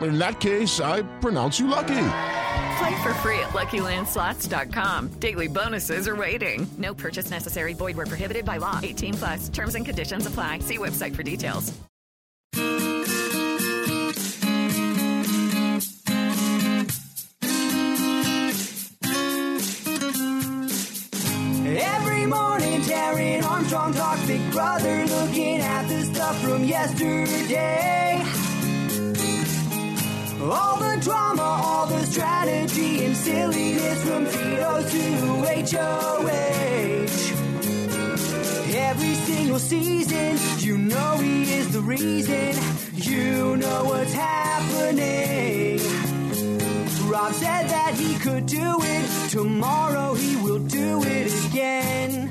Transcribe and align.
In 0.00 0.18
that 0.18 0.40
case, 0.40 0.80
I 0.80 1.02
pronounce 1.20 1.58
you 1.58 1.66
lucky. 1.66 2.04
Play 2.78 3.02
for 3.02 3.12
free 3.14 3.40
at 3.40 3.50
LuckyLandSlots.com. 3.50 5.08
Daily 5.18 5.48
bonuses 5.48 6.06
are 6.06 6.14
waiting. 6.14 6.68
No 6.78 6.94
purchase 6.94 7.30
necessary. 7.30 7.74
Void 7.74 7.96
where 7.96 8.06
prohibited 8.06 8.44
by 8.44 8.58
law. 8.58 8.78
18 8.82 9.14
plus. 9.14 9.48
Terms 9.48 9.74
and 9.74 9.84
conditions 9.84 10.26
apply. 10.26 10.60
See 10.60 10.78
website 10.78 11.16
for 11.16 11.24
details. 11.24 11.72
Every 21.80 22.26
morning, 22.26 22.80
Taryn 22.82 23.42
Armstrong 23.42 23.92
talks 23.92 24.24
Big 24.26 24.52
Brother, 24.52 25.04
looking 25.06 25.60
at 25.60 25.88
the 25.88 26.02
stuff 26.02 26.40
from 26.42 26.64
yesterday. 26.64 28.37
All 30.40 30.76
the 30.78 31.00
drama, 31.00 31.42
all 31.42 31.86
the 31.86 32.06
strategy 32.06 33.04
and 33.04 33.16
silliness 33.16 34.04
from 34.04 34.24
veto 34.24 34.82
to 34.88 35.76
HOH. 35.76 36.28
Every 38.72 39.14
single 39.14 39.58
season, 39.58 40.38
you 40.58 40.78
know 40.78 41.16
he 41.16 41.42
is 41.52 41.72
the 41.72 41.80
reason. 41.80 42.54
You 42.94 43.56
know 43.56 43.84
what's 43.84 44.12
happening. 44.12 45.80
Rob 47.10 47.32
said 47.32 47.68
that 47.68 47.94
he 47.96 48.14
could 48.18 48.46
do 48.46 48.78
it. 48.80 49.30
Tomorrow 49.30 50.14
he 50.14 50.36
will 50.36 50.60
do 50.60 51.02
it 51.02 51.46
again. 51.46 52.30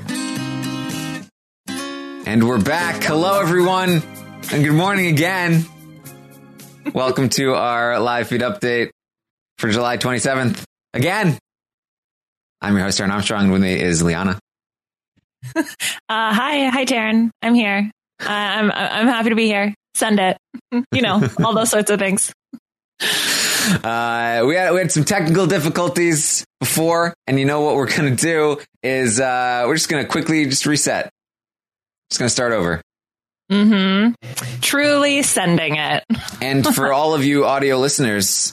And 2.26 2.48
we're 2.48 2.60
back. 2.60 3.02
Hello, 3.02 3.40
everyone, 3.40 4.02
and 4.50 4.64
good 4.64 4.72
morning 4.72 5.08
again. 5.08 5.66
Welcome 6.94 7.28
to 7.30 7.54
our 7.54 7.98
live 7.98 8.28
feed 8.28 8.40
update 8.40 8.90
for 9.58 9.70
July 9.70 9.98
27th. 9.98 10.62
Again, 10.94 11.38
I'm 12.60 12.74
your 12.74 12.84
host, 12.84 12.98
Taryn 12.98 13.10
Armstrong, 13.10 13.44
and 13.44 13.52
with 13.52 13.62
me 13.62 13.80
is 13.80 14.02
Liana. 14.02 14.38
uh, 15.56 15.62
hi, 16.08 16.68
hi, 16.68 16.84
Taryn. 16.84 17.30
I'm 17.42 17.54
here. 17.54 17.90
Uh, 18.20 18.28
I'm 18.28 18.70
I'm 18.70 19.06
happy 19.06 19.30
to 19.30 19.34
be 19.34 19.46
here. 19.46 19.74
Send 19.94 20.18
it. 20.20 20.38
You 20.92 21.02
know, 21.02 21.26
all 21.42 21.54
those 21.54 21.70
sorts 21.70 21.90
of 21.90 21.98
things. 21.98 22.32
Uh, 23.68 24.44
we 24.46 24.54
had 24.54 24.72
we 24.72 24.78
had 24.78 24.90
some 24.90 25.04
technical 25.04 25.46
difficulties 25.46 26.42
before, 26.58 27.12
and 27.26 27.38
you 27.38 27.44
know 27.44 27.60
what 27.60 27.74
we're 27.74 27.94
gonna 27.94 28.16
do 28.16 28.58
is 28.82 29.20
uh, 29.20 29.64
we're 29.66 29.74
just 29.74 29.90
gonna 29.90 30.06
quickly 30.06 30.46
just 30.46 30.64
reset. 30.64 31.10
Just 32.08 32.18
gonna 32.18 32.30
start 32.30 32.52
over. 32.52 32.80
Mm-hmm. 33.50 34.60
Truly 34.60 35.22
sending 35.22 35.76
it. 35.76 36.04
and 36.40 36.66
for 36.66 36.92
all 36.92 37.14
of 37.14 37.24
you 37.24 37.44
audio 37.44 37.78
listeners, 37.78 38.52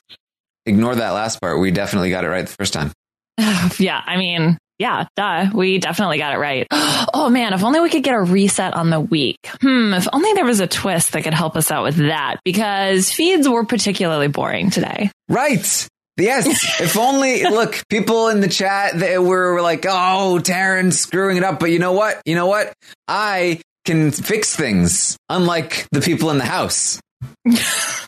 ignore 0.66 0.96
that 0.96 1.12
last 1.12 1.42
part. 1.42 1.60
We 1.60 1.72
definitely 1.72 2.10
got 2.10 2.24
it 2.24 2.30
right 2.30 2.46
the 2.46 2.54
first 2.54 2.74
time. 2.74 2.92
yeah, 3.78 4.02
I 4.06 4.18
mean, 4.18 4.58
yeah, 4.80 5.06
duh. 5.16 5.50
We 5.54 5.80
definitely 5.80 6.18
got 6.18 6.34
it 6.34 6.38
right. 6.38 6.68
Oh 7.18 7.30
man, 7.30 7.54
if 7.54 7.64
only 7.64 7.80
we 7.80 7.90
could 7.90 8.04
get 8.04 8.14
a 8.14 8.22
reset 8.22 8.74
on 8.74 8.90
the 8.90 9.00
week. 9.00 9.38
Hmm, 9.62 9.94
if 9.94 10.06
only 10.12 10.34
there 10.34 10.44
was 10.44 10.60
a 10.60 10.68
twist 10.68 11.14
that 11.14 11.24
could 11.24 11.34
help 11.34 11.56
us 11.56 11.72
out 11.72 11.84
with 11.84 11.96
that 11.96 12.40
because 12.44 13.10
feeds 13.10 13.48
were 13.48 13.64
particularly 13.64 14.28
boring 14.28 14.70
today. 14.70 15.10
Right. 15.30 15.88
Yes. 16.18 16.80
if 16.82 16.98
only, 16.98 17.44
look, 17.44 17.82
people 17.90 18.28
in 18.28 18.42
the 18.42 18.50
chat 18.50 19.00
they 19.00 19.18
were 19.18 19.62
like, 19.62 19.86
oh, 19.88 20.40
Taryn's 20.44 21.00
screwing 21.00 21.38
it 21.38 21.44
up. 21.44 21.60
But 21.60 21.72
you 21.72 21.80
know 21.80 21.94
what? 21.94 22.22
You 22.26 22.36
know 22.36 22.48
what? 22.48 22.74
I 23.08 23.62
can 23.86 24.12
fix 24.12 24.56
things, 24.56 25.18
unlike 25.30 25.88
the 25.92 26.02
people 26.02 26.30
in 26.32 26.38
the 26.38 26.46
house. 26.46 27.00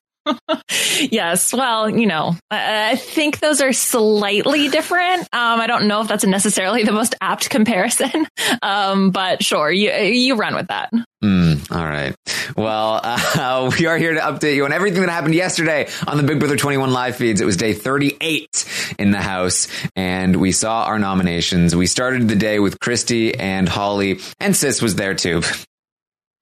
yes. 0.99 1.53
Well, 1.53 1.89
you 1.89 2.05
know, 2.05 2.35
I, 2.51 2.91
I, 2.91 2.95
think 2.95 3.39
those 3.39 3.61
are 3.61 3.73
slightly 3.73 4.69
different. 4.69 5.21
Um, 5.33 5.59
I 5.59 5.67
don't 5.67 5.87
know 5.87 6.01
if 6.01 6.07
that's 6.07 6.25
necessarily 6.25 6.83
the 6.83 6.91
most 6.91 7.15
apt 7.21 7.49
comparison, 7.49 8.27
um, 8.61 9.11
but 9.11 9.43
sure, 9.43 9.71
you 9.71 9.91
you 9.91 10.35
run 10.35 10.55
with 10.55 10.67
that. 10.67 10.91
Mm, 11.23 11.71
all 11.71 11.83
right. 11.83 12.15
Well, 12.55 12.99
uh, 13.03 13.71
we 13.77 13.85
are 13.85 13.97
here 13.97 14.13
to 14.13 14.19
update 14.19 14.55
you 14.55 14.65
on 14.65 14.73
everything 14.73 15.01
that 15.01 15.09
happened 15.09 15.35
yesterday 15.35 15.87
on 16.05 16.17
the 16.17 16.23
Big 16.23 16.39
Brother 16.39 16.57
21 16.57 16.91
live 16.91 17.15
feeds. 17.15 17.41
It 17.41 17.45
was 17.45 17.57
day 17.57 17.73
38 17.73 18.95
in 18.99 19.11
the 19.11 19.21
house, 19.21 19.67
and 19.95 20.35
we 20.35 20.51
saw 20.51 20.83
our 20.83 20.99
nominations. 20.99 21.75
We 21.75 21.87
started 21.87 22.27
the 22.27 22.35
day 22.35 22.59
with 22.59 22.79
Christie 22.79 23.37
and 23.37 23.67
Holly, 23.67 24.19
and 24.39 24.55
Sis 24.55 24.81
was 24.81 24.95
there 24.95 25.15
too. 25.15 25.41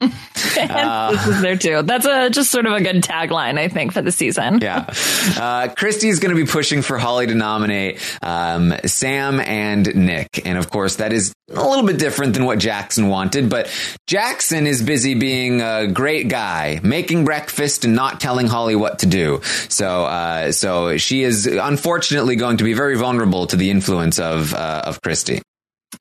Uh, 0.01 1.11
this 1.11 1.27
is 1.27 1.41
there 1.41 1.57
too. 1.57 1.81
That's 1.83 2.05
a 2.05 2.29
just 2.29 2.51
sort 2.51 2.65
of 2.65 2.73
a 2.73 2.81
good 2.81 3.01
tagline, 3.01 3.57
I 3.57 3.69
think, 3.69 3.93
for 3.93 4.01
the 4.01 4.11
season. 4.11 4.59
yeah, 4.61 4.93
uh, 5.37 5.69
Christie's 5.75 6.19
going 6.19 6.35
to 6.35 6.41
be 6.41 6.49
pushing 6.49 6.81
for 6.81 6.97
Holly 6.97 7.27
to 7.27 7.35
nominate 7.35 7.99
um, 8.21 8.73
Sam 8.85 9.39
and 9.39 9.95
Nick, 9.95 10.45
and 10.45 10.57
of 10.57 10.69
course, 10.69 10.97
that 10.97 11.13
is 11.13 11.33
a 11.49 11.67
little 11.67 11.85
bit 11.85 11.97
different 11.97 12.33
than 12.33 12.45
what 12.45 12.59
Jackson 12.59 13.07
wanted. 13.07 13.49
But 13.49 13.71
Jackson 14.07 14.67
is 14.67 14.81
busy 14.81 15.13
being 15.13 15.61
a 15.61 15.87
great 15.87 16.27
guy, 16.27 16.79
making 16.83 17.23
breakfast 17.23 17.85
and 17.85 17.95
not 17.95 18.19
telling 18.19 18.47
Holly 18.47 18.75
what 18.75 18.99
to 18.99 19.05
do. 19.05 19.41
So, 19.69 20.05
uh, 20.05 20.51
so 20.51 20.97
she 20.97 21.23
is 21.23 21.45
unfortunately 21.47 22.35
going 22.35 22.57
to 22.57 22.63
be 22.63 22.73
very 22.73 22.97
vulnerable 22.97 23.47
to 23.47 23.55
the 23.55 23.71
influence 23.71 24.19
of 24.19 24.53
uh, 24.53 24.83
of 24.85 25.01
Christie. 25.01 25.41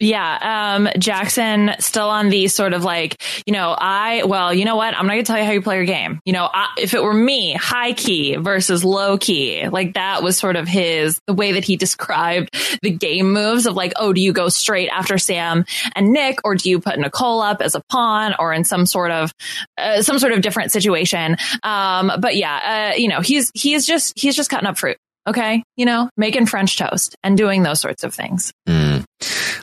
Yeah. 0.00 0.74
Um, 0.74 0.88
Jackson 0.98 1.72
still 1.78 2.08
on 2.10 2.28
the 2.28 2.48
sort 2.48 2.72
of 2.72 2.84
like, 2.84 3.22
you 3.46 3.52
know, 3.52 3.74
I, 3.76 4.24
well, 4.24 4.52
you 4.52 4.64
know 4.64 4.76
what? 4.76 4.94
I'm 4.94 5.06
not 5.06 5.14
going 5.14 5.24
to 5.24 5.26
tell 5.26 5.38
you 5.38 5.44
how 5.44 5.52
you 5.52 5.62
play 5.62 5.76
your 5.76 5.84
game. 5.84 6.20
You 6.24 6.32
know, 6.32 6.48
I, 6.52 6.68
if 6.78 6.94
it 6.94 7.02
were 7.02 7.14
me, 7.14 7.54
high 7.54 7.92
key 7.92 8.36
versus 8.36 8.84
low 8.84 9.18
key, 9.18 9.68
like 9.68 9.94
that 9.94 10.22
was 10.22 10.36
sort 10.36 10.56
of 10.56 10.68
his, 10.68 11.20
the 11.26 11.34
way 11.34 11.52
that 11.52 11.64
he 11.64 11.76
described 11.84 12.56
the 12.82 12.90
game 12.90 13.32
moves 13.32 13.66
of 13.66 13.74
like, 13.74 13.92
oh, 13.96 14.12
do 14.12 14.20
you 14.20 14.32
go 14.32 14.48
straight 14.48 14.88
after 14.88 15.18
Sam 15.18 15.64
and 15.94 16.12
Nick 16.12 16.38
or 16.44 16.54
do 16.54 16.68
you 16.70 16.80
put 16.80 16.98
Nicole 16.98 17.40
up 17.40 17.60
as 17.60 17.74
a 17.74 17.82
pawn 17.90 18.34
or 18.38 18.52
in 18.52 18.64
some 18.64 18.86
sort 18.86 19.10
of, 19.10 19.32
uh, 19.78 20.02
some 20.02 20.18
sort 20.18 20.32
of 20.32 20.42
different 20.42 20.72
situation? 20.72 21.36
Um, 21.62 22.12
but 22.18 22.36
yeah, 22.36 22.92
uh, 22.92 22.96
you 22.96 23.08
know, 23.08 23.20
he's, 23.20 23.50
he's 23.54 23.86
just, 23.86 24.18
he's 24.18 24.36
just 24.36 24.50
cutting 24.50 24.66
up 24.66 24.78
fruit. 24.78 24.98
Okay. 25.26 25.62
You 25.76 25.86
know, 25.86 26.10
making 26.16 26.46
French 26.46 26.76
toast 26.76 27.16
and 27.22 27.36
doing 27.36 27.62
those 27.62 27.80
sorts 27.80 28.04
of 28.04 28.14
things. 28.14 28.52
Mm. 28.68 29.04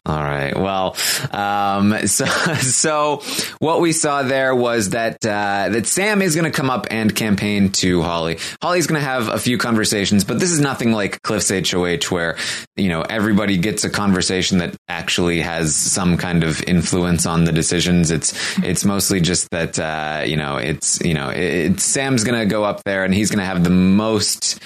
All 0.03 0.23
right. 0.23 0.57
Well, 0.57 0.95
um, 1.31 1.95
so 2.07 2.25
so 2.25 3.21
what 3.59 3.81
we 3.81 3.91
saw 3.91 4.23
there 4.23 4.55
was 4.55 4.89
that 4.89 5.23
uh, 5.23 5.69
that 5.69 5.85
Sam 5.85 6.23
is 6.23 6.33
going 6.33 6.51
to 6.51 6.55
come 6.55 6.71
up 6.71 6.87
and 6.89 7.15
campaign 7.15 7.69
to 7.73 8.01
Holly. 8.01 8.39
Holly's 8.63 8.87
going 8.87 8.99
to 8.99 9.05
have 9.05 9.27
a 9.27 9.37
few 9.37 9.59
conversations, 9.59 10.23
but 10.23 10.39
this 10.39 10.51
is 10.51 10.59
nothing 10.59 10.91
like 10.91 11.21
Cliff's 11.21 11.51
HOH, 11.51 12.09
where 12.09 12.35
you 12.75 12.89
know 12.89 13.03
everybody 13.03 13.57
gets 13.57 13.83
a 13.83 13.91
conversation 13.91 14.57
that 14.57 14.75
actually 14.87 15.39
has 15.41 15.75
some 15.75 16.17
kind 16.17 16.43
of 16.43 16.63
influence 16.63 17.27
on 17.27 17.43
the 17.43 17.51
decisions. 17.51 18.09
It's 18.09 18.33
it's 18.63 18.83
mostly 18.83 19.21
just 19.21 19.51
that 19.51 19.77
uh, 19.77 20.23
you 20.25 20.35
know 20.35 20.57
it's 20.57 20.99
you 21.01 21.13
know 21.13 21.29
it, 21.29 21.43
it's 21.43 21.83
Sam's 21.83 22.23
going 22.23 22.39
to 22.39 22.47
go 22.47 22.63
up 22.63 22.83
there 22.85 23.03
and 23.03 23.13
he's 23.13 23.29
going 23.29 23.39
to 23.39 23.45
have 23.45 23.63
the 23.63 23.69
most 23.69 24.59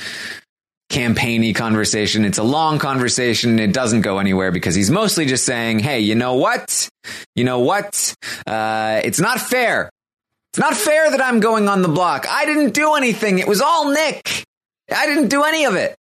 campaigny 0.89 1.53
conversation. 1.53 2.25
It's 2.25 2.37
a 2.37 2.43
long 2.43 2.79
conversation. 2.79 3.59
It 3.59 3.73
doesn't 3.73 4.01
go 4.01 4.19
anywhere 4.19 4.51
because 4.51 4.75
he's 4.75 4.91
mostly 4.91 5.25
just 5.25 5.45
saying, 5.45 5.79
Hey, 5.79 6.01
you 6.01 6.15
know 6.15 6.35
what? 6.35 6.89
You 7.35 7.43
know 7.43 7.59
what? 7.59 8.15
Uh, 8.45 9.01
it's 9.03 9.19
not 9.19 9.39
fair. 9.39 9.89
It's 10.53 10.59
not 10.59 10.75
fair 10.75 11.11
that 11.11 11.21
I'm 11.21 11.39
going 11.39 11.67
on 11.67 11.81
the 11.81 11.89
block. 11.89 12.25
I 12.29 12.45
didn't 12.45 12.73
do 12.73 12.93
anything. 12.93 13.39
It 13.39 13.47
was 13.47 13.61
all 13.61 13.91
Nick. 13.91 14.45
I 14.95 15.05
didn't 15.05 15.27
do 15.27 15.43
any 15.43 15.65
of 15.65 15.75
it. 15.75 15.95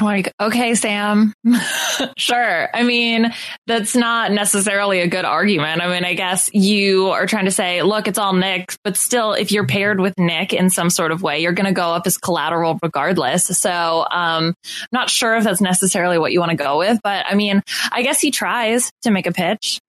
Like, 0.00 0.32
okay, 0.40 0.74
Sam, 0.74 1.32
sure. 2.16 2.68
I 2.74 2.82
mean, 2.82 3.32
that's 3.66 3.94
not 3.94 4.32
necessarily 4.32 5.00
a 5.00 5.06
good 5.06 5.24
argument. 5.24 5.80
I 5.82 5.88
mean, 5.88 6.04
I 6.04 6.14
guess 6.14 6.50
you 6.52 7.08
are 7.08 7.26
trying 7.26 7.44
to 7.44 7.50
say, 7.50 7.82
look, 7.82 8.08
it's 8.08 8.18
all 8.18 8.32
Nick, 8.32 8.74
but 8.84 8.96
still, 8.96 9.32
if 9.32 9.52
you're 9.52 9.66
paired 9.66 10.00
with 10.00 10.14
Nick 10.18 10.52
in 10.52 10.70
some 10.70 10.90
sort 10.90 11.12
of 11.12 11.22
way, 11.22 11.40
you're 11.40 11.52
going 11.52 11.66
to 11.66 11.72
go 11.72 11.90
up 11.90 12.06
as 12.06 12.18
collateral 12.18 12.78
regardless. 12.82 13.46
So, 13.46 14.06
um, 14.10 14.54
not 14.92 15.10
sure 15.10 15.36
if 15.36 15.44
that's 15.44 15.60
necessarily 15.60 16.18
what 16.18 16.32
you 16.32 16.40
want 16.40 16.50
to 16.50 16.56
go 16.56 16.78
with, 16.78 17.00
but 17.02 17.26
I 17.28 17.34
mean, 17.34 17.62
I 17.92 18.02
guess 18.02 18.20
he 18.20 18.30
tries 18.30 18.90
to 19.02 19.10
make 19.10 19.26
a 19.26 19.32
pitch. 19.32 19.80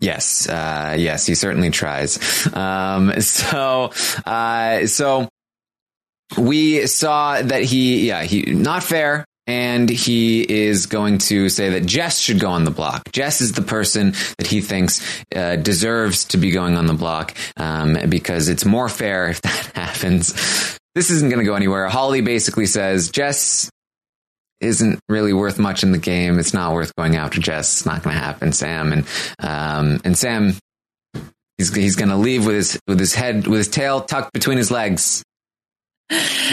Yes, 0.00 0.48
uh, 0.48 0.96
yes, 0.98 1.26
he 1.26 1.34
certainly 1.34 1.70
tries. 1.70 2.18
Um, 2.54 3.12
so, 3.20 3.92
uh, 4.24 4.86
so 4.86 5.28
we 6.38 6.86
saw 6.86 7.42
that 7.42 7.62
he, 7.62 8.08
yeah, 8.08 8.22
he 8.22 8.42
not 8.42 8.82
fair. 8.82 9.24
And 9.50 9.88
he 9.90 10.42
is 10.42 10.86
going 10.86 11.18
to 11.18 11.48
say 11.48 11.70
that 11.70 11.84
Jess 11.84 12.20
should 12.20 12.38
go 12.38 12.50
on 12.50 12.62
the 12.62 12.70
block. 12.70 13.10
Jess 13.10 13.40
is 13.40 13.50
the 13.50 13.62
person 13.62 14.12
that 14.38 14.46
he 14.46 14.60
thinks 14.60 15.24
uh, 15.34 15.56
deserves 15.56 16.26
to 16.26 16.36
be 16.36 16.52
going 16.52 16.76
on 16.76 16.86
the 16.86 16.94
block 16.94 17.36
um, 17.56 17.98
because 18.08 18.48
it's 18.48 18.64
more 18.64 18.88
fair 18.88 19.30
if 19.30 19.42
that 19.42 19.72
happens. 19.74 20.78
This 20.94 21.10
isn't 21.10 21.30
going 21.30 21.40
to 21.40 21.44
go 21.44 21.56
anywhere. 21.56 21.88
Holly 21.88 22.20
basically 22.20 22.66
says 22.66 23.10
Jess 23.10 23.68
isn't 24.60 25.00
really 25.08 25.32
worth 25.32 25.58
much 25.58 25.82
in 25.82 25.90
the 25.90 25.98
game. 25.98 26.38
It's 26.38 26.54
not 26.54 26.72
worth 26.72 26.94
going 26.94 27.16
after 27.16 27.40
Jess. 27.40 27.78
It's 27.78 27.86
not 27.86 28.04
going 28.04 28.14
to 28.14 28.22
happen, 28.22 28.52
Sam. 28.52 28.92
And 28.92 29.04
um, 29.40 30.00
and 30.04 30.16
Sam, 30.16 30.54
he's 31.58 31.74
he's 31.74 31.96
going 31.96 32.10
to 32.10 32.16
leave 32.16 32.46
with 32.46 32.54
his 32.54 32.80
with 32.86 33.00
his 33.00 33.16
head 33.16 33.48
with 33.48 33.58
his 33.58 33.68
tail 33.68 34.00
tucked 34.00 34.32
between 34.32 34.58
his 34.58 34.70
legs. 34.70 35.24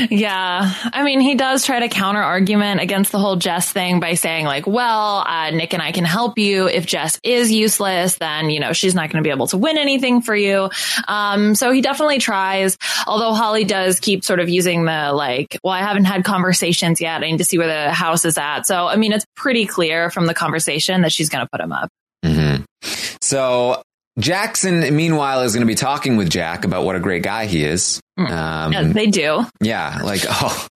Yeah. 0.10 0.72
I 0.94 1.04
mean, 1.04 1.20
he 1.20 1.36
does 1.36 1.66
try 1.66 1.80
to 1.80 1.88
counter 1.88 2.22
argument 2.22 2.80
against 2.80 3.12
the 3.12 3.18
whole 3.18 3.36
Jess 3.38 3.72
thing 3.72 4.00
by 4.00 4.14
saying 4.14 4.46
like, 4.46 4.68
well, 4.68 5.24
uh, 5.28 5.50
Nick 5.50 5.74
and 5.74 5.82
I 5.82 5.92
can 5.92 6.06
help 6.06 6.38
you. 6.38 6.68
If 6.68 6.86
Jess 6.86 7.20
is 7.24 7.52
useless, 7.52 8.18
then, 8.18 8.50
you 8.50 8.60
know, 8.60 8.74
she's 8.74 8.94
not 8.94 9.10
going 9.10 9.24
to 9.24 9.28
be 9.28 9.32
able 9.32 9.48
to 9.48 9.58
win 9.58 9.78
anything 9.78 10.22
for 10.22 10.36
you. 10.36 10.70
Um, 11.08 11.56
so 11.56 11.72
he 11.72 11.82
definitely 11.82 12.20
tries, 12.20 12.78
although 13.08 13.34
Holly 13.34 13.64
does 13.64 14.00
keep 14.00 14.24
sort 14.24 14.40
of 14.40 14.48
using 14.48 14.86
the 14.86 15.12
like, 15.14 15.58
well, 15.64 15.74
I 15.74 15.82
haven't 15.82 16.06
had 16.06 16.24
conversations 16.24 17.02
yet. 17.02 17.24
I 17.24 17.32
need 17.32 17.40
to 17.40 17.46
see 17.46 17.58
where 17.58 17.68
the 17.68 17.92
house 17.92 18.26
is 18.26 18.38
at. 18.38 18.68
So, 18.68 18.88
I 18.88 18.96
mean, 18.96 19.12
it's 19.12 19.26
pretty 19.36 19.66
clear 19.66 20.12
from 20.12 20.28
the 20.28 20.34
conversation 20.34 21.02
that 21.02 21.12
she's 21.12 21.30
going 21.30 21.44
to 21.44 21.50
put 21.52 21.62
him 21.62 21.72
up. 21.72 21.90
Mm-hmm. 22.24 22.64
So 23.22 23.82
Jackson, 24.20 24.96
meanwhile, 24.96 25.42
is 25.44 25.54
going 25.54 25.66
to 25.66 25.72
be 25.72 25.76
talking 25.76 26.18
with 26.18 26.30
Jack 26.30 26.66
about 26.66 26.84
what 26.84 26.96
a 26.96 27.00
great 27.00 27.24
guy 27.24 27.46
he 27.46 27.64
is. 27.64 28.00
Um, 28.18 28.72
Yeah, 28.74 28.84
they 28.84 29.08
do. 29.08 29.46
yeah, 29.62 30.00
like 30.04 30.22
oh, 30.30 30.68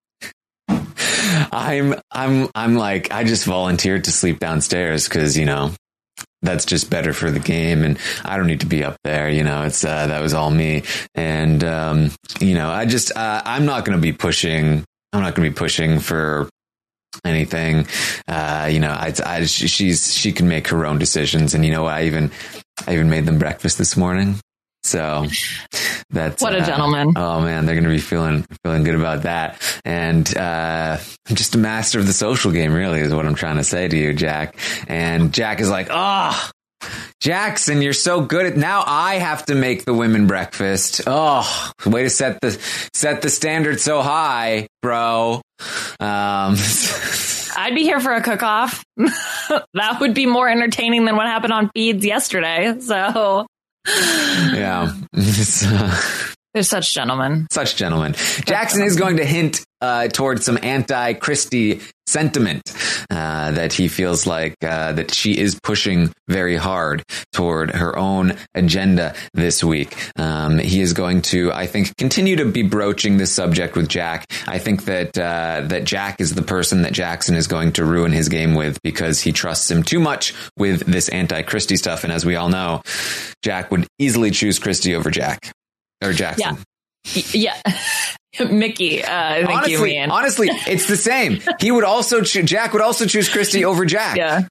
I'm 0.67 1.95
I'm 2.11 2.49
I'm 2.53 2.75
like 2.75 3.11
I 3.11 3.23
just 3.23 3.45
volunteered 3.45 4.05
to 4.05 4.11
sleep 4.11 4.39
downstairs 4.39 5.07
because 5.07 5.37
you 5.37 5.45
know 5.45 5.71
that's 6.43 6.65
just 6.65 6.89
better 6.89 7.13
for 7.13 7.29
the 7.31 7.39
game, 7.39 7.83
and 7.83 7.97
I 8.23 8.37
don't 8.37 8.47
need 8.47 8.61
to 8.61 8.65
be 8.65 8.83
up 8.83 8.97
there. 9.03 9.29
You 9.29 9.43
know, 9.43 9.63
it's 9.63 9.83
uh, 9.83 10.07
that 10.07 10.21
was 10.21 10.33
all 10.33 10.49
me, 10.51 10.83
and 11.15 11.63
um, 11.63 12.11
you 12.39 12.53
know, 12.55 12.69
I 12.69 12.85
just 12.85 13.15
uh, 13.15 13.41
I'm 13.45 13.65
not 13.65 13.85
going 13.85 13.97
to 13.97 14.01
be 14.01 14.13
pushing. 14.13 14.83
I'm 15.13 15.21
not 15.21 15.35
going 15.35 15.45
to 15.47 15.53
be 15.53 15.57
pushing 15.57 15.99
for 15.99 16.49
anything. 17.25 17.85
Uh, 18.27 18.69
you 18.71 18.79
know, 18.79 18.91
I, 18.91 19.13
I, 19.25 19.43
she's, 19.43 20.13
she 20.15 20.31
can 20.31 20.47
make 20.47 20.69
her 20.69 20.85
own 20.85 20.97
decisions. 20.97 21.53
And 21.53 21.65
you 21.65 21.71
know, 21.71 21.85
I 21.85 22.03
even, 22.03 22.31
I 22.87 22.93
even 22.93 23.09
made 23.09 23.25
them 23.25 23.39
breakfast 23.39 23.77
this 23.77 23.95
morning. 23.95 24.35
So 24.83 25.27
that's 26.09 26.41
What 26.41 26.55
a 26.55 26.59
uh, 26.59 26.65
gentleman. 26.65 27.13
Oh 27.15 27.41
man, 27.41 27.65
they're 27.65 27.75
going 27.75 27.83
to 27.83 27.89
be 27.89 27.99
feeling, 27.99 28.45
feeling 28.63 28.83
good 28.83 28.95
about 28.95 29.23
that. 29.23 29.61
And, 29.85 30.35
uh, 30.35 30.97
I'm 31.29 31.35
just 31.35 31.53
a 31.55 31.59
master 31.59 31.99
of 31.99 32.07
the 32.07 32.13
social 32.13 32.51
game, 32.51 32.73
really, 32.73 32.99
is 32.99 33.13
what 33.13 33.25
I'm 33.25 33.35
trying 33.35 33.57
to 33.57 33.63
say 33.63 33.87
to 33.87 33.97
you, 33.97 34.13
Jack. 34.13 34.55
And 34.87 35.33
Jack 35.33 35.59
is 35.59 35.69
like, 35.69 35.87
oh, 35.91 36.49
Jackson, 37.19 37.83
you're 37.83 37.93
so 37.93 38.21
good 38.21 38.47
at 38.47 38.57
now. 38.57 38.83
I 38.85 39.15
have 39.15 39.45
to 39.45 39.55
make 39.55 39.85
the 39.85 39.93
women 39.93 40.25
breakfast. 40.25 41.01
Oh, 41.05 41.71
way 41.85 42.03
to 42.03 42.09
set 42.09 42.41
the 42.41 42.51
set 42.93 43.21
the 43.21 43.29
standard 43.29 43.79
so 43.79 44.01
high, 44.01 44.67
bro. 44.81 45.41
Um, 45.99 46.55
I'd 47.61 47.75
be 47.75 47.83
here 47.83 47.99
for 47.99 48.11
a 48.11 48.21
cook 48.21 48.41
off. 48.41 48.83
that 48.97 49.97
would 49.99 50.15
be 50.15 50.25
more 50.25 50.49
entertaining 50.49 51.05
than 51.05 51.15
what 51.15 51.27
happened 51.27 51.53
on 51.53 51.69
feeds 51.75 52.03
yesterday. 52.03 52.79
So 52.79 53.45
yeah, 53.87 54.91
they're 55.13 56.63
such 56.63 56.93
gentlemen. 56.93 57.47
such 57.51 57.75
gentlemen. 57.75 58.13
Jackson 58.45 58.83
is 58.83 58.95
going 58.95 59.17
to 59.17 59.25
hint 59.25 59.63
uh, 59.79 60.07
towards 60.07 60.43
some 60.43 60.57
anti-Christie 60.61 61.81
sentiment 62.07 62.63
uh, 63.11 63.51
that 63.51 63.73
he 63.73 63.87
feels 63.87 64.25
like 64.25 64.55
uh, 64.63 64.93
that 64.93 65.13
she 65.13 65.37
is 65.37 65.59
pushing 65.61 66.11
very 66.27 66.55
hard 66.55 67.03
toward 67.33 67.69
her 67.71 67.95
own 67.97 68.33
agenda 68.55 69.13
this 69.33 69.63
week. 69.63 69.95
Um, 70.17 70.57
he 70.57 70.81
is 70.81 70.93
going 70.93 71.21
to, 71.23 71.51
I 71.51 71.67
think, 71.67 71.95
continue 71.97 72.37
to 72.37 72.45
be 72.45 72.63
broaching 72.63 73.17
this 73.17 73.31
subject 73.31 73.75
with 73.75 73.89
Jack. 73.89 74.25
I 74.47 74.57
think 74.59 74.85
that 74.85 75.17
uh, 75.17 75.61
that 75.67 75.83
Jack 75.83 76.21
is 76.21 76.33
the 76.33 76.41
person 76.41 76.83
that 76.83 76.93
Jackson 76.93 77.35
is 77.35 77.47
going 77.47 77.73
to 77.73 77.85
ruin 77.85 78.11
his 78.13 78.29
game 78.29 78.55
with 78.55 78.81
because 78.81 79.19
he 79.21 79.31
trusts 79.31 79.69
him 79.69 79.83
too 79.83 79.99
much 79.99 80.33
with 80.57 80.85
this 80.85 81.09
anti-Christie 81.09 81.75
stuff. 81.77 82.03
And 82.05 82.13
as 82.13 82.25
we 82.25 82.37
all 82.37 82.49
know, 82.49 82.81
Jack 83.43 83.71
would 83.71 83.85
easily 83.99 84.31
choose 84.31 84.57
Christie 84.57 84.95
over 84.95 85.11
Jack 85.11 85.51
or 86.01 86.13
Jackson. 86.13 86.57
Y- 87.15 87.23
Yeah. 87.33 87.61
Mickey, 88.49 89.03
uh, 89.03 89.47
honestly, 89.49 89.97
you 89.97 90.07
honestly, 90.09 90.49
it's 90.67 90.87
the 90.87 90.95
same. 90.95 91.41
He 91.59 91.71
would 91.71 91.83
also 91.83 92.21
choo- 92.21 92.43
Jack 92.43 92.73
would 92.73 92.81
also 92.81 93.05
choose 93.05 93.27
Christie 93.29 93.65
over 93.65 93.85
Jack. 93.85 94.15
Yeah. 94.17 94.47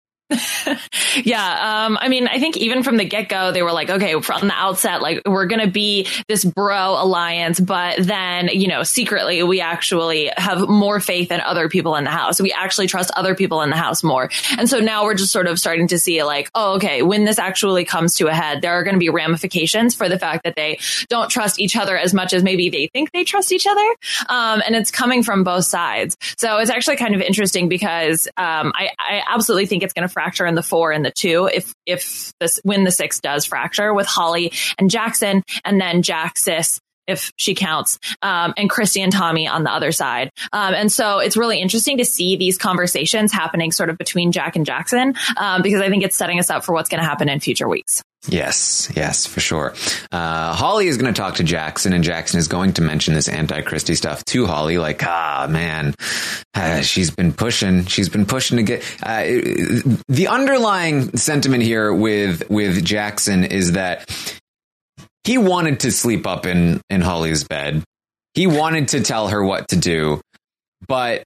Yeah. 1.24 1.86
Um, 1.86 1.98
I 2.00 2.08
mean, 2.08 2.28
I 2.28 2.38
think 2.38 2.56
even 2.56 2.82
from 2.82 2.96
the 2.96 3.04
get 3.04 3.28
go, 3.28 3.52
they 3.52 3.62
were 3.62 3.72
like, 3.72 3.90
okay, 3.90 4.20
from 4.20 4.48
the 4.48 4.54
outset, 4.54 5.02
like 5.02 5.22
we're 5.26 5.46
going 5.46 5.60
to 5.60 5.70
be 5.70 6.06
this 6.28 6.44
bro 6.44 7.02
alliance, 7.02 7.58
but 7.58 7.98
then, 7.98 8.48
you 8.48 8.68
know, 8.68 8.82
secretly 8.82 9.42
we 9.42 9.60
actually 9.60 10.30
have 10.36 10.68
more 10.68 11.00
faith 11.00 11.32
in 11.32 11.40
other 11.40 11.68
people 11.68 11.96
in 11.96 12.04
the 12.04 12.10
house. 12.10 12.40
We 12.40 12.52
actually 12.52 12.86
trust 12.86 13.10
other 13.16 13.34
people 13.34 13.62
in 13.62 13.70
the 13.70 13.76
house 13.76 14.02
more. 14.02 14.30
And 14.56 14.68
so 14.68 14.78
now 14.78 15.04
we're 15.04 15.14
just 15.14 15.32
sort 15.32 15.46
of 15.46 15.58
starting 15.58 15.88
to 15.88 15.98
see 15.98 16.22
like, 16.22 16.50
oh, 16.54 16.74
okay, 16.74 17.02
when 17.02 17.24
this 17.24 17.38
actually 17.38 17.84
comes 17.84 18.14
to 18.16 18.28
a 18.28 18.34
head, 18.34 18.62
there 18.62 18.72
are 18.72 18.84
going 18.84 18.94
to 18.94 19.00
be 19.00 19.10
ramifications 19.10 19.94
for 19.94 20.08
the 20.08 20.18
fact 20.18 20.44
that 20.44 20.54
they 20.54 20.78
don't 21.08 21.28
trust 21.28 21.60
each 21.60 21.76
other 21.76 21.96
as 21.96 22.14
much 22.14 22.32
as 22.32 22.42
maybe 22.42 22.70
they 22.70 22.88
think 22.92 23.10
they 23.12 23.24
trust 23.24 23.52
each 23.52 23.66
other. 23.66 23.96
Um, 24.28 24.62
and 24.64 24.76
it's 24.76 24.90
coming 24.90 25.22
from 25.22 25.44
both 25.44 25.64
sides. 25.64 26.16
So 26.36 26.58
it's 26.58 26.70
actually 26.70 26.96
kind 26.96 27.14
of 27.14 27.20
interesting 27.20 27.68
because, 27.68 28.28
um, 28.36 28.72
I, 28.74 28.90
I 28.98 29.22
absolutely 29.28 29.66
think 29.66 29.82
it's 29.82 29.92
going 29.92 30.06
to 30.06 30.12
fracture 30.20 30.44
in 30.44 30.54
the 30.54 30.62
four 30.62 30.92
and 30.92 31.02
the 31.02 31.10
two 31.10 31.48
if 31.50 31.72
if 31.86 32.34
this 32.40 32.60
when 32.62 32.84
the 32.84 32.90
six 32.90 33.20
does 33.20 33.46
fracture 33.46 33.94
with 33.94 34.06
Holly 34.06 34.52
and 34.78 34.90
Jackson 34.90 35.42
and 35.64 35.80
then 35.80 36.02
Jack 36.02 36.36
sis 36.36 36.78
if 37.06 37.32
she 37.36 37.54
counts, 37.54 37.98
um, 38.22 38.54
and 38.56 38.70
Christie 38.70 39.00
and 39.00 39.10
Tommy 39.10 39.48
on 39.48 39.64
the 39.64 39.72
other 39.72 39.90
side. 39.90 40.30
Um, 40.52 40.74
and 40.74 40.92
so 40.92 41.18
it's 41.18 41.36
really 41.36 41.58
interesting 41.58 41.96
to 41.98 42.04
see 42.04 42.36
these 42.36 42.56
conversations 42.56 43.32
happening 43.32 43.72
sort 43.72 43.90
of 43.90 43.98
between 43.98 44.30
Jack 44.30 44.54
and 44.54 44.64
Jackson, 44.64 45.14
um, 45.36 45.62
because 45.62 45.80
I 45.80 45.88
think 45.88 46.04
it's 46.04 46.14
setting 46.14 46.38
us 46.38 46.50
up 46.50 46.64
for 46.64 46.72
what's 46.72 46.88
going 46.88 47.00
to 47.00 47.08
happen 47.08 47.28
in 47.28 47.40
future 47.40 47.68
weeks. 47.68 48.02
Yes, 48.28 48.92
yes, 48.94 49.24
for 49.24 49.40
sure. 49.40 49.74
Uh, 50.12 50.52
Holly 50.52 50.88
is 50.88 50.98
going 50.98 51.12
to 51.12 51.18
talk 51.18 51.36
to 51.36 51.44
Jackson, 51.44 51.94
and 51.94 52.04
Jackson 52.04 52.38
is 52.38 52.48
going 52.48 52.74
to 52.74 52.82
mention 52.82 53.14
this 53.14 53.28
anti-Christie 53.28 53.94
stuff 53.94 54.22
to 54.26 54.46
Holly. 54.46 54.76
Like, 54.76 55.02
ah, 55.04 55.46
man, 55.48 55.94
uh, 56.52 56.82
she's 56.82 57.10
been 57.10 57.32
pushing. 57.32 57.86
She's 57.86 58.10
been 58.10 58.26
pushing 58.26 58.58
to 58.58 58.62
get. 58.62 58.82
Uh, 59.02 59.22
the 60.08 60.28
underlying 60.28 61.16
sentiment 61.16 61.62
here 61.62 61.94
with 61.94 62.48
with 62.50 62.84
Jackson 62.84 63.44
is 63.44 63.72
that 63.72 64.10
he 65.24 65.38
wanted 65.38 65.80
to 65.80 65.90
sleep 65.90 66.26
up 66.26 66.44
in 66.44 66.82
in 66.90 67.00
Holly's 67.00 67.44
bed. 67.44 67.82
He 68.34 68.46
wanted 68.46 68.88
to 68.88 69.00
tell 69.00 69.28
her 69.28 69.42
what 69.42 69.68
to 69.68 69.76
do, 69.76 70.20
but 70.86 71.24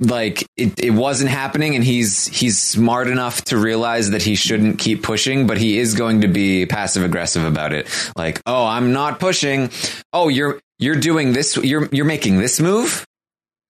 like 0.00 0.46
it, 0.56 0.80
it 0.80 0.90
wasn't 0.90 1.30
happening 1.30 1.74
and 1.74 1.84
he's 1.84 2.26
he's 2.26 2.60
smart 2.60 3.06
enough 3.06 3.42
to 3.44 3.58
realize 3.58 4.10
that 4.10 4.22
he 4.22 4.34
shouldn't 4.34 4.78
keep 4.78 5.02
pushing 5.02 5.46
but 5.46 5.58
he 5.58 5.78
is 5.78 5.94
going 5.94 6.22
to 6.22 6.28
be 6.28 6.64
passive 6.66 7.02
aggressive 7.04 7.44
about 7.44 7.72
it. 7.72 7.86
Like 8.16 8.40
oh 8.46 8.64
i'm 8.64 8.92
not 8.92 9.20
pushing. 9.20 9.70
Oh 10.12 10.28
you're 10.28 10.60
you're 10.78 10.96
doing 10.96 11.32
this 11.32 11.56
you're 11.56 11.88
you're 11.92 12.06
making 12.06 12.38
this 12.38 12.60
move? 12.60 13.04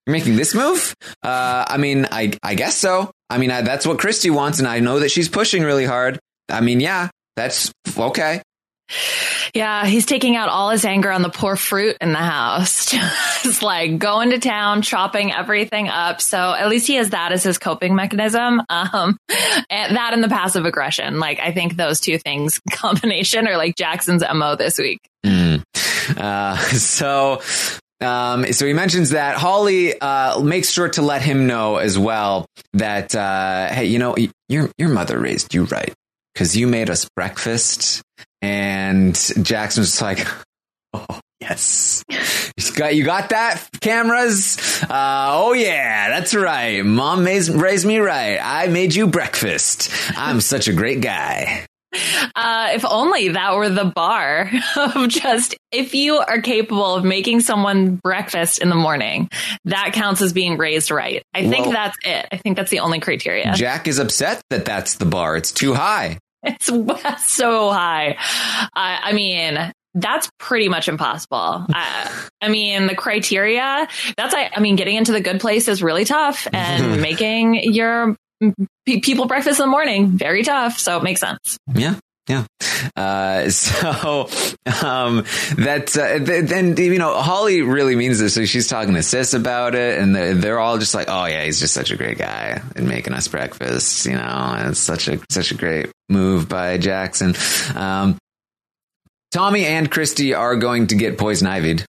You're 0.06 0.12
making 0.12 0.36
this 0.36 0.54
move? 0.54 0.94
Uh 1.22 1.64
i 1.66 1.76
mean 1.78 2.06
i 2.12 2.32
i 2.42 2.54
guess 2.54 2.76
so. 2.76 3.10
I 3.28 3.38
mean 3.38 3.50
I, 3.50 3.62
that's 3.62 3.86
what 3.86 3.98
christie 3.98 4.30
wants 4.30 4.60
and 4.60 4.68
i 4.68 4.78
know 4.78 5.00
that 5.00 5.10
she's 5.10 5.28
pushing 5.28 5.64
really 5.64 5.84
hard. 5.84 6.20
I 6.48 6.60
mean 6.60 6.80
yeah 6.80 7.08
that's 7.36 7.72
okay 7.98 8.40
Yeah, 9.54 9.86
he's 9.86 10.04
taking 10.04 10.36
out 10.36 10.48
all 10.48 10.70
his 10.70 10.84
anger 10.84 11.10
on 11.10 11.22
the 11.22 11.30
poor 11.30 11.56
fruit 11.56 11.96
in 12.00 12.12
the 12.12 12.18
house. 12.18 12.90
Just 13.42 13.62
like 13.62 13.98
going 13.98 14.30
to 14.30 14.38
town, 14.38 14.82
chopping 14.82 15.32
everything 15.32 15.88
up. 15.88 16.20
So 16.20 16.38
at 16.38 16.68
least 16.68 16.86
he 16.86 16.96
has 16.96 17.10
that 17.10 17.32
as 17.32 17.42
his 17.42 17.58
coping 17.58 17.94
mechanism. 17.94 18.62
Um, 18.74 19.16
and 19.70 19.96
that 19.96 20.12
and 20.12 20.22
the 20.22 20.28
passive 20.28 20.66
aggression. 20.66 21.18
Like 21.18 21.38
I 21.38 21.52
think 21.52 21.76
those 21.76 22.00
two 22.00 22.18
things 22.18 22.60
combination 22.70 23.46
are 23.46 23.56
like 23.56 23.76
Jackson's 23.76 24.22
MO 24.34 24.56
this 24.56 24.78
week. 24.78 25.00
Mm. 25.24 25.62
Uh, 26.16 26.56
so 26.56 27.40
um, 28.04 28.52
so 28.52 28.66
he 28.66 28.72
mentions 28.72 29.10
that 29.10 29.36
Holly 29.36 29.98
uh, 29.98 30.40
makes 30.40 30.70
sure 30.70 30.88
to 30.90 31.02
let 31.02 31.22
him 31.22 31.46
know 31.46 31.76
as 31.76 31.98
well 31.98 32.46
that 32.74 33.14
uh, 33.14 33.68
hey, 33.68 33.86
you 33.86 33.98
know, 33.98 34.16
your 34.48 34.70
your 34.76 34.88
mother 34.88 35.18
raised 35.18 35.54
you 35.54 35.64
right 35.64 35.94
because 36.34 36.56
you 36.56 36.66
made 36.66 36.90
us 36.90 37.08
breakfast, 37.16 38.02
and 38.44 39.14
Jackson 39.42 39.80
was 39.80 40.02
like, 40.02 40.26
oh 40.92 41.20
yes, 41.40 42.04
you 42.10 42.74
got 42.76 42.94
you 42.94 43.04
got 43.04 43.30
that 43.30 43.66
cameras. 43.80 44.82
Uh, 44.82 45.30
oh 45.32 45.52
yeah, 45.54 46.10
that's 46.10 46.34
right. 46.34 46.84
Mom 46.84 47.24
raised, 47.24 47.50
raised 47.50 47.86
me 47.86 47.98
right. 47.98 48.38
I 48.40 48.66
made 48.68 48.94
you 48.94 49.06
breakfast. 49.06 49.90
I'm 50.16 50.40
such 50.52 50.68
a 50.68 50.72
great 50.72 51.00
guy. 51.00 51.66
Uh, 52.34 52.70
if 52.72 52.84
only 52.84 53.28
that 53.28 53.54
were 53.54 53.68
the 53.68 53.84
bar 53.84 54.50
of 54.76 55.08
just 55.08 55.54
if 55.70 55.94
you 55.94 56.16
are 56.18 56.40
capable 56.40 56.96
of 56.96 57.04
making 57.04 57.38
someone 57.40 57.94
breakfast 57.96 58.58
in 58.58 58.68
the 58.68 58.74
morning, 58.74 59.30
that 59.66 59.92
counts 59.92 60.20
as 60.20 60.32
being 60.32 60.58
raised 60.58 60.90
right. 60.90 61.22
I 61.32 61.48
think 61.48 61.66
Well- 61.66 61.72
that's 61.72 61.96
it. 62.04 62.26
I 62.32 62.36
think 62.36 62.56
that's 62.56 62.70
the 62.70 62.80
only 62.80 62.98
criteria. 63.00 63.54
Jack 63.54 63.86
is 63.86 63.98
upset 64.00 64.42
that 64.50 64.64
that's 64.64 64.96
the 64.96 65.06
bar. 65.06 65.36
It's 65.36 65.52
too 65.52 65.72
high. 65.72 66.18
It's 66.44 66.66
so 67.26 67.70
high. 67.70 68.16
I, 68.74 69.00
I 69.02 69.12
mean, 69.12 69.72
that's 69.94 70.28
pretty 70.38 70.68
much 70.68 70.88
impossible. 70.88 71.66
I, 71.68 72.28
I 72.40 72.48
mean, 72.48 72.86
the 72.86 72.94
criteria, 72.94 73.88
that's, 74.16 74.34
I, 74.34 74.50
I 74.54 74.60
mean, 74.60 74.76
getting 74.76 74.96
into 74.96 75.12
the 75.12 75.20
good 75.20 75.40
place 75.40 75.68
is 75.68 75.82
really 75.82 76.04
tough 76.04 76.48
and 76.52 77.00
making 77.00 77.72
your 77.72 78.16
pe- 78.86 79.00
people 79.00 79.26
breakfast 79.26 79.60
in 79.60 79.66
the 79.66 79.70
morning, 79.70 80.08
very 80.08 80.42
tough. 80.42 80.78
So 80.78 80.98
it 80.98 81.02
makes 81.02 81.20
sense. 81.20 81.58
Yeah. 81.72 81.94
Yeah. 82.28 82.46
Uh, 82.96 83.50
so, 83.50 84.28
um, 84.82 85.24
that's, 85.56 85.96
uh, 85.96 86.18
th- 86.24 86.44
then, 86.48 86.76
you 86.76 86.98
know, 86.98 87.14
Holly 87.20 87.62
really 87.62 87.96
means 87.96 88.18
this. 88.18 88.34
So 88.34 88.44
she's 88.44 88.68
talking 88.68 88.94
to 88.94 89.02
Sis 89.02 89.34
about 89.34 89.74
it 89.74 90.00
and 90.00 90.14
they're, 90.14 90.34
they're 90.34 90.58
all 90.58 90.78
just 90.78 90.94
like, 90.94 91.08
oh 91.10 91.26
yeah, 91.26 91.44
he's 91.44 91.60
just 91.60 91.74
such 91.74 91.90
a 91.90 91.96
great 91.96 92.18
guy 92.18 92.62
and 92.76 92.88
making 92.88 93.12
us 93.12 93.28
breakfast, 93.28 94.06
you 94.06 94.12
know, 94.14 94.20
and 94.20 94.70
it's 94.70 94.80
such 94.80 95.08
a, 95.08 95.20
such 95.30 95.50
a 95.50 95.54
great 95.54 95.90
move 96.08 96.48
by 96.48 96.78
Jackson. 96.78 97.34
Um, 97.74 98.16
Tommy 99.32 99.66
and 99.66 99.90
Christie 99.90 100.32
are 100.34 100.56
going 100.56 100.86
to 100.88 100.94
get 100.94 101.18
poison 101.18 101.48
ivied. 101.48 101.84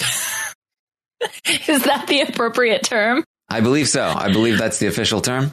Is 1.68 1.84
that 1.84 2.06
the 2.08 2.22
appropriate 2.22 2.82
term? 2.82 3.22
I 3.48 3.60
believe 3.60 3.88
so. 3.88 4.02
I 4.04 4.32
believe 4.32 4.58
that's 4.58 4.78
the 4.78 4.88
official 4.88 5.20
term. 5.20 5.50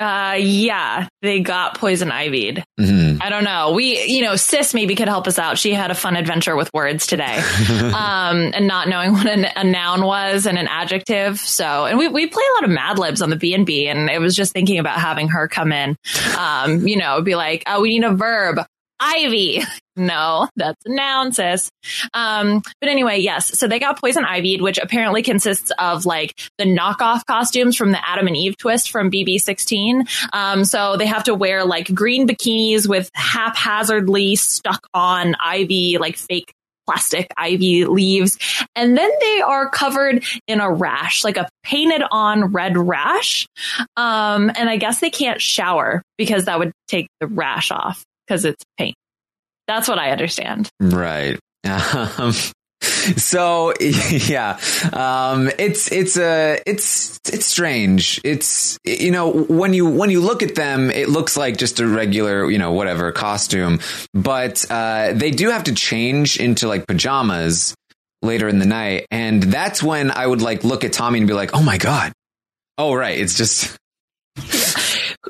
Uh, 0.00 0.36
yeah, 0.38 1.08
they 1.22 1.40
got 1.40 1.78
poison 1.78 2.10
ivied. 2.10 2.62
Mhm. 2.78 3.07
I 3.20 3.30
don't 3.30 3.44
know. 3.44 3.72
We, 3.72 4.04
you 4.04 4.22
know, 4.22 4.36
sis 4.36 4.74
maybe 4.74 4.94
could 4.94 5.08
help 5.08 5.26
us 5.26 5.38
out. 5.38 5.58
She 5.58 5.72
had 5.72 5.90
a 5.90 5.94
fun 5.94 6.16
adventure 6.16 6.56
with 6.56 6.72
words 6.72 7.06
today, 7.06 7.42
um, 7.68 8.52
and 8.54 8.66
not 8.66 8.88
knowing 8.88 9.12
what 9.12 9.26
a, 9.26 9.60
a 9.60 9.64
noun 9.64 10.02
was 10.02 10.46
and 10.46 10.58
an 10.58 10.68
adjective. 10.68 11.38
So, 11.38 11.86
and 11.86 11.98
we 11.98 12.08
we 12.08 12.26
play 12.26 12.42
a 12.42 12.54
lot 12.54 12.64
of 12.64 12.70
Mad 12.70 12.98
Libs 12.98 13.22
on 13.22 13.30
the 13.30 13.36
B 13.36 13.54
and 13.54 13.66
B, 13.66 13.88
and 13.88 14.08
it 14.08 14.20
was 14.20 14.34
just 14.34 14.52
thinking 14.52 14.78
about 14.78 14.98
having 15.00 15.28
her 15.28 15.48
come 15.48 15.72
in. 15.72 15.96
Um, 16.38 16.86
you 16.86 16.96
know, 16.96 17.20
be 17.22 17.34
like, 17.34 17.64
oh, 17.66 17.80
we 17.80 17.98
need 17.98 18.04
a 18.04 18.14
verb. 18.14 18.60
Ivy. 19.00 19.62
No, 19.98 20.48
that's 20.54 20.80
a 20.86 20.94
noun, 20.94 21.32
sis. 21.32 21.72
Um, 22.14 22.62
but 22.80 22.88
anyway, 22.88 23.18
yes. 23.18 23.58
So 23.58 23.66
they 23.66 23.80
got 23.80 24.00
poison 24.00 24.24
ivied, 24.24 24.62
which 24.62 24.78
apparently 24.78 25.24
consists 25.24 25.72
of 25.76 26.06
like 26.06 26.38
the 26.56 26.64
knockoff 26.64 27.26
costumes 27.26 27.74
from 27.74 27.90
the 27.90 28.08
Adam 28.08 28.28
and 28.28 28.36
Eve 28.36 28.56
twist 28.56 28.92
from 28.92 29.10
BB16. 29.10 30.08
Um, 30.32 30.64
so 30.64 30.96
they 30.96 31.06
have 31.06 31.24
to 31.24 31.34
wear 31.34 31.64
like 31.64 31.92
green 31.92 32.28
bikinis 32.28 32.88
with 32.88 33.10
haphazardly 33.14 34.36
stuck 34.36 34.86
on 34.94 35.34
ivy, 35.40 35.98
like 35.98 36.16
fake 36.16 36.52
plastic 36.88 37.26
ivy 37.36 37.84
leaves. 37.84 38.38
And 38.74 38.96
then 38.96 39.10
they 39.20 39.40
are 39.40 39.68
covered 39.68 40.24
in 40.46 40.60
a 40.60 40.72
rash, 40.72 41.22
like 41.22 41.36
a 41.36 41.48
painted 41.62 42.02
on 42.10 42.52
red 42.52 42.78
rash. 42.78 43.46
Um, 43.96 44.50
and 44.56 44.70
I 44.70 44.76
guess 44.76 45.00
they 45.00 45.10
can't 45.10 45.40
shower 45.42 46.02
because 46.16 46.46
that 46.46 46.58
would 46.58 46.72
take 46.86 47.08
the 47.20 47.26
rash 47.26 47.70
off 47.70 48.04
because 48.28 48.44
it's 48.44 48.64
paint. 48.76 48.96
That's 49.66 49.88
what 49.88 49.98
I 49.98 50.10
understand. 50.10 50.70
Right. 50.80 51.38
Um, 51.64 52.32
so 53.16 53.74
yeah, 53.80 54.58
um, 54.92 55.50
it's 55.58 55.90
it's 55.90 56.16
a 56.16 56.60
it's 56.66 57.18
it's 57.32 57.46
strange. 57.46 58.20
It's 58.24 58.78
you 58.84 59.10
know 59.10 59.30
when 59.30 59.74
you 59.74 59.88
when 59.88 60.10
you 60.10 60.20
look 60.20 60.42
at 60.42 60.54
them, 60.54 60.90
it 60.90 61.08
looks 61.08 61.36
like 61.36 61.56
just 61.56 61.80
a 61.80 61.86
regular 61.86 62.48
you 62.48 62.58
know 62.58 62.72
whatever 62.72 63.10
costume, 63.12 63.80
but 64.14 64.64
uh, 64.70 65.12
they 65.14 65.30
do 65.30 65.50
have 65.50 65.64
to 65.64 65.74
change 65.74 66.38
into 66.38 66.68
like 66.68 66.86
pajamas 66.86 67.74
later 68.22 68.48
in 68.48 68.60
the 68.60 68.66
night, 68.66 69.06
and 69.10 69.42
that's 69.42 69.82
when 69.82 70.10
I 70.10 70.26
would 70.26 70.40
like 70.40 70.64
look 70.64 70.84
at 70.84 70.92
Tommy 70.92 71.18
and 71.18 71.28
be 71.28 71.34
like, 71.34 71.50
oh 71.54 71.62
my 71.62 71.78
god, 71.78 72.12
oh 72.78 72.94
right, 72.94 73.18
it's 73.18 73.36
just 73.36 73.76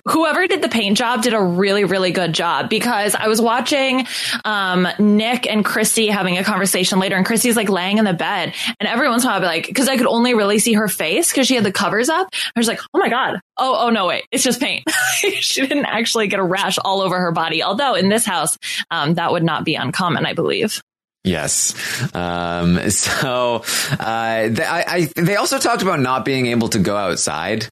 whoever 0.07 0.47
did 0.47 0.63
the 0.63 0.69
paint 0.69 0.97
job 0.97 1.23
did 1.23 1.35
a 1.35 1.43
really 1.43 1.85
really 1.85 2.11
good 2.11 2.33
job 2.33 2.69
because 2.69 3.15
i 3.15 3.27
was 3.29 3.41
watching 3.41 4.07
um, 4.45 4.87
nick 4.99 5.47
and 5.47 5.65
christie 5.65 6.09
having 6.09 6.37
a 6.39 6.45
conversation 6.45 6.99
later 6.99 7.17
and 7.17 7.25
christie's 7.25 7.57
like 7.57 7.69
laying 7.69 7.99
in 7.99 8.05
the 8.05 8.13
bed 8.13 8.55
and 8.81 8.89
every 8.89 9.09
once 9.09 9.25
in 9.25 9.29
a 9.29 9.33
while 9.33 9.39
i'd 9.39 9.41
be 9.41 9.47
like 9.47 9.67
because 9.67 9.89
i 9.89 9.97
could 9.97 10.07
only 10.07 10.35
really 10.35 10.59
see 10.59 10.75
her 10.75 10.89
face 10.89 11.31
because 11.31 11.47
she 11.47 11.55
had 11.55 11.65
the 11.65 11.73
covers 11.73 12.09
up. 12.09 12.29
I 12.33 12.61
was 12.61 12.69
like 12.69 12.81
oh 12.93 12.99
my 12.99 13.09
god. 13.09 13.41
Oh 13.57 13.87
oh 13.87 13.91
no 13.91 14.07
wait. 14.07 14.25
It's 14.31 14.45
just 14.45 14.61
paint. 14.61 14.85
She 15.19 15.67
didn't 15.67 15.87
actually 15.87 16.29
get 16.29 16.39
a 16.39 16.45
rash 16.45 16.79
all 16.79 17.01
over 17.01 17.19
her 17.19 17.33
body. 17.33 17.63
Although 17.63 17.95
in 17.95 18.09
this 18.09 18.25
house 18.25 18.57
um, 18.91 19.15
that 19.15 19.33
would 19.33 19.43
not 19.43 19.65
be 19.65 19.75
uncommon 19.75 20.27
i 20.27 20.33
believe. 20.33 20.81
Yes. 21.25 21.75
Um, 22.15 22.91
so 22.91 23.65
uh, 23.99 24.49
they, 24.49 24.65
I, 24.65 24.85
I, 24.87 25.09
they 25.17 25.37
also 25.37 25.59
talked 25.59 25.83
about 25.83 26.01
not 26.01 26.25
being 26.25 26.47
able 26.47 26.69
to 26.71 26.79
go 26.79 26.97
outside. 26.97 27.69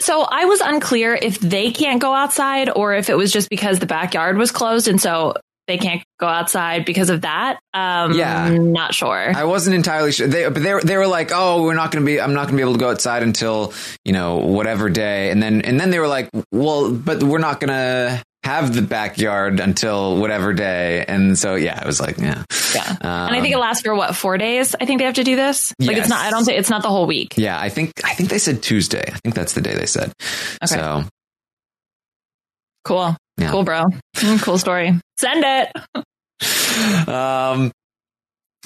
So 0.00 0.22
I 0.22 0.44
was 0.44 0.60
unclear 0.60 1.14
if 1.14 1.38
they 1.40 1.70
can't 1.72 2.00
go 2.00 2.12
outside 2.12 2.70
or 2.74 2.94
if 2.94 3.08
it 3.10 3.16
was 3.16 3.32
just 3.32 3.48
because 3.50 3.78
the 3.78 3.86
backyard 3.86 4.36
was 4.38 4.50
closed 4.52 4.88
and 4.88 5.00
so 5.00 5.34
they 5.66 5.78
can't 5.78 6.00
go 6.20 6.26
outside 6.28 6.84
because 6.84 7.10
of 7.10 7.22
that. 7.22 7.58
Um, 7.74 8.12
Yeah. 8.12 8.50
not 8.50 8.94
sure. 8.94 9.32
I 9.34 9.42
wasn't 9.44 9.74
entirely 9.74 10.12
sure. 10.12 10.28
They, 10.28 10.48
but 10.48 10.62
they, 10.62 10.72
were- 10.72 10.80
they 10.82 10.96
were 10.96 11.08
like, 11.08 11.32
"Oh, 11.34 11.64
we're 11.64 11.74
not 11.74 11.90
going 11.90 12.04
to 12.04 12.06
be. 12.06 12.20
I'm 12.20 12.34
not 12.34 12.42
going 12.42 12.52
to 12.52 12.56
be 12.56 12.62
able 12.62 12.74
to 12.74 12.78
go 12.78 12.90
outside 12.90 13.24
until 13.24 13.72
you 14.04 14.12
know 14.12 14.36
whatever 14.36 14.88
day." 14.88 15.30
And 15.32 15.42
then 15.42 15.62
and 15.62 15.80
then 15.80 15.90
they 15.90 15.98
were 15.98 16.06
like, 16.06 16.30
"Well, 16.52 16.92
but 16.92 17.20
we're 17.20 17.38
not 17.40 17.58
going 17.58 17.70
to 17.70 18.22
have 18.46 18.74
the 18.74 18.82
backyard 18.82 19.60
until 19.60 20.16
whatever 20.16 20.54
day." 20.54 21.04
And 21.06 21.38
so 21.38 21.54
yeah, 21.56 21.78
I 21.82 21.86
was 21.86 22.00
like, 22.00 22.16
"Yeah, 22.18 22.42
yeah. 22.74 22.88
Um, 22.90 22.98
and 23.28 23.36
I 23.36 23.40
think 23.40 23.54
it 23.54 23.58
lasts 23.58 23.82
for 23.82 23.94
what 23.94 24.14
four 24.16 24.38
days. 24.38 24.74
I 24.80 24.86
think 24.86 25.00
they 25.00 25.04
have 25.04 25.14
to 25.16 25.24
do 25.24 25.36
this. 25.36 25.74
Like 25.78 25.96
Yes. 25.96 26.06
it's 26.06 26.08
not. 26.08 26.20
I 26.24 26.30
don't 26.30 26.44
think 26.44 26.58
it's 26.58 26.70
not 26.70 26.82
the 26.82 26.88
whole 26.88 27.06
week. 27.06 27.34
yeah." 27.36 27.58
I 27.60 27.68
think 27.68 27.92
I 28.04 28.14
think 28.14 28.30
they 28.30 28.38
said 28.38 28.62
Tuesday. 28.62 29.04
I 29.06 29.18
think 29.22 29.34
that's 29.34 29.52
the 29.54 29.60
day 29.60 29.74
they 29.74 29.86
said. 29.86 30.12
Okay. 30.64 30.74
So 30.76 31.04
Cool. 32.84 33.16
Yeah. 33.36 33.50
Cool, 33.50 33.64
bro. 33.64 33.84
Mm, 34.16 34.42
cool 34.42 34.58
story. 34.58 34.98
Send 35.18 35.44
it. 35.44 37.08
um 37.08 37.72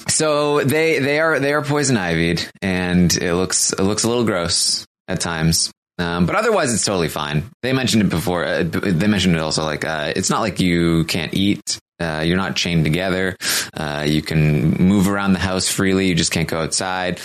so 0.07 0.61
they 0.63 0.99
they 0.99 1.19
are 1.19 1.39
they 1.39 1.53
are 1.53 1.61
poison 1.63 1.95
ivied 1.97 2.47
and 2.61 3.15
it 3.17 3.33
looks 3.35 3.71
it 3.73 3.81
looks 3.81 4.03
a 4.03 4.07
little 4.07 4.25
gross 4.25 4.85
at 5.07 5.19
times 5.21 5.71
um, 6.01 6.25
but 6.25 6.35
otherwise 6.35 6.73
it's 6.73 6.83
totally 6.85 7.07
fine. 7.09 7.43
They 7.61 7.73
mentioned 7.73 8.03
it 8.03 8.09
before 8.09 8.43
uh, 8.45 8.63
they 8.63 9.07
mentioned 9.07 9.35
it 9.35 9.39
also 9.41 9.63
like 9.63 9.85
uh, 9.85 10.11
it's 10.15 10.29
not 10.29 10.41
like 10.41 10.59
you 10.59 11.03
can't 11.05 11.33
eat 11.33 11.79
uh, 11.99 12.23
you're 12.25 12.37
not 12.37 12.55
chained 12.55 12.83
together 12.83 13.35
uh, 13.75 14.03
you 14.07 14.21
can 14.21 14.71
move 14.71 15.07
around 15.07 15.33
the 15.33 15.39
house 15.39 15.69
freely 15.69 16.07
you 16.07 16.15
just 16.15 16.31
can't 16.31 16.47
go 16.49 16.59
outside 16.59 17.19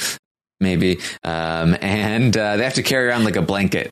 maybe. 0.60 0.98
Um, 1.22 1.76
and 1.80 2.34
uh, 2.36 2.56
they 2.56 2.64
have 2.64 2.74
to 2.74 2.82
carry 2.82 3.08
around 3.08 3.24
like 3.24 3.36
a 3.36 3.42
blanket. 3.42 3.90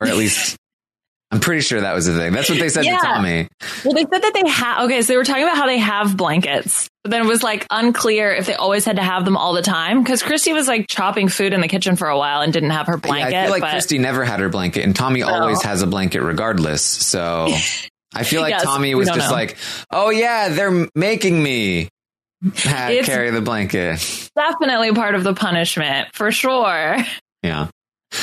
Or 0.00 0.06
at 0.06 0.16
least 0.16 0.56
i'm 1.30 1.40
pretty 1.40 1.62
sure 1.62 1.80
that 1.80 1.94
was 1.94 2.04
the 2.06 2.14
thing. 2.16 2.32
That's 2.32 2.50
what 2.50 2.58
they 2.58 2.68
said 2.68 2.84
Yeah. 2.84 2.98
to 2.98 3.06
tommy. 3.06 3.48
Well, 3.84 3.94
they 3.94 4.02
said 4.02 4.22
that 4.22 4.32
they 4.34 4.48
have. 4.50 4.84
Okay, 4.84 5.00
so 5.02 5.12
they 5.12 5.16
were 5.16 5.24
talking 5.24 5.44
about 5.44 5.56
how 5.56 5.66
they 5.66 5.78
have 5.78 6.14
blankets, 6.16 6.88
but 7.02 7.10
then 7.10 7.22
it 7.22 7.28
was 7.28 7.42
like 7.42 7.66
unclear 7.70 8.30
if 8.32 8.46
they 8.46 8.54
always 8.54 8.84
had 8.84 8.96
to 8.96 9.02
have 9.02 9.24
them 9.24 9.36
all 9.36 9.52
the 9.52 9.62
time. 9.62 10.02
Because 10.02 10.22
Christie 10.22 10.52
was 10.52 10.68
like 10.68 10.86
chopping 10.88 11.28
food 11.28 11.52
in 11.52 11.60
the 11.60 11.68
kitchen 11.68 11.96
for 11.96 12.08
a 12.08 12.16
while 12.16 12.40
and 12.42 12.52
didn't 12.52 12.70
have 12.70 12.86
her 12.86 12.96
blanket. 12.96 13.32
Yeah, 13.32 13.42
I 13.42 13.44
feel 13.44 13.52
like 13.52 13.60
but 13.62 13.70
Christie 13.72 13.98
never 13.98 14.24
had 14.24 14.40
her 14.40 14.48
blanket, 14.48 14.84
and 14.84 14.94
Tommy 14.94 15.22
always 15.22 15.62
has 15.62 15.82
a 15.82 15.86
blanket 15.86 16.22
regardless. 16.22 16.82
So 16.82 17.48
I 18.14 18.24
feel 18.24 18.40
like 18.40 18.50
Yes, 18.50 18.62
Tommy 18.62 18.94
was 18.94 19.08
just 19.08 19.30
know. 19.30 19.34
like, 19.34 19.56
"Oh 19.90 20.10
yeah, 20.10 20.50
they're 20.50 20.86
making 20.94 21.42
me 21.42 21.88
carry 22.54 23.30
the 23.30 23.40
blanket." 23.40 24.30
definitely 24.34 24.92
part 24.92 25.14
of 25.14 25.24
the 25.24 25.34
punishment 25.34 26.08
for 26.12 26.30
sure. 26.30 26.96
Yeah. 27.42 27.68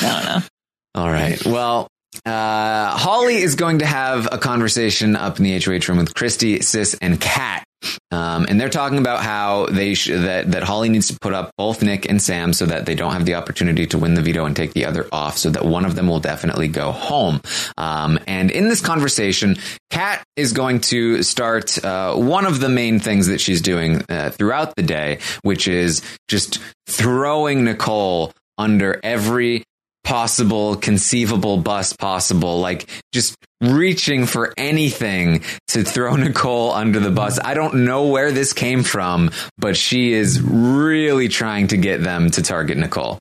don't 0.00 0.24
know. 0.24 0.46
All 0.94 1.10
right. 1.10 1.44
Well, 1.44 1.88
uh, 2.24 2.96
Holly 2.96 3.36
is 3.36 3.54
going 3.54 3.80
to 3.80 3.86
have 3.86 4.28
a 4.32 4.38
conversation 4.38 5.16
up 5.16 5.38
in 5.38 5.44
the 5.44 5.58
HOH 5.58 5.88
room 5.88 5.98
with 5.98 6.14
Christie, 6.14 6.62
Sis, 6.62 6.94
and 7.00 7.20
Kat. 7.20 7.64
Um, 8.10 8.46
and 8.48 8.60
they're 8.60 8.68
talking 8.68 8.98
about 8.98 9.22
how 9.22 9.66
they 9.66 9.94
sh- 9.94 10.08
that 10.08 10.50
that 10.52 10.62
Holly 10.62 10.88
needs 10.88 11.08
to 11.08 11.18
put 11.20 11.32
up 11.32 11.52
both 11.56 11.82
Nick 11.82 12.08
and 12.08 12.20
Sam 12.20 12.52
so 12.52 12.66
that 12.66 12.86
they 12.86 12.94
don't 12.94 13.12
have 13.12 13.24
the 13.24 13.34
opportunity 13.34 13.86
to 13.88 13.98
win 13.98 14.14
the 14.14 14.22
veto 14.22 14.44
and 14.44 14.54
take 14.54 14.72
the 14.72 14.84
other 14.84 15.06
off, 15.12 15.38
so 15.38 15.50
that 15.50 15.64
one 15.64 15.84
of 15.84 15.94
them 15.94 16.08
will 16.08 16.20
definitely 16.20 16.68
go 16.68 16.92
home. 16.92 17.40
Um, 17.78 18.18
and 18.26 18.50
in 18.50 18.68
this 18.68 18.80
conversation, 18.80 19.56
Kat 19.90 20.22
is 20.36 20.52
going 20.52 20.80
to 20.80 21.22
start 21.22 21.82
uh, 21.84 22.14
one 22.14 22.46
of 22.46 22.60
the 22.60 22.68
main 22.68 22.98
things 22.98 23.28
that 23.28 23.40
she's 23.40 23.62
doing 23.62 24.02
uh, 24.08 24.30
throughout 24.30 24.74
the 24.76 24.82
day, 24.82 25.18
which 25.42 25.68
is 25.68 26.02
just 26.28 26.58
throwing 26.86 27.64
Nicole 27.64 28.32
under 28.58 29.00
every 29.02 29.64
possible 30.04 30.76
conceivable 30.76 31.58
bus 31.58 31.92
possible 31.92 32.60
like 32.60 32.88
just 33.12 33.36
reaching 33.60 34.26
for 34.26 34.52
anything 34.56 35.42
to 35.68 35.84
throw 35.84 36.16
Nicole 36.16 36.72
under 36.72 37.00
the 37.00 37.10
bus. 37.10 37.38
I 37.42 37.54
don't 37.54 37.84
know 37.84 38.06
where 38.06 38.32
this 38.32 38.52
came 38.52 38.82
from, 38.82 39.30
but 39.58 39.76
she 39.76 40.12
is 40.12 40.40
really 40.40 41.28
trying 41.28 41.68
to 41.68 41.76
get 41.76 42.02
them 42.02 42.30
to 42.32 42.42
target 42.42 42.78
Nicole. 42.78 43.18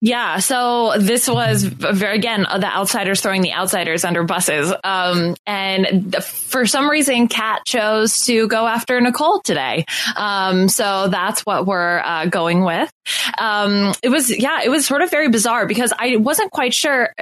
Yeah, 0.00 0.38
so 0.38 0.94
this 0.98 1.28
was 1.28 1.62
very 1.62 2.16
again 2.16 2.42
the 2.42 2.66
outsiders 2.66 3.20
throwing 3.20 3.42
the 3.42 3.52
outsiders 3.52 4.04
under 4.04 4.22
buses, 4.24 4.72
um, 4.84 5.34
and 5.46 6.12
the, 6.12 6.20
for 6.20 6.66
some 6.66 6.88
reason, 6.88 7.28
Kat 7.28 7.62
chose 7.64 8.24
to 8.26 8.48
go 8.48 8.66
after 8.66 9.00
Nicole 9.00 9.40
today. 9.40 9.84
Um, 10.16 10.68
so 10.68 11.08
that's 11.08 11.44
what 11.46 11.66
we're 11.66 11.98
uh, 11.98 12.26
going 12.26 12.64
with. 12.64 12.90
Um, 13.38 13.92
it 14.02 14.08
was 14.08 14.30
yeah, 14.30 14.60
it 14.64 14.68
was 14.68 14.86
sort 14.86 15.02
of 15.02 15.10
very 15.10 15.28
bizarre 15.28 15.66
because 15.66 15.92
I 15.98 16.16
wasn't 16.16 16.50
quite 16.50 16.74
sure. 16.74 17.12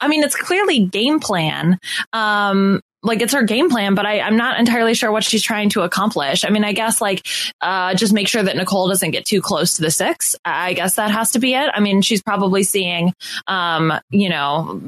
I 0.00 0.08
mean, 0.08 0.22
it's 0.22 0.36
clearly 0.36 0.86
game 0.86 1.20
plan. 1.20 1.78
Um, 2.12 2.80
like 3.02 3.22
it's 3.22 3.32
her 3.32 3.42
game 3.42 3.70
plan, 3.70 3.94
but 3.94 4.06
I, 4.06 4.20
I'm 4.20 4.36
not 4.36 4.58
entirely 4.58 4.94
sure 4.94 5.10
what 5.10 5.24
she's 5.24 5.42
trying 5.42 5.70
to 5.70 5.82
accomplish. 5.82 6.44
I 6.44 6.50
mean, 6.50 6.64
I 6.64 6.72
guess 6.72 7.00
like 7.00 7.26
uh, 7.60 7.94
just 7.94 8.12
make 8.12 8.28
sure 8.28 8.42
that 8.42 8.56
Nicole 8.56 8.88
doesn't 8.88 9.10
get 9.10 9.24
too 9.24 9.40
close 9.40 9.74
to 9.74 9.82
the 9.82 9.90
six. 9.90 10.36
I 10.44 10.74
guess 10.74 10.96
that 10.96 11.10
has 11.10 11.32
to 11.32 11.38
be 11.38 11.54
it. 11.54 11.70
I 11.72 11.80
mean, 11.80 12.02
she's 12.02 12.22
probably 12.22 12.62
seeing, 12.62 13.14
um, 13.46 13.92
you 14.10 14.28
know, 14.28 14.80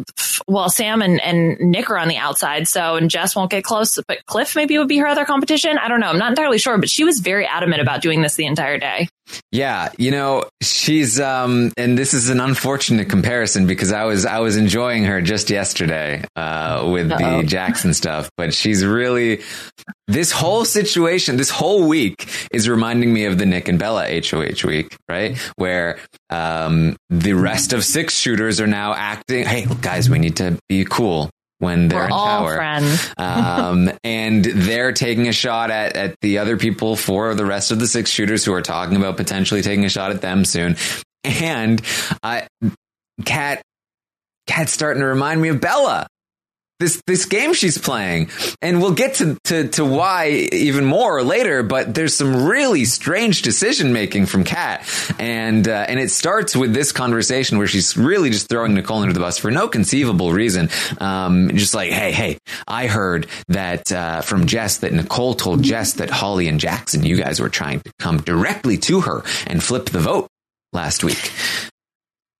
well, 0.47 0.69
Sam 0.69 1.03
and, 1.03 1.21
and 1.21 1.59
Nick 1.61 1.91
are 1.91 1.99
on 1.99 2.09
the 2.09 2.17
outside, 2.17 2.69
so 2.69 2.97
and 2.97 3.11
Jess 3.11 3.35
won't 3.35 3.51
get 3.51 3.65
close, 3.65 3.99
but 4.07 4.25
Cliff 4.27 4.57
maybe 4.57 4.79
would 4.79 4.89
be 4.89 4.99
her 4.99 5.07
other 5.07 5.25
competition. 5.25 5.79
I 5.79 5.89
don't 5.89 6.01
know. 6.01 6.09
I'm 6.09 6.19
not 6.19 6.31
entirely 6.31 6.59
sure, 6.59 6.79
but 6.79 6.91
she 6.91 7.05
was 7.05 7.21
very 7.21 7.47
adamant 7.47 7.81
about 7.81 8.03
doing 8.03 8.23
this 8.23 8.35
the 8.35 8.47
entire 8.47 8.79
day. 8.79 9.09
Yeah, 9.51 9.91
you 9.99 10.11
know, 10.11 10.45
she's 10.63 11.21
um 11.21 11.73
and 11.77 11.97
this 11.97 12.15
is 12.15 12.29
an 12.29 12.41
unfortunate 12.41 13.09
comparison 13.09 13.67
because 13.67 13.93
I 13.93 14.05
was 14.05 14.27
I 14.27 14.41
was 14.41 14.57
enjoying 14.57 15.05
her 15.05 15.21
just 15.23 15.51
yesterday 15.51 16.25
uh 16.37 16.89
with 16.91 17.11
Uh-oh. 17.11 17.43
the 17.43 17.47
Jackson 17.47 17.95
stuff, 17.95 18.31
but 18.37 18.53
she's 18.53 18.85
really 18.85 19.41
this 20.09 20.33
whole 20.33 20.65
situation, 20.65 21.37
this 21.37 21.51
whole 21.51 21.87
week 21.87 22.29
is 22.53 22.69
reminding 22.69 23.13
me 23.13 23.25
of 23.27 23.39
the 23.39 23.47
Nick 23.47 23.69
and 23.69 23.79
Bella 23.79 24.07
HOH 24.07 24.67
week, 24.67 24.97
right? 25.09 25.39
Where 25.57 25.99
um 26.31 26.97
the 27.11 27.35
rest 27.35 27.73
of 27.73 27.85
six 27.85 28.17
shooters 28.17 28.61
are 28.61 28.67
now 28.67 28.95
acting, 28.95 29.45
hey, 29.45 29.67
guys, 29.81 30.11
we 30.11 30.19
need 30.19 30.37
to 30.37 30.59
be 30.69 30.85
cool 30.85 31.31
when 31.63 31.87
they're 31.87 32.01
We're 32.01 32.07
in 32.07 32.13
all 32.13 32.27
power. 32.27 32.57
friends. 32.57 33.13
um, 33.19 33.89
and 34.03 34.45
they're 34.45 34.91
taking 34.91 35.29
a 35.29 35.33
shot 35.33 35.71
at, 35.71 35.95
at 35.97 36.17
the 36.21 36.39
other 36.39 36.57
people 36.57 36.97
for 36.97 37.37
the 37.37 37.47
rest 37.47 37.71
of 37.71 37.79
the 37.79 37.87
six 37.87 38.11
shooters 38.11 38.45
who 38.45 38.53
are 38.53 38.63
talking 38.63 38.97
about 38.97 39.17
potentially 39.17 39.63
taking 39.63 39.85
a 39.85 39.89
shot 39.89 40.11
at 40.11 40.21
them 40.21 40.45
soon. 40.45 40.75
And 41.23 41.81
I, 42.21 42.49
Kat, 43.25 43.63
Kat's 44.49 44.73
starting 44.73 45.03
to 45.03 45.07
remind 45.07 45.41
me 45.41 45.51
of 45.51 45.61
Bella 45.61 46.09
this 46.83 47.01
this 47.07 47.25
game 47.25 47.55
she's 47.55 47.79
playing. 47.79 48.29
And 48.61 48.83
we'll 48.83 48.95
get 48.95 49.15
to, 49.15 49.39
to, 49.45 49.69
to 49.69 49.85
why 49.85 50.49
even 50.53 50.85
more 50.85 51.23
later 51.23 51.63
but 51.63 51.95
there's 51.95 52.15
some 52.15 52.45
really 52.45 52.85
strange 52.85 53.43
decision 53.43 53.93
making 53.93 54.27
from 54.27 54.45
kat. 54.45 54.89
And 55.19 55.67
uh, 55.67 55.87
and 55.89 55.99
it 56.01 56.11
starts 56.11 56.57
with 56.57 56.75
this 56.75 56.93
conversation 56.93 57.59
where 57.59 57.67
she's 57.67 57.97
really 57.97 58.31
just 58.31 58.49
throwing 58.49 58.75
nicole 58.75 58.99
under 58.99 59.15
the 59.15 59.21
bus 59.21 59.39
for 59.39 59.51
no 59.51 59.69
conceivable 59.69 60.33
reason. 60.33 60.69
Um, 60.99 61.51
just 61.55 61.75
like 61.75 61.91
hey 61.91 62.13
hey 62.13 62.39
i 62.67 62.87
heard 62.87 63.27
that 63.49 63.91
uh, 63.93 64.21
from 64.21 64.47
jess 64.47 64.79
that 64.79 64.93
nicole 64.93 65.35
told 65.35 65.63
jess 65.63 65.95
that 65.95 66.11
holly 66.11 66.49
and 66.49 66.59
jackson 66.61 67.05
you 67.05 67.17
guys 67.17 67.41
were 67.41 67.49
trying 67.49 67.81
to 67.81 67.93
come 67.99 68.19
directly 68.19 68.79
to 68.79 69.01
her 69.03 69.23
and 69.47 69.63
flip 69.63 69.87
the 69.87 70.01
vote 70.01 70.29
last 70.73 71.05
week 71.05 71.31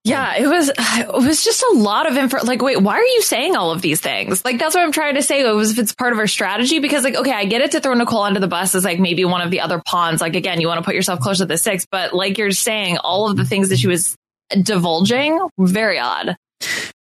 yeah, 0.05 0.37
it 0.37 0.49
was 0.49 0.69
it 0.79 1.13
was 1.13 1.45
just 1.45 1.63
a 1.63 1.75
lot 1.75 2.11
of 2.11 2.17
info. 2.17 2.45
Like, 2.45 2.63
wait, 2.63 2.81
why 2.81 2.97
are 2.97 3.05
you 3.05 3.23
saying 3.23 3.57
all 3.57 3.71
of 3.71 3.83
these 3.83 4.01
things? 4.01 4.45
Like, 4.45 4.59
that's 4.59 4.75
what 4.75 4.83
I'm 4.85 4.93
trying 4.93 5.15
to 5.15 5.23
say. 5.23 5.41
It 5.41 5.53
was 5.53 5.73
if 5.73 5.79
it's 5.79 5.95
part 5.95 6.13
of 6.13 6.19
her 6.19 6.27
strategy 6.27 6.81
because, 6.81 7.05
like, 7.05 7.15
okay, 7.15 7.33
I 7.33 7.45
get 7.45 7.61
it 7.61 7.73
to 7.73 7.81
throw 7.81 7.95
Nicole 7.95 8.23
under 8.23 8.41
the 8.41 8.49
bus 8.49 8.75
as 8.75 8.85
like 8.85 8.99
maybe 8.99 9.25
one 9.25 9.41
of 9.41 9.51
the 9.51 9.61
other 9.61 9.81
pawns. 9.85 10.21
Like, 10.21 10.37
again, 10.37 10.61
you 10.61 10.69
want 10.69 10.79
to 10.79 10.85
put 10.85 10.95
yourself 10.95 11.21
close 11.21 11.39
to 11.39 11.47
the 11.47 11.59
six, 11.59 11.87
but 11.91 12.13
like 12.13 12.39
you're 12.39 12.51
saying, 12.51 12.99
all 12.99 13.31
of 13.31 13.37
the 13.37 13.45
things 13.45 13.69
that 13.69 13.79
she 13.79 13.89
was 13.89 14.17
divulging, 14.51 15.39
very 15.59 15.99
odd. 15.99 16.37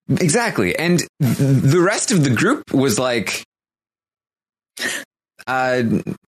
Exactly, 0.09 0.77
and 0.77 1.01
the 1.21 1.81
rest 1.81 2.11
of 2.11 2.25
the 2.25 2.31
group 2.31 2.73
was 2.73 2.99
like, 2.99 3.45
uh, 5.47 5.83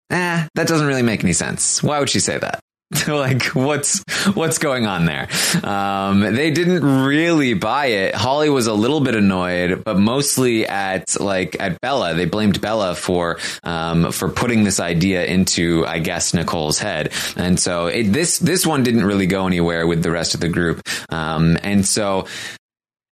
eh, 0.10 0.48
that 0.54 0.68
doesn't 0.68 0.88
really 0.88 1.02
make 1.02 1.24
any 1.24 1.34
sense. 1.34 1.82
Why 1.84 2.00
would 2.00 2.10
she 2.10 2.20
say 2.20 2.38
that? 2.38 2.60
like 3.08 3.44
what's 3.48 4.04
what's 4.34 4.58
going 4.58 4.86
on 4.86 5.06
there? 5.06 5.28
Um, 5.64 6.22
they 6.22 6.52
didn't 6.52 6.84
really 7.06 7.54
buy 7.54 7.88
it. 7.88 8.16
Holly 8.16 8.50
was 8.50 8.68
a 8.68 8.74
little 8.74 9.02
bit 9.02 9.16
annoyed 9.16 9.84
but 9.84 9.98
mostly 9.98 10.68
at 10.68 11.20
like 11.20 11.56
at 11.60 11.80
bella. 11.82 12.14
They 12.14 12.26
blamed 12.26 12.62
bella 12.62 12.96
for 12.96 13.40
um, 13.64 14.12
for 14.12 14.30
putting 14.30 14.64
this 14.64 14.80
idea 14.80 15.26
into 15.26 15.86
i 15.86 16.00
guess 16.00 16.34
nicole's 16.34 16.80
head. 16.80 17.12
And 17.36 17.60
so 17.60 17.88
it, 17.88 18.04
this 18.12 18.40
this 18.40 18.66
one 18.66 18.84
didn't 18.84 19.06
really 19.06 19.28
go 19.28 19.48
anywhere 19.48 19.88
with 19.88 20.04
the 20.04 20.12
rest 20.12 20.34
of 20.34 20.40
the 20.40 20.50
group. 20.50 20.82
Um, 21.10 21.58
and 21.64 21.86
so 21.86 22.28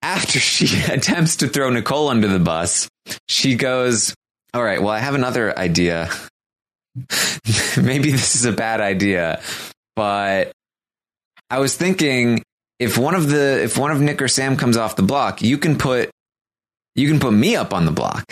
after 0.02 0.40
she 0.40 0.82
attempts 0.92 1.38
to 1.38 1.48
throw 1.48 1.70
nicole 1.70 2.10
under 2.10 2.28
the 2.28 2.40
bus 2.40 2.88
she 3.28 3.56
goes 3.56 4.16
all 4.54 4.64
right 4.64 4.82
well 4.82 4.94
i 4.94 5.00
have 5.00 5.16
another 5.16 5.58
idea. 5.58 6.10
Maybe 7.82 8.12
this 8.12 8.36
is 8.36 8.46
a 8.46 8.52
bad 8.52 8.82
idea, 8.82 9.42
but 10.00 10.54
I 11.50 11.60
was 11.60 11.76
thinking 11.76 12.42
if 12.80 12.98
one 12.98 13.16
of 13.16 13.28
the 13.28 13.62
if 13.62 13.78
one 13.78 13.92
of 13.92 14.00
Nick 14.00 14.22
or 14.22 14.30
Sam 14.30 14.56
comes 14.56 14.78
off 14.78 14.96
the 14.96 15.04
block, 15.04 15.42
you 15.42 15.58
can 15.58 15.78
put 15.78 16.10
you 16.96 17.10
can 17.10 17.20
put 17.20 17.34
me 17.34 17.58
up 17.58 17.74
on 17.74 17.84
the 17.84 17.92
block. 17.92 18.24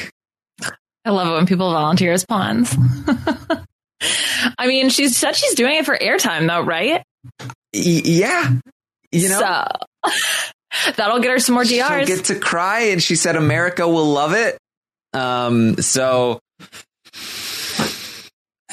I 1.04 1.10
love 1.10 1.28
it 1.28 1.32
when 1.32 1.46
people 1.46 1.70
volunteer 1.70 2.14
as 2.14 2.26
pawns. 2.26 2.74
I 4.58 4.68
mean, 4.68 4.88
she 4.88 5.10
said 5.10 5.36
she's 5.36 5.56
doing 5.56 5.76
it 5.76 5.86
for 5.86 5.98
airtime 5.98 6.48
though, 6.48 6.62
right? 6.62 7.04
Y- 7.74 8.02
yeah. 8.06 8.54
You 9.12 9.28
know, 9.28 9.40
so, 10.06 10.12
that'll 10.96 11.20
get 11.20 11.32
her 11.32 11.40
some 11.40 11.56
more 11.56 11.66
DRs. 11.66 11.72
She'll 11.72 12.06
get 12.06 12.26
to 12.26 12.40
cry, 12.40 12.92
and 12.92 13.04
she 13.04 13.18
said 13.18 13.36
America 13.36 13.86
will 13.86 14.06
love 14.06 14.32
it. 14.32 14.58
Um, 15.12 15.82
so 15.82 16.40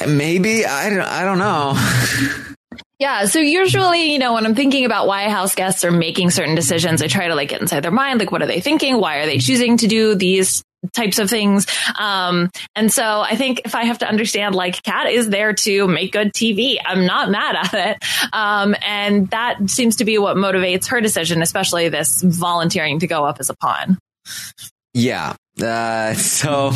maybe 0.07 0.65
I 0.65 0.91
don't. 0.91 1.01
I 1.01 1.25
don't 1.25 1.39
know. 1.39 2.45
Yeah. 2.99 3.27
So 3.27 3.41
usually, 3.41 4.13
you 4.13 4.19
know, 4.19 4.35
when 4.35 4.47
I'm 4.47 4.55
thinking 4.55 4.85
about 4.85 5.07
why 5.07 5.29
house 5.29 5.55
guests 5.55 5.85
are 5.85 5.91
making 5.91 6.31
certain 6.31 6.55
decisions, 6.55 7.03
I 7.03 7.09
try 7.09 7.29
to 7.29 7.35
like 7.35 7.49
get 7.49 7.61
inside 7.61 7.81
their 7.81 7.91
mind. 7.91 8.21
Like, 8.21 8.31
what 8.31 8.43
are 8.43 8.47
they 8.47 8.61
thinking? 8.61 8.99
Why 8.99 9.19
are 9.19 9.27
they 9.27 9.39
choosing 9.39 9.77
to 9.79 9.89
do 9.89 10.15
these 10.15 10.63
types 10.93 11.19
of 11.19 11.29
things? 11.29 11.67
Um, 11.99 12.51
and 12.77 12.93
so 12.93 13.03
I 13.03 13.35
think 13.35 13.63
if 13.65 13.75
I 13.75 13.85
have 13.85 13.99
to 13.99 14.09
understand, 14.09 14.55
like, 14.55 14.83
Kat 14.83 15.11
is 15.11 15.29
there 15.29 15.55
to 15.55 15.89
make 15.89 16.13
good 16.13 16.33
TV. 16.33 16.77
I'm 16.85 17.05
not 17.05 17.31
mad 17.31 17.57
at 17.57 17.75
it. 17.75 18.05
Um, 18.33 18.77
and 18.81 19.29
that 19.31 19.69
seems 19.69 19.97
to 19.97 20.05
be 20.05 20.19
what 20.19 20.37
motivates 20.37 20.87
her 20.89 21.01
decision, 21.01 21.43
especially 21.43 21.89
this 21.89 22.23
volunteering 22.23 23.01
to 23.01 23.09
go 23.09 23.25
up 23.25 23.39
as 23.41 23.51
a 23.51 23.57
pawn. 23.57 23.99
Yeah. 24.93 25.35
Uh, 25.61 26.15
so 26.15 26.73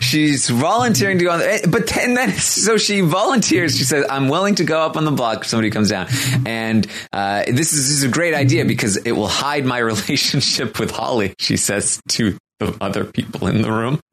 she's 0.00 0.48
volunteering 0.48 1.18
to 1.18 1.24
go 1.24 1.30
on 1.30 1.38
the, 1.40 1.68
but 1.70 1.86
then, 1.88 2.14
then 2.14 2.32
so 2.32 2.76
she 2.76 3.00
volunteers. 3.00 3.76
She 3.76 3.84
says 3.84 4.06
i'm 4.10 4.28
willing 4.28 4.56
to 4.56 4.64
go 4.64 4.80
up 4.80 4.96
on 4.96 5.04
the 5.04 5.10
block 5.10 5.42
if 5.42 5.46
somebody 5.46 5.70
comes 5.70 5.90
down. 5.90 6.08
And 6.46 6.86
uh, 7.12 7.44
this, 7.46 7.72
is, 7.72 7.88
this 7.88 7.90
is 7.90 8.02
a 8.02 8.08
great 8.08 8.34
idea 8.34 8.64
because 8.64 8.96
it 8.96 9.12
will 9.12 9.28
hide 9.28 9.64
my 9.64 9.78
relationship 9.94 10.78
with 10.78 10.90
holly 10.90 11.34
she 11.38 11.56
says 11.56 12.00
to 12.08 12.36
the 12.66 12.84
other 12.84 13.04
people 13.04 13.46
in 13.46 13.62
the 13.62 13.70
room 13.70 14.00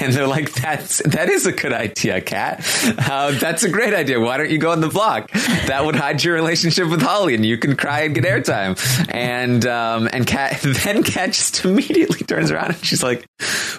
and 0.00 0.12
they're 0.12 0.26
like 0.26 0.52
that's 0.54 0.98
that 1.04 1.28
is 1.28 1.46
a 1.46 1.52
good 1.52 1.72
idea 1.72 2.20
kat 2.20 2.64
uh, 3.08 3.32
that's 3.32 3.62
a 3.62 3.68
great 3.68 3.94
idea 3.94 4.18
why 4.20 4.36
don't 4.36 4.50
you 4.50 4.58
go 4.58 4.70
on 4.70 4.80
the 4.80 4.88
block 4.88 5.30
that 5.66 5.84
would 5.84 5.96
hide 5.96 6.22
your 6.22 6.34
relationship 6.34 6.88
with 6.88 7.02
holly 7.02 7.34
and 7.34 7.44
you 7.44 7.58
can 7.58 7.76
cry 7.76 8.02
and 8.02 8.14
get 8.14 8.24
airtime 8.24 8.78
and 9.12 9.66
um 9.66 10.08
and 10.12 10.26
kat 10.26 10.60
then 10.84 11.02
kat 11.02 11.32
just 11.32 11.64
immediately 11.64 12.20
turns 12.20 12.50
around 12.50 12.70
and 12.72 12.84
she's 12.84 13.02
like 13.02 13.24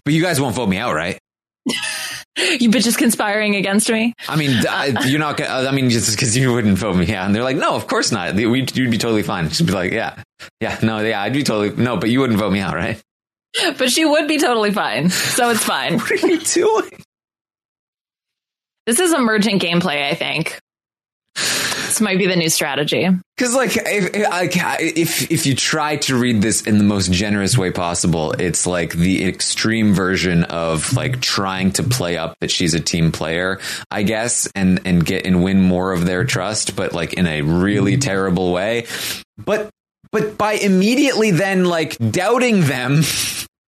but 0.04 0.14
you 0.14 0.22
guys 0.22 0.40
won't 0.40 0.56
vote 0.56 0.68
me 0.70 0.78
out 0.78 0.94
right 0.94 1.20
you 2.60 2.70
bitches 2.70 2.98
conspiring 2.98 3.56
against 3.56 3.90
me. 3.90 4.14
I 4.28 4.36
mean, 4.36 4.52
you're 5.06 5.20
not 5.20 5.42
I 5.42 5.72
mean, 5.72 5.90
just 5.90 6.12
because 6.12 6.38
you 6.38 6.54
wouldn't 6.54 6.78
vote 6.78 6.96
me 6.96 7.14
out. 7.14 7.26
And 7.26 7.36
they're 7.36 7.44
like, 7.44 7.58
no, 7.58 7.76
of 7.76 7.88
course 7.88 8.12
not. 8.12 8.36
We'd, 8.36 8.76
you'd 8.76 8.92
be 8.92 8.98
totally 8.98 9.24
fine. 9.24 9.50
She'd 9.50 9.68
be 9.68 9.74
like, 9.74 9.92
yeah, 9.92 10.22
yeah, 10.62 10.78
no, 10.84 11.00
yeah, 11.00 11.22
I'd 11.22 11.34
be 11.34 11.44
totally, 11.44 11.82
no, 11.82 11.98
but 11.98 12.10
you 12.10 12.20
wouldn't 12.20 12.40
vote 12.40 12.52
me 12.52 12.60
out, 12.60 12.76
right? 12.76 13.02
But 13.78 13.92
she 13.92 14.06
would 14.06 14.28
be 14.28 14.38
totally 14.38 14.72
fine. 14.72 15.10
So 15.10 15.50
it's 15.50 15.64
fine. 15.64 16.00
what 16.00 16.12
are 16.12 16.28
you 16.28 16.40
doing? 16.40 17.04
This 18.86 19.00
is 19.00 19.14
emergent 19.14 19.62
gameplay, 19.62 20.10
I 20.10 20.16
think. 20.16 20.60
This 21.36 22.02
might 22.02 22.18
be 22.18 22.28
the 22.28 22.36
new 22.36 22.50
strategy. 22.50 23.10
Because 23.36 23.56
like 23.56 23.72
if, 23.76 24.12
if 24.14 25.32
if 25.32 25.46
you 25.46 25.56
try 25.56 25.96
to 25.98 26.16
read 26.16 26.42
this 26.42 26.62
in 26.62 26.78
the 26.78 26.84
most 26.84 27.12
generous 27.12 27.58
way 27.58 27.72
possible, 27.72 28.34
it's 28.34 28.68
like 28.68 28.94
the 28.94 29.26
extreme 29.26 29.94
version 29.94 30.44
of 30.44 30.94
like 30.94 31.22
trying 31.22 31.72
to 31.74 31.84
play 31.84 32.18
up 32.18 32.36
that 32.40 32.52
she's 32.52 32.74
a 32.74 32.80
team 32.80 33.12
player, 33.12 33.60
I 33.90 34.04
guess, 34.04 34.48
and 34.54 34.82
and 34.86 35.06
get 35.06 35.26
and 35.26 35.44
win 35.44 35.62
more 35.62 35.92
of 35.92 36.06
their 36.06 36.24
trust, 36.24 36.76
but 36.76 36.94
like 36.94 37.14
in 37.14 37.26
a 37.26 37.42
really 37.42 37.98
terrible 37.98 38.54
way. 38.54 38.86
But 39.38 39.70
but 40.12 40.38
by 40.38 40.54
immediately 40.54 41.32
then 41.32 41.66
like 41.66 41.98
doubting 41.98 42.62
them 42.62 43.02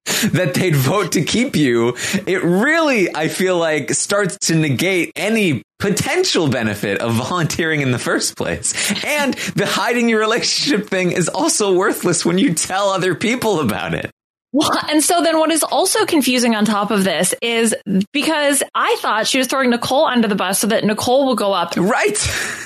that 0.32 0.54
they'd 0.54 0.76
vote 0.76 1.14
to 1.14 1.24
keep 1.24 1.56
you, 1.56 1.96
it 2.26 2.44
really, 2.44 3.16
I 3.16 3.28
feel 3.28 3.58
like, 3.58 3.92
starts 3.92 4.38
to 4.48 4.56
negate 4.56 5.12
any 5.16 5.62
potential 5.80 6.50
benefit 6.50 7.00
of 7.00 7.14
volunteering 7.14 7.82
in 7.82 7.92
the 7.92 8.00
first 8.00 8.36
place. 8.36 8.74
And 9.06 9.34
the 9.56 9.66
hiding 9.66 10.10
your 10.10 10.20
relationship 10.20 10.90
thing 10.90 11.12
is 11.12 11.30
also 11.30 11.74
worthless 11.74 12.26
when 12.26 12.38
you 12.38 12.54
tell 12.54 12.90
other 12.90 13.16
people 13.16 13.62
about 13.62 13.94
it. 13.94 14.12
Well, 14.52 14.72
and 14.90 15.04
so 15.04 15.22
then 15.22 15.38
what 15.40 15.52
is 15.52 15.64
also 15.64 16.06
confusing 16.06 16.56
on 16.56 16.66
top 16.66 16.92
of 16.92 17.04
this 17.04 17.34
is 17.42 17.76
because 18.12 18.64
I 18.74 18.98
thought 19.00 19.28
she 19.28 19.38
was 19.38 19.48
throwing 19.48 19.70
Nicole 19.70 20.06
under 20.06 20.28
the 20.28 20.36
bus 20.36 20.60
so 20.60 20.68
that 20.68 20.84
Nicole 20.84 21.26
will 21.26 21.36
go 21.36 21.54
up. 21.54 21.76
Right. 21.78 22.18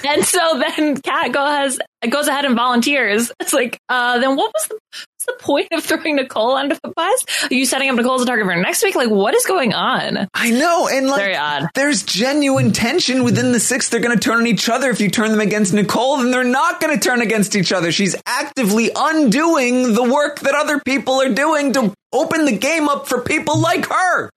And 0.06 0.24
so 0.26 0.60
then 0.60 0.98
Kat 1.02 1.32
goes, 1.32 1.80
goes 2.10 2.28
ahead 2.28 2.46
and 2.46 2.56
volunteers. 2.56 3.32
It's 3.40 3.54
like, 3.54 3.80
uh, 3.90 4.20
then 4.20 4.36
what 4.36 4.52
was 4.54 4.68
the, 4.68 4.80
the 5.26 5.36
point 5.40 5.68
of 5.72 5.84
throwing 5.84 6.16
Nicole 6.16 6.56
under 6.56 6.76
the 6.76 6.92
bus? 6.96 7.26
Are 7.50 7.54
you 7.54 7.66
setting 7.66 7.90
up 7.90 7.96
Nicole 7.96 8.16
as 8.16 8.22
a 8.22 8.26
target 8.26 8.46
for 8.46 8.56
next 8.56 8.84
week? 8.84 8.96
Like, 8.96 9.10
what 9.10 9.34
is 9.36 9.46
going 9.46 9.74
on? 9.74 10.28
I 10.34 10.52
know. 10.52 10.88
And 10.88 11.08
like, 11.08 11.20
Very 11.22 11.36
odd. 11.36 11.68
there's 11.76 12.04
genuine 12.04 12.72
tension 12.72 13.24
within 13.24 13.52
the 13.52 13.60
six. 13.60 13.90
They're 13.90 14.00
going 14.00 14.18
to 14.18 14.24
turn 14.24 14.40
on 14.42 14.48
each 14.48 14.70
other. 14.70 14.90
If 14.90 15.02
you 15.02 15.10
turn 15.10 15.32
them 15.32 15.40
against 15.42 15.74
Nicole, 15.74 16.18
then 16.18 16.32
they're 16.32 16.44
not 16.44 16.80
going 16.82 16.98
to 16.98 17.04
turn 17.04 17.22
against 17.22 17.56
each 17.56 17.72
other. 17.72 17.92
She's 17.92 18.16
actively 18.26 18.92
undoing 18.96 19.94
the 19.94 20.04
work 20.04 20.40
that 20.42 20.56
other 20.56 20.80
people 20.80 21.22
are 21.22 21.34
doing 21.34 21.74
to 21.74 21.94
open 22.12 22.46
the 22.46 22.58
game 22.58 22.90
up 22.90 23.08
for 23.08 23.22
people 23.22 23.60
like 23.60 23.86
her. 23.88 24.30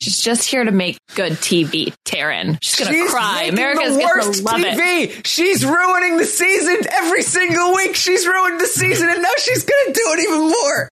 She's 0.00 0.20
just 0.20 0.48
here 0.48 0.64
to 0.64 0.72
make 0.72 0.98
good 1.14 1.32
TV, 1.32 1.92
Taryn. 2.06 2.58
She's 2.62 2.78
gonna 2.78 2.90
She's 2.90 3.10
cry. 3.10 3.44
America's 3.44 3.96
the 3.96 4.02
gonna 4.02 4.26
worst 4.26 4.42
love 4.42 4.60
it. 4.60 4.78
TV. 4.78 5.26
She's 5.26 5.64
ruining 5.64 6.16
the 6.16 6.24
season 6.24 6.78
every 6.90 7.22
single 7.22 7.74
week. 7.74 7.94
She's 7.96 8.26
ruined 8.26 8.58
the 8.60 8.66
season, 8.66 9.10
and 9.10 9.20
now 9.22 9.28
she's 9.38 9.62
going 9.64 9.86
to 9.88 9.92
do 9.92 10.02
it 10.14 10.20
even 10.28 10.40
more. 10.48 10.88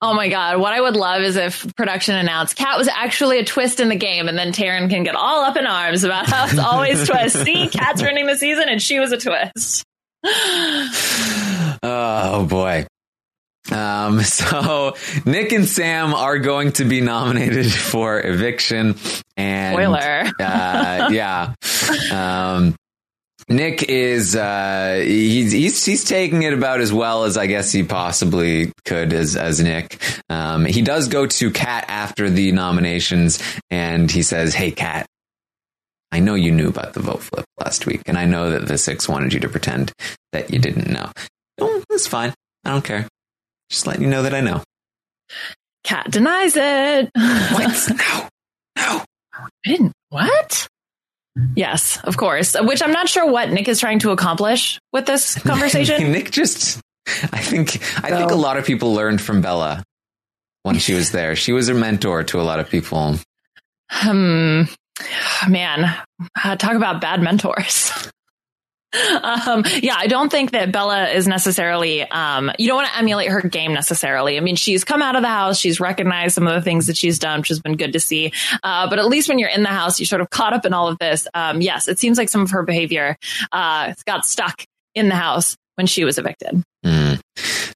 Oh 0.00 0.14
my 0.14 0.28
god! 0.28 0.58
What 0.60 0.72
I 0.72 0.80
would 0.80 0.94
love 0.94 1.22
is 1.22 1.34
if 1.34 1.66
production 1.74 2.14
announced 2.14 2.54
Kat 2.54 2.78
was 2.78 2.86
actually 2.86 3.40
a 3.40 3.44
twist 3.44 3.80
in 3.80 3.88
the 3.88 3.96
game, 3.96 4.28
and 4.28 4.38
then 4.38 4.52
Taryn 4.52 4.88
can 4.88 5.02
get 5.02 5.16
all 5.16 5.40
up 5.44 5.56
in 5.56 5.66
arms 5.66 6.04
about 6.04 6.26
how 6.28 6.44
it's 6.46 6.58
always 6.58 7.04
twist. 7.08 7.42
See, 7.42 7.66
Kat's 7.68 8.00
ruining 8.00 8.26
the 8.26 8.36
season, 8.36 8.68
and 8.68 8.80
she 8.80 9.00
was 9.00 9.10
a 9.10 9.16
twist. 9.18 9.82
Oh 11.82 12.46
boy. 12.46 12.86
Um, 13.72 14.20
so 14.22 14.94
Nick 15.24 15.52
and 15.52 15.66
Sam 15.66 16.14
are 16.14 16.38
going 16.38 16.72
to 16.72 16.84
be 16.84 17.00
nominated 17.00 17.70
for 17.72 18.20
eviction 18.20 18.96
and 19.36 19.74
Spoiler. 19.74 20.30
uh, 20.40 21.08
yeah. 21.10 21.54
Um, 22.12 22.76
Nick 23.48 23.84
is 23.84 24.34
uh, 24.34 25.02
he's, 25.04 25.52
he's 25.52 25.84
he's 25.84 26.04
taking 26.04 26.42
it 26.42 26.52
about 26.52 26.80
as 26.80 26.92
well 26.92 27.24
as 27.24 27.36
I 27.36 27.46
guess 27.46 27.70
he 27.70 27.84
possibly 27.84 28.72
could 28.84 29.12
as 29.12 29.36
as 29.36 29.60
Nick. 29.60 30.02
Um, 30.28 30.64
he 30.64 30.82
does 30.82 31.06
go 31.06 31.26
to 31.26 31.50
Kat 31.52 31.84
after 31.86 32.28
the 32.28 32.50
nominations 32.50 33.40
and 33.70 34.10
he 34.10 34.22
says, 34.22 34.52
"Hey, 34.52 34.72
Kat, 34.72 35.06
I 36.10 36.18
know 36.18 36.34
you 36.34 36.50
knew 36.50 36.68
about 36.68 36.94
the 36.94 37.00
vote 37.00 37.22
flip 37.22 37.44
last 37.58 37.86
week, 37.86 38.02
and 38.06 38.18
I 38.18 38.24
know 38.24 38.50
that 38.50 38.66
the 38.66 38.78
six 38.78 39.08
wanted 39.08 39.32
you 39.32 39.40
to 39.40 39.48
pretend 39.48 39.92
that 40.32 40.52
you 40.52 40.58
didn't 40.58 40.90
know. 40.90 41.10
Oh, 41.60 41.84
that's 41.88 42.06
fine. 42.08 42.34
I 42.64 42.70
don't 42.70 42.84
care. 42.84 43.06
Just 43.70 43.86
letting 43.86 44.02
you 44.02 44.08
know 44.08 44.22
that 44.22 44.34
I 44.34 44.40
know. 44.40 44.62
Kat 45.84 46.10
denies 46.10 46.56
it. 46.56 47.10
What? 47.14 47.90
no, 47.96 48.28
no. 48.76 49.04
I 49.34 49.48
didn't. 49.64 49.92
What? 50.08 50.68
Yes, 51.54 51.98
of 52.04 52.16
course. 52.16 52.56
Which 52.58 52.82
I'm 52.82 52.92
not 52.92 53.08
sure 53.08 53.30
what 53.30 53.50
Nick 53.50 53.68
is 53.68 53.78
trying 53.78 53.98
to 54.00 54.10
accomplish 54.10 54.80
with 54.92 55.06
this 55.06 55.36
conversation. 55.36 56.12
Nick 56.12 56.30
just. 56.30 56.80
I 57.06 57.38
think. 57.38 57.76
I 58.02 58.10
think 58.10 58.30
a 58.30 58.36
lot 58.36 58.56
of 58.56 58.64
people 58.64 58.94
learned 58.94 59.20
from 59.20 59.42
Bella 59.42 59.84
when 60.62 60.78
she 60.78 60.94
was 60.94 61.12
there. 61.12 61.36
She 61.36 61.52
was 61.52 61.68
a 61.68 61.74
mentor 61.74 62.24
to 62.24 62.40
a 62.40 62.42
lot 62.42 62.58
of 62.58 62.68
people. 62.68 63.16
Hmm. 63.90 64.62
Man, 65.48 65.94
uh, 66.42 66.56
talk 66.56 66.74
about 66.74 67.00
bad 67.00 67.22
mentors. 67.22 67.92
um, 69.22 69.64
yeah, 69.82 69.96
I 69.96 70.06
don't 70.06 70.30
think 70.30 70.52
that 70.52 70.72
Bella 70.72 71.08
is 71.08 71.26
necessarily, 71.26 72.02
um, 72.02 72.50
you 72.58 72.68
don't 72.68 72.76
want 72.76 72.88
to 72.88 72.98
emulate 72.98 73.30
her 73.30 73.40
game 73.42 73.72
necessarily. 73.72 74.36
I 74.36 74.40
mean, 74.40 74.56
she's 74.56 74.84
come 74.84 75.02
out 75.02 75.16
of 75.16 75.22
the 75.22 75.28
house. 75.28 75.58
She's 75.58 75.80
recognized 75.80 76.34
some 76.34 76.46
of 76.46 76.54
the 76.54 76.62
things 76.62 76.86
that 76.86 76.96
she's 76.96 77.18
done, 77.18 77.40
which 77.40 77.48
has 77.48 77.60
been 77.60 77.76
good 77.76 77.92
to 77.92 78.00
see. 78.00 78.32
Uh, 78.62 78.88
but 78.88 78.98
at 78.98 79.06
least 79.06 79.28
when 79.28 79.38
you're 79.38 79.48
in 79.48 79.62
the 79.62 79.68
house, 79.68 79.98
you're 79.98 80.06
sort 80.06 80.20
of 80.20 80.30
caught 80.30 80.52
up 80.52 80.64
in 80.64 80.72
all 80.72 80.88
of 80.88 80.98
this. 80.98 81.26
Um, 81.34 81.60
yes, 81.60 81.88
it 81.88 81.98
seems 81.98 82.18
like 82.18 82.28
some 82.28 82.42
of 82.42 82.50
her 82.50 82.62
behavior, 82.62 83.16
uh, 83.52 83.94
got 84.06 84.24
stuck 84.24 84.64
in 84.94 85.08
the 85.08 85.14
house 85.14 85.56
when 85.76 85.86
she 85.86 86.04
was 86.04 86.18
evicted. 86.18 86.62
Mm. 86.84 87.20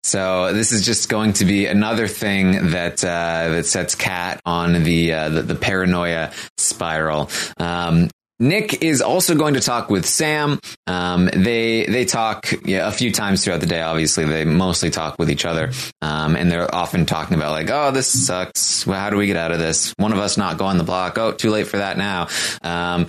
So 0.02 0.52
this 0.52 0.72
is 0.72 0.85
just 0.85 1.09
going 1.09 1.35
to 1.35 1.44
be 1.44 1.66
another 1.66 2.09
thing 2.09 2.70
that 2.70 3.04
uh, 3.04 3.48
that 3.50 3.66
sets 3.66 3.94
Kat 3.94 4.40
on 4.46 4.83
the, 4.83 5.12
uh, 5.12 5.28
the 5.28 5.42
the 5.42 5.54
paranoia 5.54 6.33
spiral. 6.56 7.30
Um, 7.59 8.09
Nick 8.40 8.83
is 8.83 9.03
also 9.03 9.35
going 9.35 9.55
to 9.55 9.61
talk 9.61 9.90
with 9.90 10.07
Sam. 10.07 10.59
Um, 10.87 11.26
they 11.26 11.85
they 11.85 12.07
talk 12.07 12.50
yeah, 12.64 12.88
a 12.88 12.90
few 12.90 13.12
times 13.12 13.44
throughout 13.44 13.61
the 13.61 13.66
day. 13.66 13.83
Obviously, 13.83 14.24
they 14.24 14.46
mostly 14.46 14.88
talk 14.88 15.18
with 15.18 15.31
each 15.31 15.44
other, 15.44 15.70
um, 16.00 16.37
and 16.37 16.50
they're 16.50 16.74
often 16.74 17.05
talking 17.05 17.37
about 17.37 17.50
like, 17.50 17.68
"Oh, 17.70 17.90
this 17.90 18.09
sucks. 18.26 18.87
Well, 18.87 18.98
how 18.98 19.11
do 19.11 19.18
we 19.18 19.26
get 19.26 19.37
out 19.37 19.53
of 19.53 19.59
this? 19.59 19.92
One 19.98 20.12
of 20.12 20.18
us 20.18 20.38
not 20.38 20.57
go 20.57 20.64
on 20.64 20.79
the 20.79 20.85
block. 20.85 21.18
Oh, 21.18 21.33
too 21.33 21.50
late 21.50 21.66
for 21.66 21.76
that 21.79 21.98
now." 21.98 22.29
Um, 22.62 23.09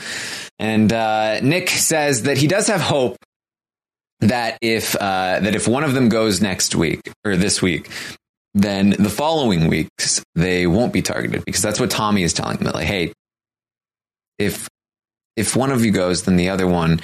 and 0.59 0.91
uh, 0.91 1.39
Nick 1.39 1.69
says 1.69 2.23
that 2.23 2.37
he 2.37 2.47
does 2.47 2.67
have 2.67 2.81
hope 2.81 3.15
that 4.19 4.57
if 4.61 4.95
uh, 4.95 5.39
that 5.39 5.55
if 5.55 5.65
one 5.65 5.85
of 5.85 5.93
them 5.93 6.09
goes 6.09 6.41
next 6.41 6.75
week 6.75 7.01
or 7.23 7.37
this 7.37 7.61
week, 7.61 7.89
then 8.53 8.89
the 8.91 9.09
following 9.09 9.69
weeks 9.69 10.21
they 10.35 10.67
won't 10.67 10.91
be 10.91 11.01
targeted 11.01 11.45
because 11.45 11.61
that's 11.61 11.79
what 11.79 11.89
Tommy 11.89 12.23
is 12.23 12.33
telling 12.33 12.57
them. 12.57 12.73
Like, 12.73 12.85
hey, 12.85 13.13
if 14.37 14.67
if 15.35 15.55
one 15.55 15.71
of 15.71 15.83
you 15.85 15.91
goes, 15.91 16.23
then 16.23 16.35
the 16.35 16.49
other 16.49 16.67
one 16.67 17.01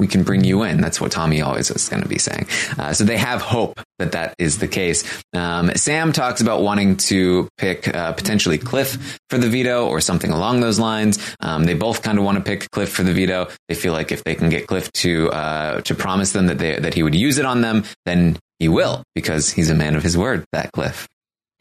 we 0.00 0.06
can 0.06 0.22
bring 0.22 0.42
you 0.42 0.62
in. 0.62 0.80
That's 0.80 1.00
what 1.00 1.12
Tommy 1.12 1.42
always 1.42 1.70
is 1.70 1.88
going 1.88 2.02
to 2.02 2.08
be 2.08 2.18
saying. 2.18 2.46
Uh, 2.78 2.94
so 2.94 3.04
they 3.04 3.18
have 3.18 3.42
hope 3.42 3.80
that 3.98 4.12
that 4.12 4.34
is 4.38 4.58
the 4.58 4.66
case. 4.66 5.04
Um, 5.34 5.70
Sam 5.76 6.12
talks 6.12 6.40
about 6.40 6.62
wanting 6.62 6.96
to 6.96 7.48
pick 7.58 7.94
uh, 7.94 8.14
potentially 8.14 8.56
Cliff 8.56 9.18
for 9.28 9.36
the 9.36 9.48
veto 9.48 9.86
or 9.86 10.00
something 10.00 10.30
along 10.30 10.60
those 10.60 10.78
lines. 10.78 11.18
Um, 11.40 11.64
they 11.64 11.74
both 11.74 12.02
kind 12.02 12.18
of 12.18 12.24
want 12.24 12.38
to 12.38 12.42
pick 12.42 12.70
Cliff 12.70 12.90
for 12.90 13.02
the 13.02 13.12
veto. 13.12 13.48
They 13.68 13.74
feel 13.74 13.92
like 13.92 14.10
if 14.10 14.24
they 14.24 14.34
can 14.34 14.48
get 14.48 14.66
Cliff 14.66 14.90
to 14.92 15.30
uh, 15.30 15.82
to 15.82 15.94
promise 15.94 16.32
them 16.32 16.46
that 16.46 16.58
they 16.58 16.78
that 16.78 16.94
he 16.94 17.02
would 17.02 17.14
use 17.14 17.36
it 17.36 17.44
on 17.44 17.60
them, 17.60 17.84
then 18.06 18.38
he 18.58 18.68
will 18.68 19.04
because 19.14 19.50
he's 19.50 19.68
a 19.68 19.74
man 19.74 19.96
of 19.96 20.02
his 20.02 20.16
word. 20.16 20.46
That 20.52 20.72
Cliff. 20.72 21.06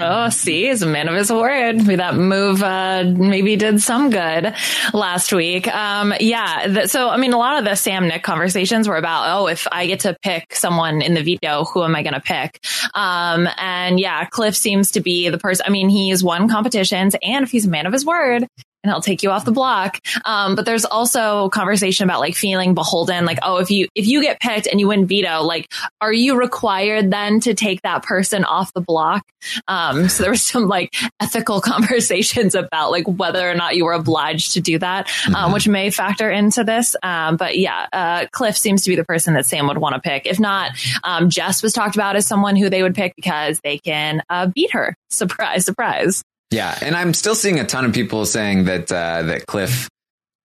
Oh, 0.02 0.30
see, 0.30 0.68
he's 0.68 0.82
a 0.82 0.86
man 0.86 1.10
of 1.10 1.16
his 1.16 1.30
word. 1.30 1.82
That 1.82 2.16
move 2.16 2.64
uh, 2.64 3.04
maybe 3.04 3.58
did 3.58 3.82
some 3.82 4.10
good 4.10 4.54
last 4.94 5.34
week. 5.34 5.68
Um, 5.68 6.14
yeah. 6.22 6.68
Th- 6.68 6.88
so, 6.88 7.10
I 7.10 7.18
mean, 7.18 7.34
a 7.34 7.38
lot 7.38 7.60
of 7.60 7.66
the 7.66 7.76
Sam 7.76 8.08
Nick 8.08 8.24
conversations 8.24 8.88
were 8.88 8.96
about, 8.96 9.38
oh, 9.38 9.48
if 9.48 9.68
I 9.70 9.88
get 9.88 10.02
to 10.02 10.16
pick 10.22 10.56
someone 10.56 11.02
in 11.02 11.16
the 11.16 11.22
veto, 11.24 11.66
who 11.66 11.84
am 11.84 11.98
I 11.98 12.04
going 12.04 12.14
to 12.14 12.22
pick? 12.22 12.64
Um, 12.94 13.50
and 13.58 14.00
yeah, 14.00 14.24
Cliff 14.26 14.56
seems 14.56 14.92
to 14.92 15.02
be 15.02 15.28
the 15.28 15.38
person. 15.38 15.66
I 15.68 15.70
mean, 15.70 15.90
he's 15.90 16.24
won 16.24 16.48
competitions, 16.48 17.16
and 17.22 17.44
if 17.44 17.52
he's 17.52 17.66
a 17.66 17.70
man 17.70 17.86
of 17.86 17.92
his 17.92 18.06
word, 18.06 18.48
and 18.84 18.92
he'll 18.92 19.02
take 19.02 19.24
you 19.24 19.32
off 19.32 19.46
the 19.46 19.52
block. 19.52 20.00
Um, 20.26 20.56
but 20.56 20.66
there's 20.66 20.86
also 20.86 21.50
conversation 21.50 22.04
about 22.04 22.20
like 22.20 22.36
feeling 22.36 22.74
beholden, 22.74 23.26
like, 23.26 23.40
oh, 23.42 23.58
if 23.58 23.72
you 23.72 23.88
if 23.96 24.08
you 24.08 24.22
get 24.22 24.40
picked 24.40 24.68
and 24.68 24.80
you 24.80 24.88
win 24.88 25.06
veto, 25.06 25.42
like, 25.42 25.68
are 26.02 26.14
you 26.14 26.38
required 26.38 27.12
then 27.12 27.40
to 27.42 27.54
take 27.54 27.82
that 27.82 28.04
person 28.04 28.46
off 28.46 28.74
the 28.74 28.82
block? 28.82 29.24
Um, 29.68 30.10
so 30.10 30.24
there 30.24 30.32
was 30.32 30.46
some 30.46 30.68
like 30.68 30.94
ethical 31.20 31.62
conversations 31.70 32.56
about 32.56 32.92
like 32.92 33.06
whether 33.08 33.50
or 33.50 33.56
not 33.56 33.76
you 33.76 33.86
were 33.86 33.94
obliged 33.94 34.54
to 34.54 34.62
do 34.62 34.80
that, 34.80 35.10
um, 35.36 35.52
which 35.52 35.68
may 35.68 35.90
factor 35.90 36.30
into 36.30 36.64
this. 36.64 36.96
Um, 37.04 37.38
but 37.38 37.58
yeah, 37.58 37.88
uh, 37.92 38.26
Cliff 38.32 38.58
seems 38.58 38.84
to 38.84 38.90
be 38.90 38.96
the 38.96 39.06
person 39.06 39.34
that 39.34 39.46
Sam 39.46 39.68
would 39.68 39.78
want 39.78 39.96
to 39.96 40.02
pick. 40.02 40.26
If 40.26 40.40
not, 40.40 40.72
um, 41.04 41.30
Jess 41.30 41.62
was 41.62 41.74
talked 41.74 41.96
about 41.96 42.16
as 42.16 42.26
someone 42.26 42.56
who 42.56 42.70
they 42.70 42.84
would 42.84 42.96
pick 42.96 43.16
because 43.16 43.60
they 43.62 43.78
can 43.78 44.22
uh, 44.30 44.48
beat 44.48 44.72
her. 44.72 44.96
Surprise, 45.10 45.66
surprise. 45.66 46.24
Yeah, 46.52 46.78
and 46.82 46.96
I'm 46.96 47.14
still 47.14 47.36
seeing 47.36 47.60
a 47.60 47.66
ton 47.66 47.86
of 47.86 47.94
people 47.94 48.26
saying 48.26 48.66
that 48.66 48.92
uh, 48.92 49.24
that 49.24 49.46
Cliff 49.46 49.88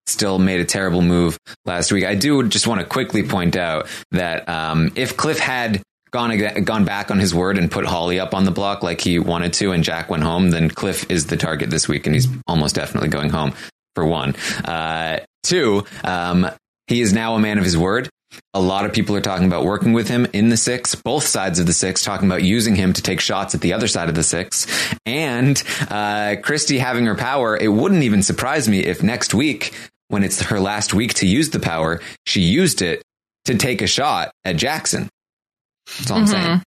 still 0.07 0.39
made 0.39 0.61
a 0.61 0.65
terrible 0.65 1.01
move 1.01 1.39
last 1.65 1.91
week. 1.91 2.05
I 2.05 2.15
do 2.15 2.47
just 2.49 2.67
want 2.67 2.81
to 2.81 2.87
quickly 2.87 3.23
point 3.27 3.57
out 3.57 3.89
that 4.13 4.49
um, 4.49 4.93
if 4.97 5.17
Cliff 5.17 5.39
had 5.39 5.83
gone 6.11 6.37
gone 6.65 6.85
back 6.85 7.11
on 7.11 7.19
his 7.19 7.35
word 7.35 7.57
and 7.59 7.71
put 7.71 7.87
Holly 7.87 8.21
up 8.21 8.35
on 8.35 8.45
the 8.45 8.51
block 8.51 8.83
like 8.83 9.01
he 9.01 9.19
wanted 9.19 9.55
to, 9.55 9.73
and 9.73 9.83
Jack 9.83 10.11
went 10.11 10.23
home, 10.23 10.51
then 10.51 10.69
Cliff 10.69 11.11
is 11.11 11.27
the 11.27 11.37
target 11.37 11.71
this 11.71 11.89
week, 11.89 12.07
and 12.07 12.15
he's 12.15 12.29
almost 12.47 12.75
definitely 12.75 13.09
going 13.09 13.31
home. 13.31 13.55
for 13.95 14.05
one. 14.05 14.35
Uh, 14.65 15.21
two, 15.45 15.85
um, 16.03 16.49
he 16.87 17.01
is 17.01 17.13
now 17.13 17.35
a 17.35 17.39
man 17.39 17.59
of 17.59 17.65
his 17.65 17.79
word. 17.79 18.11
A 18.53 18.61
lot 18.61 18.85
of 18.85 18.93
people 18.93 19.17
are 19.17 19.21
talking 19.21 19.47
about 19.47 19.65
working 19.65 19.93
with 19.93 20.09
him 20.09 20.27
in 20.33 20.49
the 20.49 20.57
six, 20.57 20.95
both 20.95 21.25
sides 21.25 21.59
of 21.59 21.67
the 21.67 21.73
six, 21.73 22.03
talking 22.03 22.29
about 22.29 22.43
using 22.43 22.75
him 22.77 22.93
to 22.93 23.03
take 23.03 23.21
shots 23.21 23.55
at 23.55 23.61
the 23.61 23.73
other 23.73 23.89
side 23.89 24.09
of 24.09 24.15
the 24.15 24.23
six. 24.23 24.67
And 25.05 25.63
uh, 25.91 26.37
Christie 26.43 26.79
having 26.79 27.07
her 27.07 27.15
power, 27.15 27.57
it 27.57 27.69
wouldn't 27.69 28.03
even 28.03 28.23
surprise 28.23 28.69
me 28.69 28.81
if 28.81 29.03
next 29.03 29.35
week, 29.35 29.75
when 30.09 30.23
it's 30.23 30.43
her 30.43 30.61
last 30.61 30.95
week 30.95 31.15
to 31.15 31.27
use 31.27 31.51
the 31.51 31.61
power, 31.61 32.01
she 32.27 32.41
used 32.41 32.83
it 32.83 33.03
to 33.47 33.57
take 33.57 33.83
a 33.83 33.87
shot 33.87 34.31
at 34.45 34.57
Jackson. 34.57 35.09
That's 35.99 36.11
all 36.11 36.19
I'm 36.19 36.27
saying. 36.27 36.63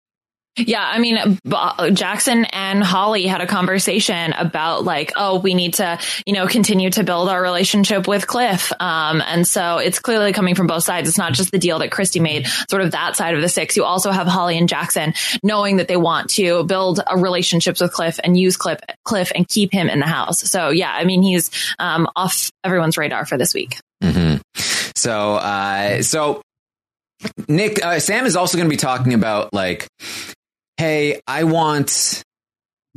Yeah, 0.58 0.84
I 0.84 1.00
mean, 1.00 1.40
B- 1.44 1.92
Jackson 1.92 2.46
and 2.46 2.84
Holly 2.84 3.28
had 3.28 3.42
a 3.42 3.48
conversation 3.48 4.34
about 4.34 4.84
like, 4.84 5.14
oh, 5.16 5.40
we 5.40 5.54
need 5.54 5.76
to, 5.76 6.00
you 6.26 6.34
know, 6.34 6.48
continue 6.48 6.90
to 6.90 7.04
build 7.04 7.30
our 7.30 7.42
relationship 7.42 8.08
with 8.08 8.26
Cliff. 8.26 8.72
Um, 8.80 9.22
and 9.26 9.48
so 9.48 9.78
it's 9.78 10.00
clearly 10.00 10.34
coming 10.34 10.56
from 10.56 10.68
both 10.68 10.84
sides. 10.84 11.08
It's 11.08 11.18
not 11.18 11.34
just 11.34 11.52
the 11.52 11.60
deal 11.60 11.80
that 11.80 11.92
Christie 11.92 12.20
made, 12.20 12.48
sort 12.70 12.82
of 12.82 12.92
that 12.92 13.16
side 13.16 13.36
of 13.36 13.42
the 13.42 13.50
six. 13.50 13.78
You 13.78 13.84
also 13.84 14.12
have 14.12 14.26
Holly 14.28 14.58
and 14.58 14.68
Jackson 14.68 15.14
knowing 15.44 15.78
that 15.78 15.88
they 15.88 15.98
want 15.98 16.32
to 16.32 16.64
build 16.64 17.00
a 17.06 17.18
relationships 17.18 17.80
with 17.80 17.94
Cliff 17.94 18.20
and 18.24 18.38
use 18.38 18.58
Cliff, 18.58 18.80
Cliff 19.04 19.32
and 19.36 19.48
keep 19.48 19.72
him 19.72 19.90
in 19.90 20.00
the 20.00 20.08
house. 20.08 20.40
So 20.50 20.70
yeah, 20.70 20.92
I 20.92 21.04
mean, 21.04 21.22
he's 21.22 21.52
um, 21.80 22.08
off 22.16 22.52
everyone's 22.64 22.98
radar 22.98 23.26
for 23.26 23.38
this 23.38 23.54
week. 23.54 23.78
hmm 24.02 24.38
So, 24.96 25.36
uh, 25.36 26.02
so 26.02 26.42
Nick, 27.48 27.84
uh, 27.84 28.00
Sam 28.00 28.26
is 28.26 28.36
also 28.36 28.58
going 28.58 28.68
to 28.68 28.74
be 28.74 28.78
talking 28.78 29.14
about 29.14 29.54
like, 29.54 29.88
hey, 30.78 31.22
I 31.28 31.44
want, 31.44 32.24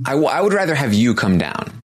I, 0.05 0.11
w- 0.11 0.29
I 0.29 0.41
would 0.41 0.53
rather 0.53 0.75
have 0.75 0.95
you 0.95 1.15
come 1.15 1.39
down. 1.39 1.81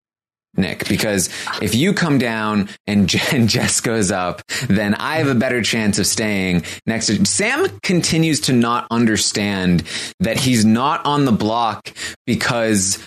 Nick, 0.55 0.87
because 0.87 1.29
if 1.63 1.73
you 1.73 1.93
come 1.93 2.19
down 2.19 2.69
and, 2.85 3.09
Je- 3.09 3.35
and 3.35 3.49
Jess 3.49 3.81
goes 3.81 4.11
up, 4.11 4.43
then 4.67 4.93
I 4.95 5.15
have 5.17 5.27
a 5.27 5.33
better 5.35 5.63
chance 5.63 5.97
of 5.97 6.05
staying 6.05 6.63
next 6.85 7.07
to 7.07 7.25
Sam 7.25 7.67
continues 7.81 8.41
to 8.41 8.53
not 8.53 8.85
understand 8.91 9.83
that 10.19 10.37
he's 10.39 10.63
not 10.63 11.05
on 11.05 11.25
the 11.25 11.31
block 11.31 11.91
because 12.27 12.99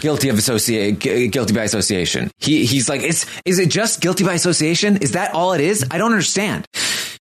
guilty 0.00 0.28
of 0.28 0.36
associate 0.36 0.98
guilty 0.98 1.54
by 1.54 1.62
association. 1.62 2.30
He 2.38 2.66
he's 2.66 2.88
like, 2.88 3.02
is 3.02 3.24
is 3.46 3.58
it 3.58 3.70
just 3.70 4.00
guilty 4.02 4.24
by 4.24 4.34
association? 4.34 4.98
Is 4.98 5.12
that 5.12 5.32
all 5.32 5.52
it 5.54 5.60
is? 5.62 5.82
I 5.90 5.96
don't 5.96 6.12
understand. 6.12 6.66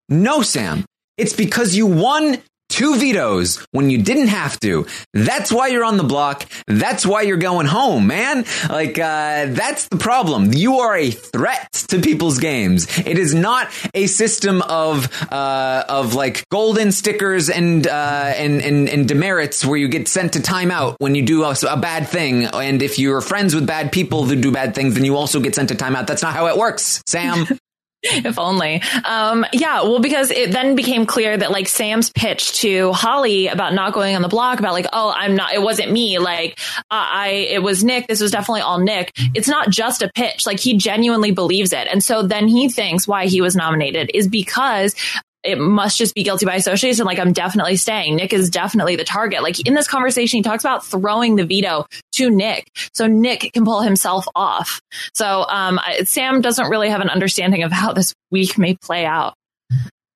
No, 0.10 0.41
Sam. 0.43 0.86
It's 1.17 1.34
because 1.34 1.75
you 1.75 1.88
won 1.88 2.38
two 2.69 2.95
vetoes 2.97 3.65
when 3.71 3.89
you 3.89 4.01
didn't 4.01 4.27
have 4.27 4.60
to. 4.62 4.86
That's 5.13 5.51
why 5.51 5.67
you're 5.67 5.84
on 5.84 5.97
the 5.97 6.03
block. 6.03 6.45
That's 6.67 7.05
why 7.05 7.23
you're 7.23 7.38
going 7.38 7.67
home, 7.67 8.08
man. 8.08 8.45
Like, 8.69 8.97
uh, 8.97 9.47
that's 9.47 9.88
the 9.88 9.97
problem. 9.97 10.53
You 10.53 10.79
are 10.79 10.95
a 10.95 11.12
threat 11.12 11.71
to 11.89 11.99
people's 11.99 12.39
games. 12.39 12.88
It 12.99 13.17
is 13.17 13.34
not 13.34 13.69
a 13.93 14.08
system 14.08 14.62
of, 14.62 15.10
uh, 15.32 15.84
of 15.89 16.13
like 16.13 16.47
golden 16.49 16.91
stickers 16.91 17.49
and, 17.49 17.86
uh, 17.88 18.34
and, 18.36 18.62
and, 18.62 18.88
and 18.88 19.08
demerits 19.08 19.65
where 19.65 19.77
you 19.77 19.88
get 19.88 20.08
sent 20.08 20.34
to 20.34 20.39
timeout 20.39 20.95
when 20.99 21.15
you 21.15 21.25
do 21.25 21.43
a, 21.43 21.55
a 21.69 21.77
bad 21.77 22.08
thing. 22.08 22.45
And 22.45 22.82
if 22.82 22.99
you're 22.99 23.21
friends 23.21 23.55
with 23.55 23.67
bad 23.67 23.91
people 23.91 24.25
who 24.25 24.36
do 24.36 24.51
bad 24.51 24.75
things, 24.75 24.93
then 24.93 25.05
you 25.05 25.15
also 25.15 25.39
get 25.39 25.55
sent 25.55 25.69
to 25.69 25.75
timeout. 25.75 26.08
That's 26.08 26.21
not 26.21 26.34
how 26.34 26.47
it 26.47 26.58
works, 26.58 27.01
Sam. 27.05 27.47
if 28.03 28.39
only. 28.39 28.81
Um, 29.03 29.45
yeah, 29.51 29.81
well, 29.83 29.99
because 29.99 30.31
it 30.31 30.51
then 30.51 30.75
became 30.75 31.05
clear 31.05 31.35
that 31.35 31.51
like 31.51 31.67
Sam's 31.67 32.09
pitch 32.09 32.62
to 32.62 32.93
Holly 32.93 33.47
about 33.47 33.73
not 33.73 33.93
going 33.93 34.15
on 34.15 34.21
the 34.21 34.29
block 34.29 34.59
about 34.59 34.73
like, 34.73 34.88
oh, 34.93 35.13
I'm 35.15 35.35
not, 35.35 35.53
it 35.53 35.62
wasn't 35.62 35.91
me. 35.91 36.17
Like, 36.17 36.57
uh, 36.77 36.83
I, 36.91 37.27
it 37.49 37.62
was 37.62 37.83
Nick. 37.83 38.07
This 38.07 38.21
was 38.21 38.31
definitely 38.31 38.62
all 38.62 38.79
Nick. 38.79 39.12
It's 39.35 39.49
not 39.49 39.69
just 39.69 40.01
a 40.01 40.09
pitch. 40.15 40.45
Like 40.45 40.59
he 40.62 40.77
genuinely 40.77 41.31
believes 41.31 41.73
it. 41.73 41.88
And 41.91 42.01
so 42.01 42.23
then 42.23 42.47
he 42.47 42.69
thinks 42.69 43.05
why 43.05 43.25
he 43.25 43.41
was 43.41 43.55
nominated 43.55 44.12
is 44.13 44.29
because 44.29 44.95
it 45.43 45.58
must 45.58 45.97
just 45.97 46.15
be 46.15 46.23
guilty 46.23 46.45
by 46.45 46.56
association. 46.56 47.06
Like 47.06 47.19
I'm 47.19 47.34
definitely 47.34 47.75
staying. 47.78 48.15
Nick 48.17 48.34
is 48.34 48.49
definitely 48.49 48.95
the 48.95 49.04
target. 49.04 49.41
Like 49.41 49.65
in 49.65 49.73
this 49.73 49.88
conversation, 49.88 50.38
he 50.38 50.43
talks 50.43 50.63
about 50.63 50.86
throwing 50.86 51.36
the 51.36 51.45
veto 51.45 51.86
to 52.13 52.30
Nick 52.30 52.69
so 52.93 53.08
Nick 53.08 53.52
can 53.54 53.63
pull 53.65 53.82
himself 53.82 54.25
off. 54.36 54.82
So 55.13 55.45
um, 55.47 55.80
I- 55.80 56.04
Sam 56.04 56.41
doesn't 56.41 56.69
really 56.69 56.89
have 56.89 57.02
an 57.02 57.10
understanding 57.10 57.63
of 57.63 57.71
how 57.71 57.93
this 57.93 58.13
week 58.32 58.58
may 58.58 58.75
play 58.75 59.06
out. 59.06 59.34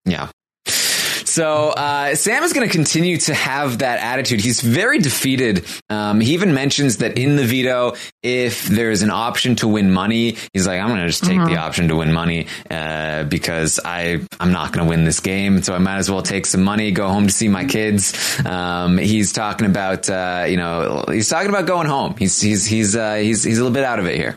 Yeah. 0.06 0.30
So 1.34 1.70
uh, 1.70 2.14
Sam 2.14 2.44
is 2.44 2.54
going 2.54 2.70
to 2.70 2.72
continue 2.72 3.18
to 3.18 3.34
have 3.34 3.80
that 3.80 3.98
attitude. 3.98 4.40
He's 4.40 4.62
very 4.62 5.00
defeated. 5.00 5.66
Um, 5.90 6.20
he 6.20 6.36
even 6.36 6.54
mentions 6.54 6.98
that 6.98 7.18
in 7.18 7.38
the 7.38 7.44
veto, 7.44 7.96
if 8.22 8.66
there's 8.68 9.02
an 9.02 9.10
option 9.10 9.56
to 9.56 9.68
win 9.68 9.92
money, 9.92 10.38
he's 10.54 10.68
like, 10.68 10.80
"I'm 10.80 10.90
going 10.90 11.02
to 11.02 11.08
just 11.08 11.24
take 11.24 11.44
the 11.44 11.58
option 11.58 11.88
to 11.88 11.96
win 11.96 12.14
money 12.14 12.46
uh, 12.70 13.24
because 13.24 13.80
I 13.84 14.22
I'm 14.40 14.52
not 14.52 14.74
going 14.74 14.86
to 14.86 14.90
win 14.92 15.06
this 15.06 15.22
game, 15.22 15.64
so 15.64 15.74
I 15.74 15.80
might 15.80 15.98
as 15.98 16.12
well 16.12 16.22
take 16.22 16.46
some 16.46 16.62
money, 16.62 16.92
go 16.92 17.08
home 17.08 17.26
to 17.26 17.34
see 17.34 17.48
my 17.48 17.66
kids." 17.66 18.14
Um, 18.46 19.00
he's 19.00 19.32
talking 19.32 19.66
about 19.66 20.08
uh, 20.12 20.46
you 20.48 20.58
know 20.58 21.04
he's 21.08 21.30
talking 21.30 21.50
about 21.50 21.66
going 21.66 21.88
home. 21.88 22.14
He's 22.16 22.40
he's 22.40 22.64
he's 22.64 22.96
uh, 22.96 23.16
he's 23.16 23.44
he's 23.44 23.58
a 23.58 23.64
little 23.64 23.74
bit 23.74 23.86
out 23.86 23.98
of 23.98 24.06
it 24.06 24.18
here. 24.18 24.36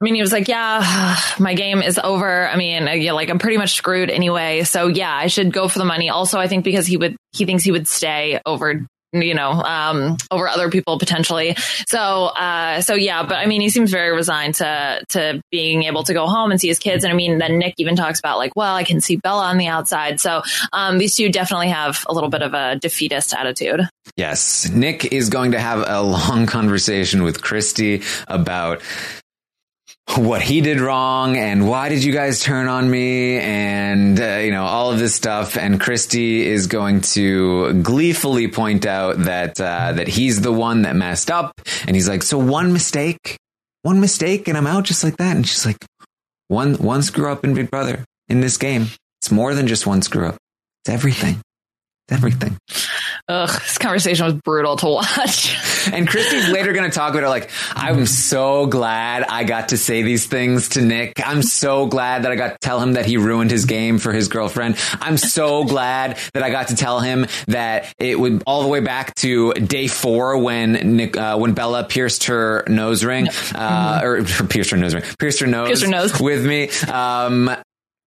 I 0.00 0.04
mean, 0.04 0.14
he 0.14 0.20
was 0.20 0.32
like, 0.32 0.48
yeah, 0.48 1.16
my 1.38 1.54
game 1.54 1.82
is 1.82 1.98
over. 2.02 2.48
I 2.48 2.56
mean, 2.56 2.88
yeah, 3.00 3.12
like 3.12 3.30
I'm 3.30 3.38
pretty 3.38 3.56
much 3.56 3.74
screwed 3.74 4.10
anyway. 4.10 4.62
So 4.64 4.86
yeah, 4.86 5.14
I 5.14 5.26
should 5.26 5.52
go 5.52 5.68
for 5.68 5.78
the 5.78 5.84
money. 5.84 6.08
Also, 6.08 6.38
I 6.38 6.48
think 6.48 6.64
because 6.64 6.86
he 6.86 6.96
would, 6.96 7.16
he 7.32 7.44
thinks 7.44 7.64
he 7.64 7.72
would 7.72 7.88
stay 7.88 8.40
over, 8.46 8.86
you 9.12 9.34
know, 9.34 9.50
um, 9.50 10.16
over 10.30 10.46
other 10.48 10.70
people 10.70 11.00
potentially. 11.00 11.56
So, 11.88 11.98
uh, 11.98 12.80
so 12.80 12.94
yeah, 12.94 13.24
but 13.24 13.38
I 13.38 13.46
mean, 13.46 13.60
he 13.60 13.70
seems 13.70 13.90
very 13.90 14.14
resigned 14.14 14.56
to, 14.56 15.02
to 15.10 15.40
being 15.50 15.82
able 15.82 16.04
to 16.04 16.14
go 16.14 16.26
home 16.26 16.52
and 16.52 16.60
see 16.60 16.68
his 16.68 16.78
kids. 16.78 17.02
And 17.02 17.12
I 17.12 17.16
mean, 17.16 17.38
then 17.38 17.58
Nick 17.58 17.74
even 17.78 17.96
talks 17.96 18.20
about 18.20 18.38
like, 18.38 18.52
well, 18.54 18.74
I 18.74 18.84
can 18.84 19.00
see 19.00 19.16
Bella 19.16 19.46
on 19.46 19.58
the 19.58 19.66
outside. 19.66 20.20
So, 20.20 20.42
um, 20.72 20.98
these 20.98 21.16
two 21.16 21.30
definitely 21.30 21.70
have 21.70 22.04
a 22.08 22.14
little 22.14 22.30
bit 22.30 22.42
of 22.42 22.54
a 22.54 22.76
defeatist 22.76 23.34
attitude. 23.34 23.80
Yes, 24.16 24.68
Nick 24.68 25.12
is 25.12 25.28
going 25.28 25.52
to 25.52 25.60
have 25.60 25.84
a 25.86 26.02
long 26.02 26.46
conversation 26.46 27.24
with 27.24 27.42
Christie 27.42 28.02
about 28.28 28.82
what 30.16 30.40
he 30.40 30.60
did 30.60 30.80
wrong 30.80 31.36
and 31.36 31.68
why 31.68 31.88
did 31.88 32.02
you 32.02 32.12
guys 32.12 32.42
turn 32.42 32.66
on 32.66 32.90
me 32.90 33.38
and 33.38 34.18
uh, 34.18 34.36
you 34.36 34.50
know 34.50 34.64
all 34.64 34.90
of 34.90 34.98
this 34.98 35.14
stuff. 35.14 35.56
And 35.56 35.80
Christie 35.80 36.46
is 36.46 36.66
going 36.66 37.02
to 37.12 37.74
gleefully 37.82 38.48
point 38.48 38.86
out 38.86 39.18
that 39.24 39.60
uh, 39.60 39.92
that 39.92 40.08
he's 40.08 40.40
the 40.40 40.52
one 40.52 40.82
that 40.82 40.96
messed 40.96 41.30
up. 41.30 41.52
And 41.86 41.94
he's 41.94 42.08
like 42.08 42.22
so 42.22 42.38
one 42.38 42.72
mistake 42.72 43.36
one 43.82 44.00
mistake 44.00 44.48
and 44.48 44.58
I'm 44.58 44.66
out 44.66 44.84
just 44.84 45.04
like 45.04 45.16
that. 45.18 45.36
And 45.36 45.46
she's 45.46 45.66
like 45.66 45.84
one 46.48 46.74
one 46.74 47.02
screw 47.02 47.30
up 47.30 47.44
in 47.44 47.54
Big 47.54 47.70
Brother 47.70 48.04
in 48.28 48.40
this 48.40 48.56
game. 48.56 48.88
It's 49.20 49.30
more 49.30 49.54
than 49.54 49.66
just 49.66 49.86
one 49.86 50.02
screw 50.02 50.26
up. 50.26 50.36
It's 50.82 50.94
everything. 50.94 51.40
It's 52.06 52.16
everything 52.16 52.56
Ugh, 53.30 53.50
this 53.60 53.76
conversation 53.76 54.24
was 54.24 54.34
brutal 54.34 54.76
to 54.76 54.86
watch. 54.86 55.56
And 55.90 56.06
Christie's 56.06 56.50
later 56.50 56.74
going 56.74 56.90
to 56.90 56.94
talk 56.94 57.12
about 57.12 57.22
it 57.22 57.28
like, 57.28 57.48
I'm 57.70 58.04
so 58.04 58.66
glad 58.66 59.22
I 59.22 59.44
got 59.44 59.70
to 59.70 59.78
say 59.78 60.02
these 60.02 60.26
things 60.26 60.70
to 60.70 60.82
Nick. 60.82 61.14
I'm 61.24 61.40
so 61.40 61.86
glad 61.86 62.24
that 62.24 62.32
I 62.32 62.34
got 62.36 62.48
to 62.48 62.58
tell 62.60 62.80
him 62.80 62.94
that 62.94 63.06
he 63.06 63.16
ruined 63.16 63.50
his 63.50 63.64
game 63.64 63.98
for 63.98 64.12
his 64.12 64.28
girlfriend. 64.28 64.76
I'm 65.00 65.16
so 65.16 65.64
glad 65.64 66.18
that 66.34 66.42
I 66.42 66.50
got 66.50 66.68
to 66.68 66.76
tell 66.76 67.00
him 67.00 67.26
that 67.46 67.94
it 67.98 68.20
would 68.20 68.42
all 68.46 68.62
the 68.62 68.68
way 68.68 68.80
back 68.80 69.14
to 69.16 69.54
day 69.54 69.86
four 69.86 70.36
when 70.38 70.72
Nick, 70.96 71.16
uh, 71.16 71.38
when 71.38 71.54
Bella 71.54 71.84
pierced 71.84 72.24
her 72.24 72.64
nose 72.68 73.02
ring, 73.02 73.28
uh, 73.54 74.00
or 74.02 74.24
pierced 74.48 74.70
her 74.70 74.76
nose 74.76 74.94
ring, 74.94 75.04
pierced 75.18 75.40
her 75.40 75.46
nose, 75.46 75.68
Pierced 75.68 75.84
her 75.84 75.90
nose. 75.90 76.20
with 76.20 76.44
me. 76.44 76.68
Um, 76.92 77.50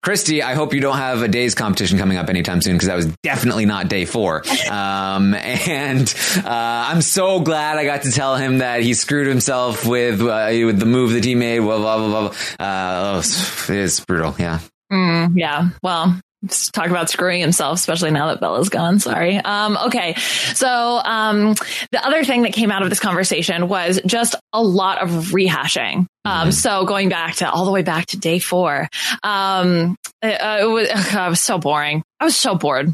Christie, 0.04 0.42
I 0.42 0.56
hope 0.56 0.74
you 0.74 0.82
don't 0.82 0.98
have 0.98 1.22
a 1.22 1.28
day's 1.28 1.54
competition 1.54 2.00
coming 2.00 2.18
up 2.18 2.28
anytime 2.28 2.60
soon 2.62 2.74
because 2.74 2.88
that 2.88 2.96
was 2.96 3.06
definitely 3.22 3.66
not 3.66 3.88
day 3.88 4.06
four. 4.06 4.44
Um, 4.72 5.34
and 5.34 6.14
uh, 6.38 6.42
I'm 6.48 7.02
so 7.02 7.42
glad 7.42 7.78
I 7.78 7.84
got 7.84 8.04
to 8.04 8.12
tell 8.12 8.38
him 8.38 8.60
that 8.60 8.82
he 8.82 8.94
screwed 8.94 9.28
himself 9.28 9.86
with 9.86 10.22
uh, 10.22 10.48
with 10.66 10.80
the 10.80 10.86
move 10.86 11.12
that 11.12 11.26
he 11.26 11.36
made. 11.36 11.60
Blah 11.60 11.78
blah 11.78 11.98
blah 11.98 12.30
blah. 12.30 12.66
Uh, 12.66 13.20
it's, 13.20 13.70
it's 13.70 14.00
brutal. 14.00 14.34
Yeah. 14.40 14.60
Mm, 14.92 15.34
yeah. 15.36 15.70
Well, 15.84 16.18
talk 16.48 16.90
about 16.90 17.10
screwing 17.10 17.42
himself, 17.42 17.78
especially 17.78 18.12
now 18.12 18.28
that 18.28 18.40
Bella's 18.40 18.70
gone. 18.70 19.00
Sorry. 19.00 19.38
Um, 19.38 19.78
okay. 19.88 20.16
So, 20.54 20.68
um, 20.68 21.54
the 21.92 22.06
other 22.06 22.24
thing 22.24 22.44
that 22.44 22.54
came 22.54 22.72
out 22.72 22.84
of 22.84 22.90
this 22.90 23.00
conversation 23.00 23.68
was 23.68 24.02
just 24.06 24.36
a 24.54 24.62
lot 24.62 25.02
of 25.02 25.10
rehashing. 25.10 26.08
Um, 26.24 26.52
so 26.52 26.86
going 26.86 27.10
back 27.10 27.36
to 27.36 27.50
all 27.50 27.66
the 27.66 27.72
way 27.72 27.82
back 27.82 28.08
to 28.08 28.18
day 28.18 28.40
four, 28.40 28.88
um, 29.24 29.96
it, 30.22 30.34
uh, 30.34 30.60
it 30.62 30.66
was, 30.66 30.88
ugh, 30.92 31.16
I 31.16 31.30
was 31.30 31.42
so 31.42 31.58
boring. 31.58 32.04
I 32.20 32.26
was 32.26 32.36
so 32.36 32.56
bored. 32.56 32.94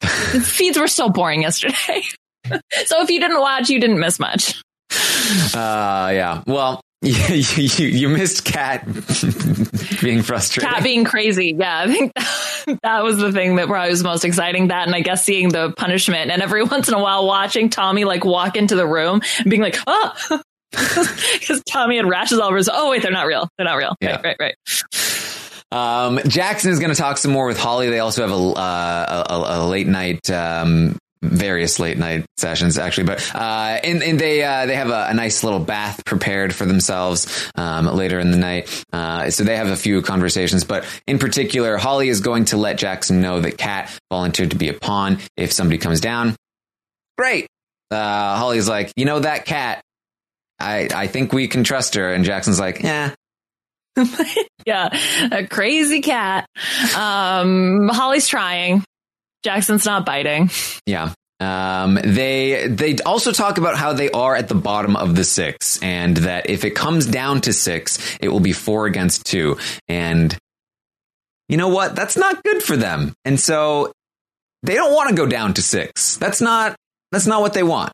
the 0.00 0.06
feeds 0.44 0.78
were 0.78 0.88
so 0.88 1.08
boring 1.08 1.42
yesterday. 1.42 2.02
so 2.84 3.02
if 3.02 3.10
you 3.10 3.20
didn't 3.20 3.40
watch, 3.40 3.70
you 3.70 3.80
didn't 3.80 3.98
miss 3.98 4.20
much. 4.20 4.62
Uh, 5.54 6.10
yeah. 6.12 6.42
Well, 6.46 6.80
you, 7.28 7.64
you, 7.64 7.86
you 7.86 8.08
missed 8.08 8.46
Kat 8.46 8.86
being 10.02 10.22
frustrated. 10.22 10.72
Kat 10.72 10.82
being 10.82 11.04
crazy. 11.04 11.54
Yeah, 11.56 11.80
I 11.80 11.86
think 11.86 12.12
that 12.82 13.04
was 13.04 13.18
the 13.18 13.30
thing 13.30 13.56
that 13.56 13.66
probably 13.66 13.90
was 13.90 14.02
most 14.02 14.24
exciting. 14.24 14.68
That 14.68 14.86
and 14.86 14.94
I 14.94 15.00
guess 15.00 15.22
seeing 15.22 15.50
the 15.50 15.72
punishment 15.72 16.30
and 16.30 16.40
every 16.40 16.62
once 16.64 16.88
in 16.88 16.94
a 16.94 16.98
while 16.98 17.26
watching 17.26 17.68
Tommy 17.68 18.04
like 18.04 18.24
walk 18.24 18.56
into 18.56 18.74
the 18.74 18.86
room 18.86 19.20
and 19.38 19.50
being 19.50 19.60
like, 19.60 19.76
oh, 19.86 20.40
because 20.70 21.62
Tommy 21.68 21.98
had 21.98 22.08
rashes 22.08 22.38
all 22.38 22.48
over 22.48 22.56
his. 22.56 22.70
Oh 22.72 22.90
wait, 22.90 23.02
they're 23.02 23.12
not 23.12 23.26
real. 23.26 23.50
They're 23.58 23.66
not 23.66 23.76
real. 23.76 23.94
Yeah. 24.00 24.22
Right, 24.22 24.36
right, 24.40 24.54
right. 24.64 24.84
Um, 25.70 26.20
Jackson 26.26 26.70
is 26.70 26.78
going 26.78 26.92
to 26.92 26.96
talk 26.96 27.18
some 27.18 27.32
more 27.32 27.46
with 27.46 27.58
Holly. 27.58 27.90
They 27.90 27.98
also 27.98 28.22
have 28.22 28.30
a, 28.30 28.34
uh, 28.34 29.24
a, 29.28 29.58
a 29.58 29.66
late 29.66 29.88
night, 29.88 30.30
um, 30.30 30.96
various 31.24 31.78
late 31.78 31.98
night 31.98 32.26
sessions 32.36 32.78
actually, 32.78 33.04
but, 33.04 33.34
uh, 33.34 33.78
and, 33.82 34.02
and 34.02 34.18
they, 34.18 34.42
uh, 34.42 34.66
they 34.66 34.76
have 34.76 34.90
a, 34.90 35.06
a 35.10 35.14
nice 35.14 35.44
little 35.44 35.60
bath 35.60 36.04
prepared 36.04 36.54
for 36.54 36.66
themselves, 36.66 37.50
um, 37.56 37.86
later 37.86 38.18
in 38.20 38.30
the 38.30 38.36
night. 38.36 38.84
Uh, 38.92 39.30
so 39.30 39.44
they 39.44 39.56
have 39.56 39.68
a 39.68 39.76
few 39.76 40.02
conversations, 40.02 40.64
but 40.64 40.84
in 41.06 41.18
particular, 41.18 41.76
Holly 41.76 42.08
is 42.08 42.20
going 42.20 42.46
to 42.46 42.56
let 42.56 42.78
Jackson 42.78 43.20
know 43.20 43.40
that 43.40 43.58
Kat 43.58 43.90
volunteered 44.10 44.50
to 44.50 44.56
be 44.56 44.68
a 44.68 44.74
pawn 44.74 45.18
if 45.36 45.52
somebody 45.52 45.78
comes 45.78 46.00
down. 46.00 46.36
Great. 47.18 47.46
Uh, 47.90 48.36
Holly's 48.36 48.68
like, 48.68 48.92
you 48.96 49.04
know, 49.04 49.20
that 49.20 49.44
cat, 49.44 49.80
I, 50.58 50.88
I 50.94 51.06
think 51.06 51.32
we 51.32 51.48
can 51.48 51.64
trust 51.64 51.94
her. 51.94 52.12
And 52.12 52.24
Jackson's 52.24 52.58
like, 52.58 52.82
yeah, 52.82 53.14
Yeah, 54.66 54.88
a 55.30 55.46
crazy 55.46 56.00
cat. 56.00 56.46
Um, 56.96 57.88
Holly's 57.88 58.26
trying. 58.26 58.82
Jackson's 59.44 59.84
not 59.84 60.06
biting. 60.06 60.50
Yeah. 60.86 61.12
Um, 61.40 61.98
they 62.02 62.68
they 62.68 62.96
also 63.04 63.32
talk 63.32 63.58
about 63.58 63.76
how 63.76 63.92
they 63.92 64.10
are 64.10 64.34
at 64.34 64.48
the 64.48 64.54
bottom 64.54 64.96
of 64.96 65.14
the 65.14 65.24
six, 65.24 65.82
and 65.82 66.16
that 66.18 66.48
if 66.48 66.64
it 66.64 66.70
comes 66.70 67.06
down 67.06 67.42
to 67.42 67.52
six, 67.52 68.16
it 68.20 68.28
will 68.28 68.40
be 68.40 68.52
four 68.52 68.86
against 68.86 69.26
two. 69.26 69.58
And 69.88 70.36
you 71.48 71.56
know 71.56 71.68
what? 71.68 71.94
That's 71.94 72.16
not 72.16 72.42
good 72.42 72.62
for 72.62 72.76
them. 72.76 73.12
And 73.24 73.38
so 73.38 73.92
they 74.62 74.74
don't 74.74 74.94
want 74.94 75.10
to 75.10 75.14
go 75.14 75.26
down 75.26 75.54
to 75.54 75.62
six. 75.62 76.16
That's 76.16 76.40
not 76.40 76.76
that's 77.12 77.26
not 77.26 77.42
what 77.42 77.52
they 77.52 77.62
want. 77.62 77.92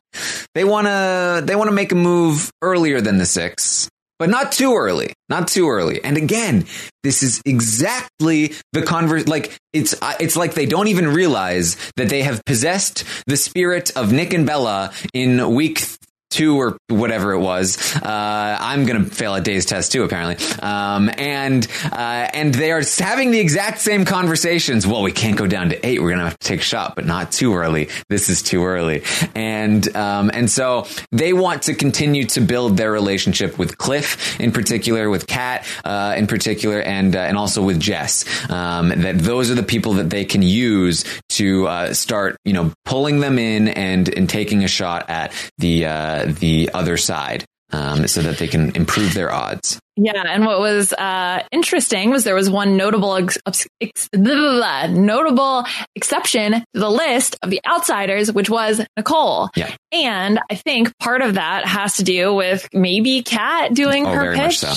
They 0.55 0.63
want 0.63 0.87
to 0.87 1.43
they 1.45 1.55
want 1.55 1.69
to 1.69 1.75
make 1.75 1.91
a 1.91 1.95
move 1.95 2.49
earlier 2.61 3.01
than 3.01 3.17
the 3.17 3.25
six, 3.25 3.89
but 4.21 4.29
not 4.29 4.51
too 4.51 4.75
early. 4.75 5.13
Not 5.29 5.47
too 5.47 5.67
early. 5.67 6.03
And 6.03 6.15
again, 6.15 6.67
this 7.01 7.23
is 7.23 7.41
exactly 7.43 8.53
the 8.71 8.83
convert. 8.83 9.27
Like 9.27 9.57
it's 9.73 9.99
uh, 9.99 10.13
it's 10.19 10.35
like 10.35 10.53
they 10.53 10.67
don't 10.67 10.89
even 10.89 11.07
realize 11.07 11.75
that 11.95 12.09
they 12.09 12.21
have 12.21 12.45
possessed 12.45 13.03
the 13.25 13.35
spirit 13.35 13.89
of 13.97 14.11
Nick 14.11 14.35
and 14.35 14.45
Bella 14.45 14.93
in 15.11 15.55
week. 15.55 15.87
Two 16.31 16.57
or 16.57 16.77
whatever 16.87 17.33
it 17.33 17.39
was. 17.39 17.77
Uh, 17.95 18.57
I'm 18.59 18.85
gonna 18.85 19.05
fail 19.05 19.35
a 19.35 19.41
day's 19.41 19.65
test 19.65 19.91
too, 19.91 20.03
apparently. 20.03 20.37
Um, 20.59 21.11
and 21.17 21.67
uh, 21.91 22.29
and 22.33 22.53
they 22.53 22.71
are 22.71 22.81
having 22.97 23.31
the 23.31 23.39
exact 23.39 23.79
same 23.79 24.05
conversations. 24.05 24.87
Well, 24.87 25.03
we 25.03 25.11
can't 25.11 25.37
go 25.37 25.45
down 25.45 25.69
to 25.69 25.85
eight. 25.85 26.01
We're 26.01 26.11
gonna 26.11 26.23
have 26.23 26.39
to 26.39 26.47
take 26.47 26.61
a 26.61 26.63
shot, 26.63 26.95
but 26.95 27.05
not 27.05 27.31
too 27.31 27.53
early. 27.53 27.89
This 28.09 28.29
is 28.29 28.41
too 28.41 28.63
early. 28.63 29.03
And 29.35 29.95
um, 29.95 30.31
and 30.33 30.49
so 30.49 30.87
they 31.11 31.33
want 31.33 31.63
to 31.63 31.73
continue 31.73 32.25
to 32.27 32.41
build 32.41 32.77
their 32.77 32.91
relationship 32.91 33.57
with 33.57 33.77
Cliff 33.77 34.39
in 34.39 34.51
particular, 34.51 35.09
with 35.09 35.27
Kat 35.27 35.67
uh, 35.83 36.15
in 36.17 36.27
particular, 36.27 36.81
and 36.81 37.15
uh, 37.15 37.19
and 37.19 37.37
also 37.37 37.61
with 37.61 37.79
Jess. 37.79 38.25
Um, 38.49 38.89
that 38.89 39.19
those 39.19 39.51
are 39.51 39.55
the 39.55 39.63
people 39.63 39.93
that 39.93 40.09
they 40.09 40.25
can 40.25 40.41
use 40.41 41.03
to 41.41 41.67
uh, 41.67 41.93
start, 41.93 42.37
you 42.45 42.53
know, 42.53 42.71
pulling 42.85 43.19
them 43.19 43.39
in 43.39 43.67
and 43.67 44.07
and 44.15 44.29
taking 44.29 44.63
a 44.63 44.67
shot 44.67 45.09
at 45.09 45.33
the 45.57 45.85
uh, 45.87 46.25
the 46.39 46.69
other 46.73 46.97
side, 46.97 47.45
um, 47.71 48.07
so 48.07 48.21
that 48.21 48.37
they 48.37 48.47
can 48.47 48.75
improve 48.75 49.15
their 49.15 49.33
odds. 49.33 49.79
Yeah, 49.97 50.23
and 50.25 50.45
what 50.45 50.59
was 50.59 50.93
uh, 50.93 51.43
interesting 51.51 52.11
was 52.11 52.23
there 52.23 52.33
was 52.35 52.49
one 52.49 52.77
notable 52.77 53.15
ex- 53.15 53.37
ex- 53.81 54.07
blah, 54.13 54.21
blah, 54.35 54.55
blah, 54.55 54.87
notable 54.87 55.65
exception 55.95 56.53
to 56.53 56.65
the 56.73 56.89
list 56.89 57.35
of 57.43 57.49
the 57.49 57.59
outsiders, 57.67 58.31
which 58.31 58.49
was 58.49 58.81
Nicole. 58.95 59.49
Yeah. 59.55 59.75
And 59.91 60.39
I 60.49 60.55
think 60.55 60.97
part 60.99 61.21
of 61.21 61.33
that 61.33 61.65
has 61.65 61.97
to 61.97 62.03
do 62.03 62.33
with 62.33 62.67
maybe 62.73 63.21
Kat 63.23 63.73
doing 63.73 64.05
Oh, 64.05 64.11
her 64.11 64.33
pitch. 64.33 64.59
so. 64.59 64.71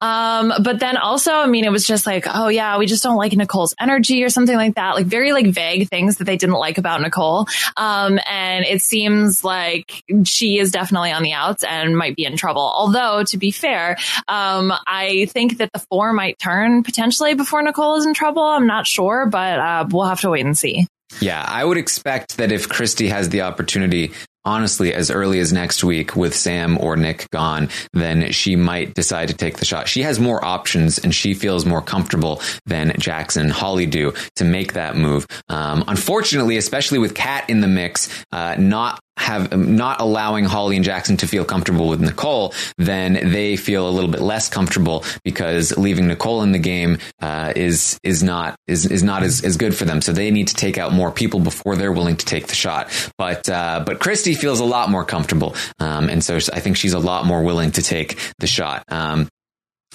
Um, 0.00 0.52
but 0.60 0.80
then 0.80 0.96
also, 0.96 1.32
I 1.32 1.46
mean, 1.46 1.64
it 1.64 1.70
was 1.70 1.86
just 1.86 2.04
like, 2.04 2.24
oh 2.28 2.48
yeah, 2.48 2.76
we 2.78 2.86
just 2.86 3.04
don't 3.04 3.16
like 3.16 3.32
Nicole's 3.32 3.74
energy 3.80 4.24
or 4.24 4.28
something 4.28 4.56
like 4.56 4.74
that. 4.74 4.96
Like 4.96 5.06
very 5.06 5.32
like 5.32 5.46
vague 5.46 5.88
things 5.88 6.16
that 6.16 6.24
they 6.24 6.36
didn't 6.36 6.56
like 6.56 6.78
about 6.78 7.00
Nicole. 7.00 7.46
Um, 7.76 8.18
and 8.28 8.64
it 8.64 8.82
seems 8.82 9.44
like 9.44 10.02
she 10.24 10.58
is 10.58 10.72
definitely 10.72 11.12
on 11.12 11.22
the 11.22 11.32
outs 11.34 11.62
and 11.62 11.96
might 11.96 12.16
be 12.16 12.24
in 12.24 12.36
trouble. 12.36 12.62
Although 12.62 13.22
to 13.24 13.38
be 13.38 13.52
fair, 13.52 13.96
um, 14.26 14.55
I 14.86 15.26
think 15.30 15.58
that 15.58 15.70
the 15.72 15.84
four 15.90 16.12
might 16.12 16.38
turn 16.38 16.82
potentially 16.82 17.34
before 17.34 17.62
Nicole 17.62 17.96
is 17.96 18.06
in 18.06 18.14
trouble. 18.14 18.42
I'm 18.42 18.66
not 18.66 18.86
sure, 18.86 19.26
but 19.26 19.58
uh, 19.58 19.86
we'll 19.90 20.06
have 20.06 20.20
to 20.20 20.30
wait 20.30 20.44
and 20.44 20.56
see. 20.56 20.86
Yeah, 21.20 21.44
I 21.46 21.64
would 21.64 21.78
expect 21.78 22.36
that 22.38 22.52
if 22.52 22.68
Christie 22.68 23.08
has 23.08 23.28
the 23.28 23.42
opportunity, 23.42 24.12
honestly, 24.44 24.92
as 24.92 25.10
early 25.10 25.38
as 25.40 25.52
next 25.52 25.84
week 25.84 26.16
with 26.16 26.34
Sam 26.34 26.78
or 26.80 26.96
Nick 26.96 27.30
gone, 27.30 27.68
then 27.92 28.32
she 28.32 28.56
might 28.56 28.94
decide 28.94 29.28
to 29.28 29.34
take 29.34 29.58
the 29.58 29.64
shot. 29.64 29.88
She 29.88 30.02
has 30.02 30.20
more 30.20 30.44
options 30.44 30.98
and 30.98 31.14
she 31.14 31.34
feels 31.34 31.64
more 31.64 31.82
comfortable 31.82 32.40
than 32.66 32.94
Jackson 32.98 33.50
Holly 33.50 33.86
do 33.86 34.14
to 34.36 34.44
make 34.44 34.74
that 34.74 34.96
move. 34.96 35.26
Um, 35.48 35.84
unfortunately, 35.86 36.56
especially 36.56 36.98
with 36.98 37.14
Kat 37.14 37.48
in 37.48 37.60
the 37.60 37.68
mix, 37.68 38.08
uh, 38.32 38.56
not 38.58 39.00
have 39.16 39.56
not 39.56 40.00
allowing 40.00 40.44
Holly 40.44 40.76
and 40.76 40.84
Jackson 40.84 41.16
to 41.18 41.26
feel 41.26 41.44
comfortable 41.44 41.88
with 41.88 42.00
Nicole, 42.00 42.54
then 42.78 43.14
they 43.32 43.56
feel 43.56 43.88
a 43.88 43.90
little 43.90 44.10
bit 44.10 44.20
less 44.20 44.48
comfortable 44.48 45.04
because 45.24 45.76
leaving 45.76 46.06
Nicole 46.06 46.42
in 46.42 46.52
the 46.52 46.58
game 46.58 46.98
uh, 47.20 47.52
is 47.56 47.98
is 48.02 48.22
not 48.22 48.56
is 48.66 48.86
is 48.86 49.02
not 49.02 49.22
as, 49.22 49.42
as 49.42 49.56
good 49.56 49.74
for 49.74 49.84
them. 49.84 50.00
So 50.00 50.12
they 50.12 50.30
need 50.30 50.48
to 50.48 50.54
take 50.54 50.78
out 50.78 50.92
more 50.92 51.10
people 51.10 51.40
before 51.40 51.76
they're 51.76 51.92
willing 51.92 52.16
to 52.16 52.26
take 52.26 52.46
the 52.48 52.54
shot. 52.54 52.90
But 53.18 53.48
uh, 53.48 53.82
but 53.86 54.00
Christie 54.00 54.34
feels 54.34 54.60
a 54.60 54.64
lot 54.64 54.90
more 54.90 55.04
comfortable, 55.04 55.54
um, 55.78 56.08
and 56.08 56.22
so 56.22 56.36
I 56.36 56.60
think 56.60 56.76
she's 56.76 56.94
a 56.94 56.98
lot 56.98 57.26
more 57.26 57.42
willing 57.42 57.72
to 57.72 57.82
take 57.82 58.18
the 58.38 58.46
shot. 58.46 58.84
Um, 58.88 59.28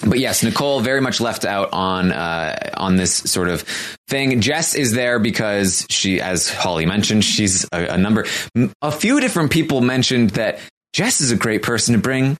but 0.06 0.18
yes, 0.18 0.42
Nicole 0.42 0.80
very 0.80 1.00
much 1.00 1.20
left 1.20 1.44
out 1.44 1.72
on 1.72 2.12
uh, 2.12 2.70
on 2.76 2.96
this 2.96 3.14
sort 3.14 3.48
of 3.48 3.62
thing. 4.08 4.40
Jess 4.40 4.74
is 4.74 4.92
there 4.92 5.18
because 5.18 5.86
she, 5.88 6.20
as 6.20 6.48
Holly 6.50 6.86
mentioned, 6.86 7.24
she's 7.24 7.64
a, 7.72 7.86
a 7.86 7.98
number. 7.98 8.26
A 8.82 8.92
few 8.92 9.20
different 9.20 9.50
people 9.50 9.80
mentioned 9.80 10.30
that 10.30 10.58
Jess 10.92 11.20
is 11.20 11.30
a 11.30 11.36
great 11.36 11.62
person 11.62 11.94
to 11.94 12.00
bring 12.00 12.36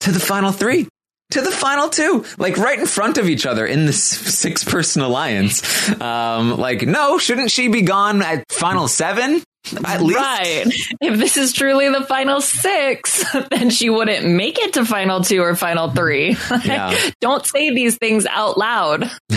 to 0.00 0.12
the 0.12 0.20
final 0.20 0.52
three. 0.52 0.88
To 1.32 1.42
the 1.42 1.50
final 1.50 1.90
two, 1.90 2.24
like 2.38 2.56
right 2.56 2.78
in 2.78 2.86
front 2.86 3.18
of 3.18 3.28
each 3.28 3.44
other 3.44 3.66
in 3.66 3.84
this 3.84 4.02
six 4.02 4.64
person 4.64 5.02
alliance. 5.02 5.62
Um, 6.00 6.56
like, 6.56 6.82
no, 6.86 7.18
shouldn't 7.18 7.50
she 7.50 7.68
be 7.68 7.82
gone 7.82 8.22
at 8.22 8.50
final 8.50 8.88
seven? 8.88 9.42
At 9.84 10.02
least. 10.02 10.18
Right. 10.18 10.64
If 11.00 11.18
this 11.18 11.36
is 11.36 11.52
truly 11.52 11.88
the 11.88 12.02
final 12.04 12.40
six, 12.40 13.24
then 13.50 13.70
she 13.70 13.90
wouldn't 13.90 14.26
make 14.26 14.58
it 14.58 14.74
to 14.74 14.84
final 14.84 15.22
two 15.22 15.42
or 15.42 15.54
final 15.56 15.90
three. 15.90 16.36
Yeah. 16.64 16.94
Don't 17.20 17.46
say 17.46 17.72
these 17.72 17.96
things 17.96 18.26
out 18.26 18.58
loud. 18.58 19.02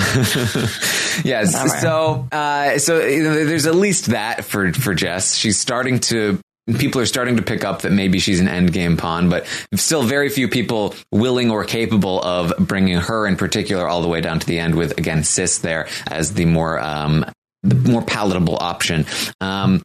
yes. 1.23 1.53
Whatever. 1.53 1.79
So, 1.79 2.27
uh, 2.31 2.79
so 2.79 2.97
there's 2.97 3.67
at 3.67 3.75
least 3.75 4.07
that 4.07 4.43
for 4.43 4.73
for 4.73 4.93
Jess. 4.93 5.35
She's 5.35 5.57
starting 5.57 5.99
to. 6.01 6.39
People 6.77 7.01
are 7.01 7.05
starting 7.05 7.37
to 7.37 7.41
pick 7.41 7.63
up 7.63 7.81
that 7.83 7.91
maybe 7.91 8.19
she's 8.19 8.39
an 8.39 8.47
end 8.47 8.73
game 8.73 8.97
pawn, 8.97 9.29
but 9.29 9.45
still 9.75 10.03
very 10.03 10.29
few 10.29 10.47
people 10.47 10.93
willing 11.11 11.51
or 11.51 11.63
capable 11.63 12.21
of 12.21 12.53
bringing 12.59 12.97
her 12.97 13.27
in 13.27 13.35
particular 13.35 13.87
all 13.87 14.01
the 14.01 14.07
way 14.07 14.21
down 14.21 14.39
to 14.39 14.47
the 14.47 14.59
end. 14.59 14.75
With 14.75 14.97
again, 14.97 15.23
Sis 15.23 15.59
there 15.59 15.87
as 16.07 16.33
the 16.33 16.45
more 16.45 16.79
um, 16.79 17.25
the 17.63 17.75
more 17.75 18.01
palatable 18.01 18.57
option. 18.59 19.05
Um, 19.39 19.81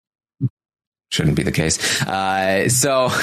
shouldn't 1.10 1.36
be 1.36 1.42
the 1.42 1.52
case. 1.52 2.02
Uh, 2.02 2.68
so. 2.68 3.10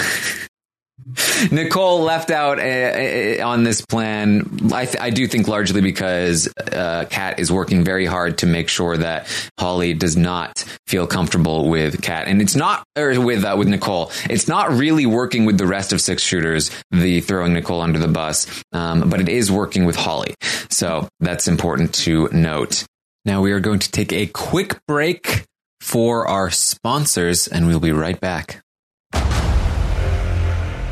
Nicole 1.51 2.01
left 2.01 2.31
out 2.31 2.59
uh, 2.59 2.61
uh, 2.61 3.45
on 3.45 3.63
this 3.63 3.81
plan. 3.81 4.71
I, 4.73 4.85
th- 4.85 5.01
I 5.01 5.09
do 5.09 5.27
think 5.27 5.47
largely 5.47 5.81
because 5.81 6.47
uh, 6.71 7.05
Kat 7.09 7.39
is 7.39 7.51
working 7.51 7.83
very 7.83 8.05
hard 8.05 8.37
to 8.39 8.45
make 8.45 8.69
sure 8.69 8.95
that 8.95 9.27
Holly 9.59 9.93
does 9.93 10.15
not 10.15 10.59
feel 10.87 11.05
comfortable 11.05 11.69
with 11.69 12.01
Kat, 12.01 12.27
and 12.27 12.41
it's 12.41 12.55
not 12.55 12.85
or 12.97 13.19
with 13.19 13.43
uh, 13.43 13.55
with 13.57 13.67
Nicole. 13.67 14.11
It's 14.29 14.47
not 14.47 14.71
really 14.71 15.05
working 15.05 15.45
with 15.45 15.57
the 15.57 15.67
rest 15.67 15.91
of 15.91 15.99
six 15.99 16.21
shooters. 16.21 16.71
The 16.91 17.19
throwing 17.19 17.53
Nicole 17.53 17.81
under 17.81 17.99
the 17.99 18.07
bus, 18.07 18.63
um, 18.71 19.09
but 19.09 19.19
it 19.19 19.29
is 19.29 19.51
working 19.51 19.85
with 19.85 19.95
Holly. 19.95 20.35
So 20.69 21.09
that's 21.19 21.47
important 21.47 21.93
to 21.95 22.29
note. 22.31 22.85
Now 23.25 23.41
we 23.41 23.51
are 23.51 23.59
going 23.59 23.79
to 23.79 23.91
take 23.91 24.13
a 24.13 24.27
quick 24.27 24.79
break 24.87 25.45
for 25.83 26.25
our 26.25 26.49
sponsors, 26.49 27.45
and 27.45 27.67
we'll 27.67 27.81
be 27.81 27.91
right 27.91 28.19
back. 28.19 28.63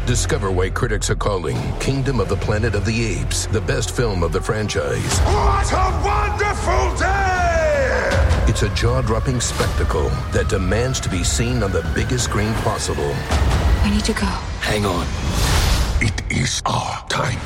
Discover 0.06 0.52
why 0.52 0.70
critics 0.70 1.10
are 1.10 1.16
calling 1.16 1.56
Kingdom 1.80 2.20
of 2.20 2.28
the 2.28 2.36
Planet 2.36 2.76
of 2.76 2.86
the 2.86 3.06
Apes 3.06 3.46
the 3.48 3.62
best 3.62 3.96
film 3.96 4.22
of 4.22 4.34
the 4.34 4.42
franchise. 4.42 5.20
What 5.20 5.72
a 5.72 6.02
wonderful 6.04 6.98
day! 7.00 8.10
It's 8.50 8.64
a 8.64 8.70
jaw 8.76 9.02
dropping 9.02 9.40
spectacle 9.40 10.10
that 10.34 10.50
demands 10.50 11.00
to 11.00 11.10
be 11.10 11.24
seen 11.24 11.64
on 11.64 11.72
the 11.72 11.90
biggest 11.96 12.26
screen 12.26 12.54
possible. 12.56 13.16
We 13.86 13.92
need 13.92 14.06
to 14.06 14.14
go. 14.14 14.26
Hang 14.60 14.86
on. 14.86 15.08
It 16.04 16.32
is 16.32 16.64
our 16.66 17.08
time. 17.10 17.38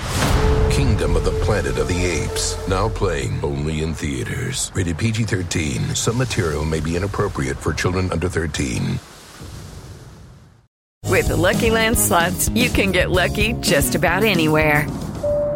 Kingdom 0.71 1.17
of 1.17 1.25
the 1.25 1.37
Planet 1.43 1.77
of 1.77 1.89
the 1.89 2.05
Apes. 2.05 2.55
Now 2.69 2.87
playing 2.87 3.37
only 3.43 3.83
in 3.83 3.93
theaters. 3.93 4.71
Rated 4.73 4.97
PG 4.97 5.23
13. 5.23 5.93
Some 5.93 6.17
material 6.17 6.63
may 6.63 6.79
be 6.79 6.95
inappropriate 6.95 7.57
for 7.57 7.73
children 7.73 8.09
under 8.11 8.29
13. 8.29 8.97
With 11.03 11.27
the 11.27 11.35
LuckyLand 11.35 11.97
Slots, 11.97 12.47
you 12.49 12.69
can 12.69 12.93
get 12.93 13.11
lucky 13.11 13.53
just 13.59 13.93
about 13.93 14.23
anywhere. 14.23 14.87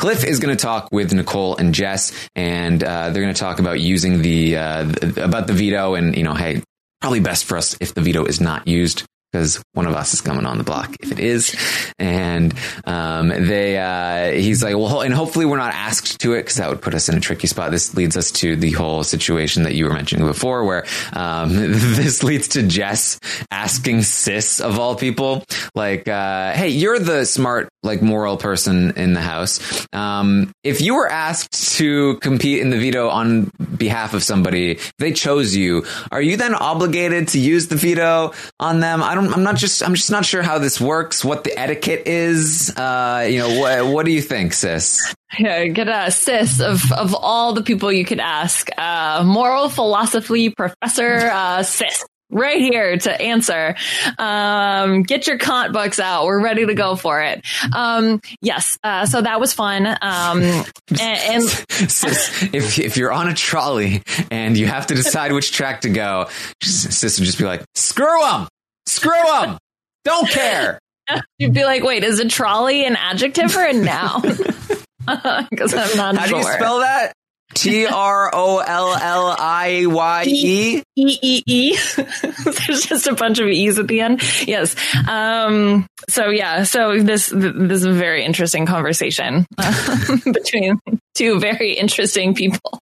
Cliff 0.00 0.24
is 0.24 0.38
going 0.38 0.56
to 0.56 0.62
talk 0.62 0.88
with 0.90 1.12
Nicole 1.12 1.58
and 1.58 1.74
Jess, 1.74 2.10
and 2.34 2.82
uh, 2.82 3.10
they're 3.10 3.22
going 3.22 3.34
to 3.34 3.38
talk 3.38 3.58
about 3.58 3.80
using 3.80 4.22
the 4.22 4.56
uh, 4.56 4.90
about 5.18 5.46
the 5.46 5.52
veto, 5.52 5.94
and 5.94 6.16
you 6.16 6.22
know, 6.22 6.32
hey, 6.32 6.62
probably 7.02 7.20
best 7.20 7.44
for 7.44 7.58
us 7.58 7.76
if 7.82 7.92
the 7.92 8.00
veto 8.00 8.24
is 8.24 8.40
not 8.40 8.66
used 8.66 9.04
because 9.30 9.62
one 9.72 9.86
of 9.86 9.94
us 9.94 10.12
is 10.12 10.20
coming 10.20 10.46
on 10.46 10.58
the 10.58 10.64
block 10.64 10.94
if 11.00 11.12
it 11.12 11.20
is. 11.20 11.56
And 11.98 12.54
um, 12.84 13.28
they, 13.28 13.78
uh, 13.78 14.32
he's 14.32 14.62
like, 14.62 14.76
well, 14.76 15.02
and 15.02 15.14
hopefully 15.14 15.46
we're 15.46 15.58
not 15.58 15.72
asked 15.74 16.20
to 16.20 16.34
it 16.34 16.42
because 16.42 16.56
that 16.56 16.68
would 16.68 16.82
put 16.82 16.94
us 16.94 17.08
in 17.08 17.16
a 17.16 17.20
tricky 17.20 17.46
spot. 17.46 17.70
This 17.70 17.94
leads 17.94 18.16
us 18.16 18.30
to 18.32 18.56
the 18.56 18.72
whole 18.72 19.04
situation 19.04 19.62
that 19.64 19.74
you 19.74 19.84
were 19.84 19.92
mentioning 19.92 20.26
before, 20.26 20.64
where 20.64 20.86
um, 21.12 21.50
this 21.54 22.22
leads 22.22 22.48
to 22.48 22.62
Jess 22.62 23.20
asking 23.50 24.02
Sis 24.02 24.60
of 24.60 24.78
all 24.78 24.96
people, 24.96 25.44
like, 25.74 26.08
uh, 26.08 26.52
hey, 26.52 26.68
you're 26.68 26.98
the 26.98 27.24
smart, 27.24 27.68
like, 27.82 28.02
moral 28.02 28.36
person 28.36 28.92
in 28.96 29.14
the 29.14 29.20
house. 29.20 29.86
Um, 29.92 30.52
if 30.64 30.80
you 30.80 30.94
were 30.94 31.08
asked 31.08 31.76
to 31.78 32.16
compete 32.18 32.60
in 32.60 32.70
the 32.70 32.78
veto 32.78 33.08
on 33.08 33.50
behalf 33.76 34.14
of 34.14 34.22
somebody, 34.22 34.78
they 34.98 35.12
chose 35.12 35.54
you, 35.54 35.84
are 36.10 36.22
you 36.22 36.36
then 36.36 36.54
obligated 36.54 37.28
to 37.28 37.38
use 37.38 37.68
the 37.68 37.76
veto 37.76 38.32
on 38.58 38.80
them? 38.80 39.02
I 39.02 39.14
don't 39.14 39.19
I'm 39.28 39.42
not 39.42 39.56
just 39.56 39.82
I'm 39.82 39.94
just 39.94 40.10
not 40.10 40.24
sure 40.24 40.42
how 40.42 40.58
this 40.58 40.80
works. 40.80 41.24
What 41.24 41.44
the 41.44 41.58
etiquette 41.58 42.06
is. 42.06 42.72
Uh, 42.76 43.26
you 43.28 43.38
know, 43.38 43.60
what 43.60 43.86
what 43.86 44.06
do 44.06 44.12
you 44.12 44.22
think, 44.22 44.52
sis? 44.52 45.14
Yeah, 45.38 45.66
get 45.66 45.88
a 45.88 46.10
sis 46.10 46.60
of 46.60 46.90
of 46.92 47.14
all 47.14 47.52
the 47.52 47.62
people 47.62 47.92
you 47.92 48.04
could 48.04 48.20
ask. 48.20 48.68
Uh, 48.76 49.22
moral 49.24 49.68
philosophy 49.68 50.50
professor 50.50 51.30
uh, 51.32 51.62
sis. 51.62 52.04
Right 52.32 52.60
here 52.60 52.96
to 52.96 53.20
answer. 53.20 53.74
Um, 54.16 55.02
get 55.02 55.26
your 55.26 55.36
Kant 55.36 55.72
books 55.72 55.98
out. 55.98 56.26
We're 56.26 56.40
ready 56.40 56.64
to 56.64 56.74
go 56.74 56.94
for 56.94 57.20
it. 57.20 57.44
Um, 57.74 58.20
yes. 58.40 58.78
Uh, 58.84 59.04
so 59.06 59.20
that 59.20 59.40
was 59.40 59.52
fun. 59.52 59.84
Um, 59.84 59.96
and, 60.40 60.64
and 61.00 61.42
sis, 61.42 62.44
if 62.54 62.78
if 62.78 62.96
you're 62.96 63.12
on 63.12 63.26
a 63.26 63.34
trolley 63.34 64.04
and 64.30 64.56
you 64.56 64.66
have 64.66 64.86
to 64.88 64.94
decide 64.94 65.32
which 65.32 65.50
track 65.50 65.80
to 65.80 65.90
go, 65.90 66.28
sis 66.62 67.18
would 67.18 67.26
just 67.26 67.38
be 67.38 67.44
like, 67.44 67.64
"Screw 67.74 68.20
them." 68.22 68.46
Screw 68.90 69.12
them. 69.12 69.58
Don't 70.04 70.28
care. 70.28 70.78
You'd 71.38 71.54
be 71.54 71.64
like, 71.64 71.82
wait, 71.84 72.02
is 72.04 72.18
a 72.18 72.28
trolley 72.28 72.84
an 72.84 72.96
adjective 72.96 73.56
or 73.56 73.64
a 73.64 73.72
noun? 73.72 74.22
Because 75.50 75.74
I'm 75.74 75.96
not 75.96 76.16
How 76.16 76.26
sure. 76.26 76.40
do 76.40 76.46
you 76.46 76.52
spell 76.52 76.80
that? 76.80 77.12
T 77.54 77.86
R 77.86 78.30
O 78.32 78.58
L 78.58 78.94
L 78.94 79.34
I 79.36 79.86
Y 79.86 80.24
E 80.28 80.82
E 80.96 81.18
E 81.22 81.42
E. 81.46 81.76
There's 81.96 82.82
just 82.82 83.08
a 83.08 83.14
bunch 83.14 83.40
of 83.40 83.48
e's 83.48 83.78
at 83.78 83.88
the 83.88 84.02
end. 84.02 84.22
Yes. 84.46 84.76
Um, 85.08 85.86
so 86.08 86.28
yeah. 86.28 86.62
So 86.62 87.02
this 87.02 87.26
this 87.26 87.78
is 87.78 87.84
a 87.84 87.92
very 87.92 88.24
interesting 88.24 88.66
conversation 88.66 89.46
uh, 89.58 90.16
between 90.32 90.78
two 91.16 91.40
very 91.40 91.72
interesting 91.72 92.34
people. 92.34 92.78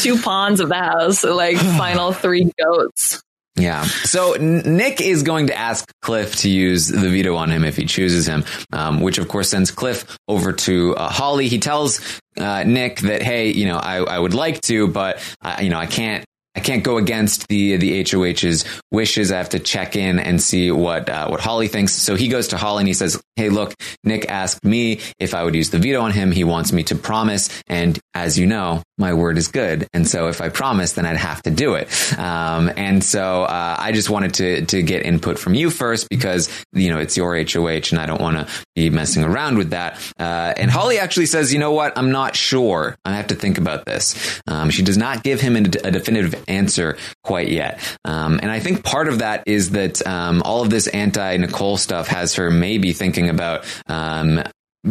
Two 0.00 0.20
pawns 0.20 0.58
of 0.58 0.68
the 0.68 0.74
house, 0.74 1.22
like 1.22 1.56
final 1.78 2.12
three 2.12 2.50
goats. 2.58 3.22
Yeah. 3.58 3.82
So 3.82 4.34
Nick 4.34 5.00
is 5.00 5.22
going 5.22 5.48
to 5.48 5.58
ask 5.58 5.90
Cliff 6.02 6.36
to 6.36 6.48
use 6.48 6.86
the 6.86 7.10
veto 7.10 7.34
on 7.34 7.50
him 7.50 7.64
if 7.64 7.76
he 7.76 7.86
chooses 7.86 8.26
him, 8.26 8.44
um, 8.72 9.00
which 9.00 9.18
of 9.18 9.28
course 9.28 9.50
sends 9.50 9.70
Cliff 9.70 10.16
over 10.28 10.52
to 10.52 10.94
uh, 10.96 11.08
Holly. 11.08 11.48
He 11.48 11.58
tells 11.58 12.20
uh, 12.36 12.62
Nick 12.64 13.00
that, 13.00 13.22
hey, 13.22 13.50
you 13.50 13.66
know, 13.66 13.78
I, 13.78 13.96
I 13.96 14.18
would 14.18 14.34
like 14.34 14.60
to, 14.62 14.86
but 14.86 15.20
uh, 15.42 15.56
you 15.60 15.70
know, 15.70 15.78
I 15.78 15.86
can't. 15.86 16.24
I 16.56 16.60
can't 16.60 16.82
go 16.82 16.96
against 16.96 17.46
the 17.46 17.76
the 17.76 18.02
HOH's 18.02 18.64
wishes. 18.90 19.30
I 19.30 19.36
have 19.36 19.50
to 19.50 19.60
check 19.60 19.94
in 19.94 20.18
and 20.18 20.42
see 20.42 20.72
what 20.72 21.08
uh, 21.08 21.28
what 21.28 21.38
Holly 21.38 21.68
thinks. 21.68 21.92
So 21.92 22.16
he 22.16 22.26
goes 22.26 22.48
to 22.48 22.56
Holly 22.56 22.80
and 22.80 22.88
he 22.88 22.94
says, 22.94 23.22
"Hey, 23.36 23.48
look, 23.48 23.74
Nick 24.02 24.28
asked 24.28 24.64
me 24.64 24.98
if 25.20 25.34
I 25.34 25.44
would 25.44 25.54
use 25.54 25.70
the 25.70 25.78
veto 25.78 26.00
on 26.00 26.10
him. 26.10 26.32
He 26.32 26.42
wants 26.42 26.72
me 26.72 26.82
to 26.84 26.96
promise, 26.96 27.48
and 27.68 27.96
as 28.12 28.40
you 28.40 28.46
know, 28.46 28.82
my 28.98 29.14
word 29.14 29.38
is 29.38 29.48
good. 29.48 29.86
And 29.92 30.06
so 30.06 30.28
if 30.28 30.40
I 30.40 30.48
promise, 30.48 30.92
then 30.92 31.06
I'd 31.06 31.16
have 31.16 31.42
to 31.42 31.50
do 31.50 31.74
it. 31.74 31.88
Um, 32.18 32.70
and 32.76 33.02
so 33.02 33.44
uh, 33.44 33.76
I 33.78 33.92
just 33.92 34.10
wanted 34.10 34.34
to 34.34 34.66
to 34.66 34.82
get 34.82 35.06
input 35.06 35.38
from 35.38 35.54
you 35.54 35.70
first 35.70 36.08
because 36.08 36.48
you 36.72 36.90
know 36.90 36.98
it's 36.98 37.16
your 37.16 37.36
HOH, 37.36 37.90
and 37.90 37.98
I 37.98 38.06
don't 38.06 38.20
want 38.20 38.36
to 38.36 38.54
be 38.74 38.90
messing 38.90 39.24
around 39.24 39.58
with 39.58 39.70
that. 39.70 39.98
Uh, 40.18 40.52
and 40.56 40.70
Holly 40.70 40.98
actually 40.98 41.26
says, 41.26 41.52
"You 41.52 41.58
know 41.58 41.72
what? 41.72 41.96
I'm 41.96 42.10
not 42.10 42.36
sure. 42.36 42.96
I 43.04 43.14
have 43.14 43.28
to 43.28 43.34
think 43.34 43.58
about 43.58 43.84
this." 43.86 44.40
Um, 44.46 44.70
she 44.70 44.82
does 44.82 44.98
not 44.98 45.22
give 45.22 45.40
him 45.40 45.56
a, 45.56 45.60
a 45.60 45.90
definitive 45.90 46.44
answer 46.48 46.96
quite 47.22 47.48
yet. 47.48 47.80
Um, 48.04 48.40
and 48.42 48.50
I 48.50 48.60
think 48.60 48.84
part 48.84 49.08
of 49.08 49.20
that 49.20 49.44
is 49.46 49.70
that 49.70 50.04
um, 50.06 50.42
all 50.44 50.62
of 50.62 50.70
this 50.70 50.86
anti 50.88 51.36
Nicole 51.36 51.76
stuff 51.76 52.08
has 52.08 52.34
her 52.34 52.50
maybe 52.50 52.92
thinking 52.92 53.28
about 53.28 53.64
um, 53.86 54.42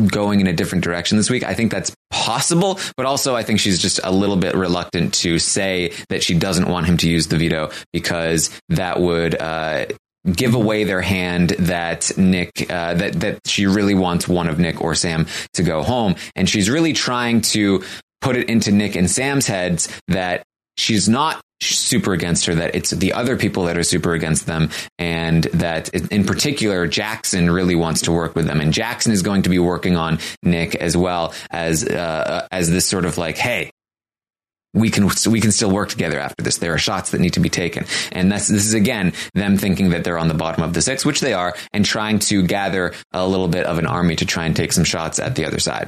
going 0.05 0.39
in 0.39 0.47
a 0.47 0.53
different 0.53 0.83
direction 0.83 1.17
this 1.17 1.29
week. 1.29 1.43
I 1.43 1.53
think 1.53 1.71
that's 1.71 1.95
possible, 2.11 2.79
but 2.95 3.05
also 3.05 3.35
I 3.35 3.43
think 3.43 3.59
she's 3.59 3.81
just 3.81 3.99
a 4.03 4.11
little 4.11 4.37
bit 4.37 4.55
reluctant 4.55 5.13
to 5.15 5.39
say 5.39 5.93
that 6.09 6.23
she 6.23 6.37
doesn't 6.37 6.67
want 6.67 6.85
him 6.85 6.97
to 6.97 7.09
use 7.09 7.27
the 7.27 7.37
veto 7.37 7.71
because 7.93 8.49
that 8.69 8.99
would. 8.99 9.35
Uh, 9.35 9.85
give 10.29 10.55
away 10.55 10.83
their 10.83 10.99
hand 10.99 11.51
that 11.51 12.11
Nick 12.17 12.69
uh, 12.69 12.95
that 12.95 13.13
that 13.21 13.39
she 13.45 13.65
really 13.65 13.95
wants 13.95 14.27
one 14.27 14.49
of 14.49 14.59
Nick 14.59 14.81
or 14.81 14.93
Sam 14.93 15.25
to 15.53 15.63
go 15.63 15.83
home 15.83 16.15
and 16.35 16.49
she's 16.49 16.69
really 16.69 16.91
trying 16.91 17.39
to 17.41 17.81
put 18.19 18.35
it 18.35 18.49
into 18.49 18.73
Nick 18.73 18.95
and 18.97 19.09
Sam's 19.09 19.47
heads 19.47 19.87
that 20.09 20.43
she's 20.75 21.07
not 21.07 21.39
super 21.61 22.13
against 22.13 22.45
her 22.45 22.55
that 22.55 22.75
it's 22.75 22.91
the 22.91 23.13
other 23.13 23.35
people 23.35 23.63
that 23.63 23.77
are 23.77 23.83
super 23.83 24.13
against 24.13 24.45
them 24.45 24.69
and 24.99 25.45
that 25.45 25.89
in 25.89 26.23
particular 26.23 26.87
Jackson 26.87 27.49
really 27.49 27.75
wants 27.75 28.01
to 28.01 28.11
work 28.11 28.35
with 28.35 28.45
them 28.45 28.61
and 28.61 28.73
Jackson 28.73 29.11
is 29.11 29.23
going 29.23 29.41
to 29.41 29.49
be 29.49 29.59
working 29.59 29.95
on 29.95 30.19
Nick 30.43 30.75
as 30.75 30.95
well 30.95 31.33
as 31.49 31.83
uh, 31.83 32.47
as 32.51 32.69
this 32.69 32.85
sort 32.85 33.05
of 33.05 33.17
like 33.17 33.37
hey 33.37 33.71
we 34.73 34.89
can 34.89 35.09
we 35.29 35.41
can 35.41 35.51
still 35.51 35.71
work 35.71 35.89
together 35.89 36.19
after 36.19 36.43
this. 36.43 36.57
There 36.57 36.73
are 36.73 36.77
shots 36.77 37.11
that 37.11 37.21
need 37.21 37.33
to 37.33 37.39
be 37.39 37.49
taken, 37.49 37.85
and 38.11 38.31
that's 38.31 38.47
this 38.47 38.65
is 38.65 38.73
again 38.73 39.13
them 39.33 39.57
thinking 39.57 39.89
that 39.89 40.03
they're 40.03 40.19
on 40.19 40.27
the 40.27 40.33
bottom 40.33 40.63
of 40.63 40.73
the 40.73 40.81
six, 40.81 41.05
which 41.05 41.19
they 41.19 41.33
are, 41.33 41.55
and 41.73 41.83
trying 41.83 42.19
to 42.19 42.43
gather 42.43 42.93
a 43.11 43.27
little 43.27 43.47
bit 43.47 43.65
of 43.65 43.79
an 43.79 43.87
army 43.87 44.15
to 44.17 44.25
try 44.25 44.45
and 44.45 44.55
take 44.55 44.71
some 44.71 44.83
shots 44.83 45.19
at 45.19 45.35
the 45.35 45.45
other 45.45 45.59
side. 45.59 45.87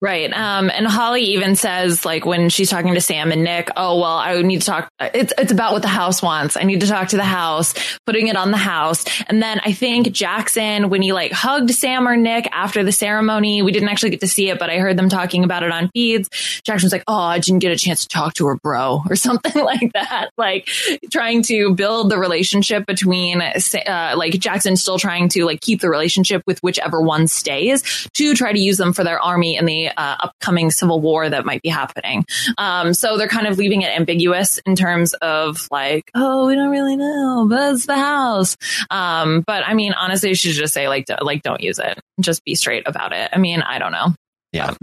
Right. 0.00 0.32
Um, 0.32 0.70
and 0.70 0.86
Holly 0.86 1.22
even 1.22 1.56
says, 1.56 2.04
like, 2.04 2.24
when 2.24 2.48
she's 2.48 2.70
talking 2.70 2.94
to 2.94 3.00
Sam 3.00 3.32
and 3.32 3.44
Nick, 3.44 3.70
oh, 3.76 4.00
well, 4.00 4.16
I 4.16 4.40
need 4.42 4.60
to 4.60 4.66
talk. 4.66 4.90
It's, 5.00 5.32
it's 5.38 5.52
about 5.52 5.72
what 5.72 5.82
the 5.82 5.88
house 5.88 6.22
wants. 6.22 6.56
I 6.56 6.62
need 6.62 6.80
to 6.80 6.86
talk 6.86 7.08
to 7.08 7.16
the 7.16 7.24
house, 7.24 7.74
putting 8.06 8.28
it 8.28 8.36
on 8.36 8.50
the 8.50 8.56
house. 8.56 9.04
And 9.28 9.42
then 9.42 9.60
I 9.64 9.72
think 9.72 10.12
Jackson, 10.12 10.90
when 10.90 11.02
he 11.02 11.12
like 11.12 11.32
hugged 11.32 11.70
Sam 11.70 12.06
or 12.06 12.16
Nick 12.16 12.48
after 12.52 12.82
the 12.84 12.92
ceremony, 12.92 13.62
we 13.62 13.72
didn't 13.72 13.88
actually 13.88 14.10
get 14.10 14.20
to 14.20 14.28
see 14.28 14.50
it, 14.50 14.58
but 14.58 14.70
I 14.70 14.78
heard 14.78 14.96
them 14.96 15.08
talking 15.08 15.44
about 15.44 15.62
it 15.62 15.70
on 15.70 15.88
feeds. 15.88 16.28
Jackson 16.64 16.86
was 16.86 16.92
like, 16.92 17.04
oh, 17.06 17.14
I 17.14 17.38
didn't 17.38 17.60
get 17.60 17.72
a 17.72 17.76
chance 17.76 18.02
to 18.02 18.08
talk 18.08 18.34
to 18.34 18.46
her, 18.46 18.56
bro, 18.56 19.02
or 19.08 19.16
something 19.20 19.62
like 19.64 19.92
that. 19.94 20.30
Like 20.36 20.68
trying 21.10 21.42
to 21.44 21.74
build 21.74 22.10
the 22.10 22.18
relationship 22.18 22.86
between, 22.86 23.40
uh, 23.40 24.14
like 24.16 24.34
Jackson 24.34 24.76
still 24.76 24.98
trying 24.98 25.28
to 25.30 25.44
like 25.44 25.60
keep 25.60 25.80
the 25.80 25.90
relationship 25.90 26.42
with 26.46 26.58
whichever 26.60 27.00
one 27.00 27.26
stays 27.26 28.08
to 28.14 28.34
try 28.34 28.52
to 28.52 28.58
use 28.58 28.76
them 28.76 28.92
for 28.92 29.04
their 29.04 29.20
army 29.20 29.56
in 29.56 29.64
uh, 29.78 30.16
upcoming 30.20 30.70
civil 30.70 31.00
war 31.00 31.28
that 31.28 31.44
might 31.44 31.62
be 31.62 31.68
happening. 31.68 32.24
Um, 32.58 32.94
so 32.94 33.16
they're 33.16 33.28
kind 33.28 33.46
of 33.46 33.58
leaving 33.58 33.82
it 33.82 33.96
ambiguous 33.96 34.58
in 34.66 34.76
terms 34.76 35.14
of 35.14 35.68
like, 35.70 36.10
oh, 36.14 36.46
we 36.46 36.54
don't 36.54 36.70
really 36.70 36.96
know, 36.96 37.46
but 37.48 37.74
it's 37.74 37.86
the 37.86 37.96
house. 37.96 38.56
Um, 38.90 39.42
but 39.46 39.66
I 39.66 39.74
mean, 39.74 39.92
honestly, 39.92 40.30
you 40.30 40.34
should 40.34 40.54
just 40.54 40.74
say 40.74 40.88
like, 40.88 41.06
like, 41.20 41.42
don't 41.42 41.60
use 41.60 41.78
it. 41.78 41.98
Just 42.20 42.44
be 42.44 42.54
straight 42.54 42.86
about 42.86 43.12
it. 43.12 43.30
I 43.32 43.38
mean, 43.38 43.62
I 43.62 43.78
don't 43.78 43.92
know. 43.92 44.14
Yeah. 44.52 44.74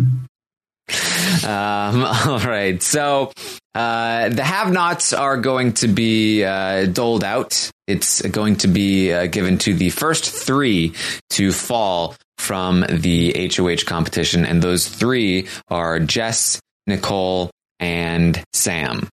Um, 1.43 2.03
all 2.27 2.39
right. 2.39 2.81
So 2.81 3.31
uh, 3.75 4.29
the 4.29 4.43
have 4.43 4.71
nots 4.71 5.13
are 5.13 5.37
going 5.37 5.73
to 5.73 5.87
be 5.87 6.43
uh, 6.43 6.87
doled 6.87 7.23
out. 7.23 7.69
It's 7.85 8.21
going 8.21 8.57
to 8.57 8.67
be 8.67 9.13
uh, 9.13 9.27
given 9.27 9.57
to 9.59 9.73
the 9.73 9.89
first 9.91 10.29
three 10.29 10.93
to 11.31 11.51
fall 11.51 12.15
from 12.37 12.85
the 12.89 13.51
HOH 13.55 13.85
competition. 13.85 14.45
And 14.45 14.61
those 14.61 14.87
three 14.87 15.47
are 15.69 15.99
Jess, 15.99 16.59
Nicole, 16.87 17.51
and 17.79 18.41
Sam. 18.53 19.07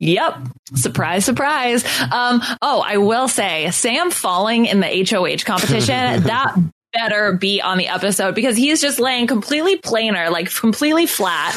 Yep. 0.00 0.38
Surprise, 0.74 1.24
surprise. 1.24 1.84
Um, 2.10 2.42
oh, 2.62 2.82
I 2.84 2.96
will 2.96 3.28
say 3.28 3.70
Sam 3.70 4.10
falling 4.10 4.66
in 4.66 4.80
the 4.80 5.06
HOH 5.08 5.44
competition, 5.44 6.22
that 6.24 6.56
better 6.92 7.32
be 7.32 7.60
on 7.60 7.78
the 7.78 7.88
episode 7.88 8.34
because 8.34 8.56
he's 8.56 8.80
just 8.80 8.98
laying 8.98 9.26
completely 9.26 9.78
planar, 9.78 10.30
like 10.30 10.52
completely 10.54 11.06
flat. 11.06 11.54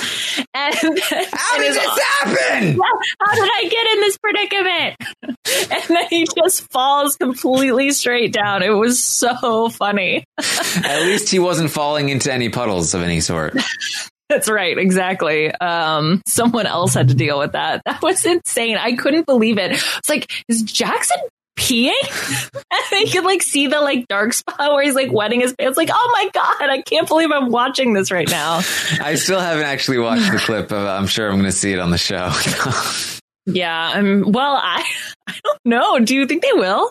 And 0.54 0.76
how 0.76 1.58
did 1.58 1.74
this 1.74 2.00
happen? 2.00 2.80
How 3.20 3.36
did 3.36 3.50
I 3.52 3.68
get 3.70 3.94
in 3.94 4.00
this 4.02 4.18
predicament? 4.18 4.96
And 5.72 5.84
then 5.90 6.08
he 6.10 6.26
just 6.36 6.72
falls 6.72 7.16
completely 7.16 7.92
straight 7.92 8.34
down. 8.34 8.64
It 8.64 8.70
was 8.70 9.04
so 9.04 9.70
funny. 9.70 10.24
At 10.38 11.02
least 11.04 11.30
he 11.30 11.40
wasn't 11.40 11.70
falling 11.70 12.10
into 12.10 12.34
any 12.34 12.50
puddles 12.50 12.94
of 12.94 13.02
any 13.02 13.20
sort. 13.20 13.56
That's 14.30 14.50
right, 14.50 14.78
exactly. 14.78 15.52
Um, 15.52 16.22
someone 16.28 16.66
else 16.66 16.94
had 16.94 17.10
to 17.10 17.14
deal 17.14 17.38
with 17.40 17.52
that. 17.52 17.82
That 17.86 18.02
was 18.02 18.26
insane. 18.26 18.78
I 18.78 18.96
couldn't 18.96 19.26
believe 19.26 19.58
it. 19.58 19.72
It's 19.74 20.10
like, 20.10 20.32
is 20.48 20.64
Jackson 20.64 21.18
peeing? 21.56 21.94
and 22.92 23.02
you 23.02 23.12
could 23.12 23.24
like 23.24 23.42
see 23.42 23.68
the 23.68 23.80
like 23.82 24.08
dark 24.08 24.34
spot 24.34 24.60
where 24.60 24.84
he's 24.84 24.96
like 24.96 25.12
wetting 25.12 25.42
his 25.42 25.54
pants. 25.54 25.78
Like, 25.78 25.90
oh 25.92 26.10
my 26.14 26.30
god, 26.34 26.70
I 26.70 26.82
can't 26.82 27.08
believe 27.08 27.32
I'm 27.32 27.50
watching 27.50 27.94
this 27.94 28.12
right 28.12 28.30
now. 28.30 28.58
I 29.02 29.16
still 29.16 29.40
haven't 29.40 29.66
actually 29.66 30.00
watched 30.00 30.32
the 30.32 30.38
clip. 30.38 30.72
Of, 30.72 30.88
I'm 30.88 31.08
sure 31.08 31.28
I'm 31.28 31.36
going 31.36 31.46
to 31.46 31.52
see 31.52 31.74
it 31.74 31.80
on 31.80 31.92
the 31.92 31.98
show. 31.98 32.32
Yeah, 33.46 33.92
um, 33.96 34.32
well, 34.32 34.56
I 34.56 34.84
I 35.28 35.34
don't 35.44 35.60
know. 35.66 36.00
Do 36.00 36.16
you 36.16 36.26
think 36.26 36.42
they 36.44 36.54
will? 36.54 36.90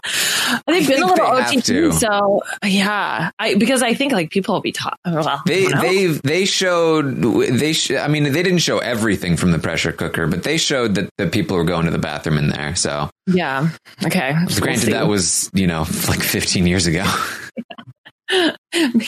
They've 0.66 0.86
been 0.86 1.02
a 1.02 1.06
little 1.06 1.26
OTT, 1.26 1.94
so 1.94 2.40
yeah. 2.64 3.30
I 3.38 3.54
because 3.54 3.82
I 3.82 3.94
think 3.94 4.12
like 4.12 4.30
people 4.30 4.54
will 4.54 4.60
be 4.60 4.72
taught. 4.72 4.98
Well, 5.06 5.40
they 5.46 5.66
they 5.66 6.06
they 6.08 6.44
showed 6.44 7.22
they. 7.22 7.72
Sh- 7.72 7.92
I 7.92 8.08
mean, 8.08 8.24
they 8.24 8.42
didn't 8.42 8.58
show 8.58 8.78
everything 8.78 9.36
from 9.36 9.52
the 9.52 9.58
pressure 9.58 9.92
cooker, 9.92 10.26
but 10.26 10.42
they 10.42 10.58
showed 10.58 10.94
that 10.96 11.08
the 11.18 11.26
people 11.26 11.56
were 11.56 11.64
going 11.64 11.86
to 11.86 11.90
the 11.90 11.98
bathroom 11.98 12.36
in 12.38 12.48
there. 12.48 12.74
So 12.76 13.08
yeah, 13.26 13.70
okay. 14.04 14.34
Granted, 14.60 14.88
We'll 14.90 15.00
that 15.00 15.08
was 15.08 15.50
you 15.54 15.66
know 15.66 15.86
like 16.08 16.20
15 16.22 16.66
years 16.66 16.86
ago. 16.86 17.04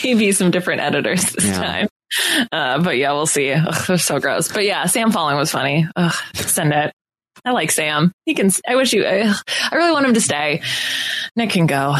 maybe 0.03 0.31
some 0.31 0.51
different 0.51 0.81
editors 0.81 1.31
this 1.31 1.45
Yeah. 1.45 1.57
time. 1.57 1.87
Uh, 2.51 2.81
but 2.81 2.97
yeah, 2.97 3.11
we'll 3.13 3.25
see. 3.25 3.51
Ugh, 3.51 3.85
they're 3.87 3.97
so 3.97 4.19
gross. 4.19 4.51
But 4.51 4.63
yeah, 4.65 4.85
Sam 4.85 5.11
falling 5.11 5.37
was 5.37 5.51
funny. 5.51 5.87
Ugh, 5.95 6.13
send 6.35 6.73
it. 6.73 6.93
I 7.45 7.51
like 7.51 7.71
Sam. 7.71 8.11
He 8.25 8.33
can. 8.33 8.49
I 8.67 8.75
wish 8.75 8.93
you. 8.93 9.05
I, 9.05 9.33
I 9.71 9.75
really 9.75 9.91
want 9.91 10.05
him 10.05 10.15
to 10.15 10.21
stay. 10.21 10.61
Nick 11.35 11.51
can 11.51 11.67
go. 11.67 11.95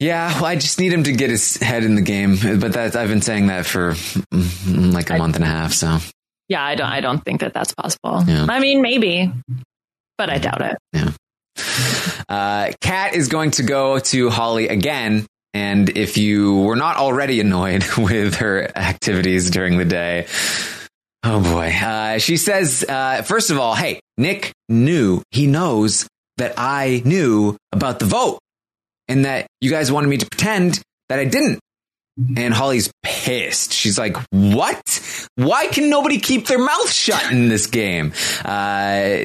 Yeah, 0.00 0.34
well, 0.34 0.46
I 0.46 0.56
just 0.56 0.78
need 0.78 0.92
him 0.92 1.04
to 1.04 1.12
get 1.12 1.30
his 1.30 1.56
head 1.56 1.84
in 1.84 1.94
the 1.94 2.02
game, 2.02 2.36
but 2.60 2.74
that 2.74 2.94
I've 2.96 3.08
been 3.08 3.22
saying 3.22 3.46
that 3.46 3.64
for 3.64 3.92
mm, 3.92 4.92
like 4.92 5.08
a 5.08 5.16
month 5.16 5.36
and 5.36 5.44
a 5.44 5.48
half. 5.48 5.72
So 5.72 5.98
Yeah, 6.48 6.62
I 6.62 6.74
don't. 6.74 6.88
I 6.88 7.00
don't 7.00 7.24
think 7.24 7.40
that 7.40 7.54
that's 7.54 7.72
possible. 7.74 8.22
Yeah. 8.26 8.46
I 8.48 8.60
mean, 8.60 8.82
maybe, 8.82 9.32
but 10.18 10.30
I 10.30 10.38
doubt 10.38 10.60
it. 10.62 10.78
Yeah. 10.92 11.10
Uh, 12.28 12.72
Kat 12.80 13.14
is 13.14 13.28
going 13.28 13.52
to 13.52 13.62
go 13.62 13.98
to 13.98 14.30
Holly 14.30 14.68
again. 14.68 15.26
And 15.52 15.88
if 15.96 16.16
you 16.16 16.60
were 16.62 16.76
not 16.76 16.96
already 16.96 17.40
annoyed 17.40 17.84
with 17.96 18.36
her 18.36 18.76
activities 18.76 19.50
during 19.50 19.78
the 19.78 19.84
day, 19.84 20.26
oh 21.24 21.40
boy. 21.40 21.68
Uh, 21.70 22.18
she 22.18 22.36
says, 22.36 22.84
uh, 22.88 23.22
first 23.22 23.50
of 23.50 23.58
all, 23.58 23.74
hey, 23.74 24.00
Nick 24.16 24.52
knew, 24.68 25.22
he 25.30 25.46
knows 25.46 26.06
that 26.36 26.54
I 26.56 27.02
knew 27.04 27.56
about 27.72 27.98
the 27.98 28.04
vote 28.04 28.38
and 29.08 29.24
that 29.24 29.46
you 29.60 29.70
guys 29.70 29.90
wanted 29.90 30.08
me 30.08 30.18
to 30.18 30.26
pretend 30.26 30.80
that 31.08 31.18
I 31.18 31.24
didn't. 31.24 31.60
And 32.36 32.54
Holly's 32.54 32.92
pissed. 33.02 33.72
She's 33.72 33.98
like, 33.98 34.16
what? 34.30 35.28
Why 35.34 35.66
can 35.66 35.90
nobody 35.90 36.18
keep 36.18 36.46
their 36.46 36.58
mouth 36.58 36.90
shut 36.90 37.32
in 37.32 37.48
this 37.48 37.66
game? 37.66 38.12
Uh, 38.44 39.24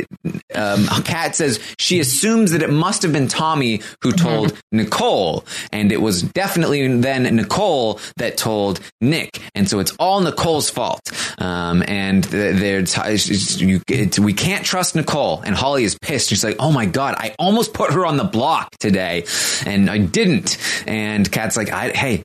um, 0.56 0.88
Kat 1.04 1.36
says 1.36 1.60
she 1.78 2.00
assumes 2.00 2.52
that 2.52 2.64
it 2.64 2.72
must 2.72 3.04
have 3.04 3.14
been 3.14 3.28
Tommy 3.28 3.82
who 4.02 4.12
told 4.12 4.60
Nicole. 4.72 5.46
And 5.72 5.92
it 5.92 6.02
was 6.02 6.24
definitely 6.24 6.88
then 7.00 7.24
Nicole 7.36 8.00
that 8.18 8.38
told 8.38 8.80
Nick. 9.02 9.40
And 9.54 9.70
so 9.70 9.80
it's 9.80 9.96
all 10.00 10.22
Nicole's 10.22 10.70
fault. 10.70 11.12
Um, 11.38 11.84
and 11.88 12.24
th- 12.24 12.56
they're 12.56 12.84
t- 12.84 13.64
you, 13.64 13.82
it's, 13.88 14.18
we 14.18 14.34
can't 14.34 14.66
trust 14.66 14.96
Nicole. 14.96 15.42
And 15.42 15.54
Holly 15.54 15.84
is 15.84 15.98
pissed. 16.00 16.30
She's 16.30 16.44
like, 16.44 16.56
oh 16.60 16.72
my 16.72 16.88
God, 16.88 17.16
I 17.18 17.36
almost 17.38 17.74
put 17.74 17.92
her 17.94 18.06
on 18.06 18.18
the 18.18 18.24
block 18.24 18.72
today 18.80 19.26
and 19.66 19.90
I 19.90 20.00
didn't. 20.00 20.58
And 20.88 21.32
Kat's 21.32 21.56
like, 21.56 21.72
I, 21.72 21.90
hey, 21.90 22.24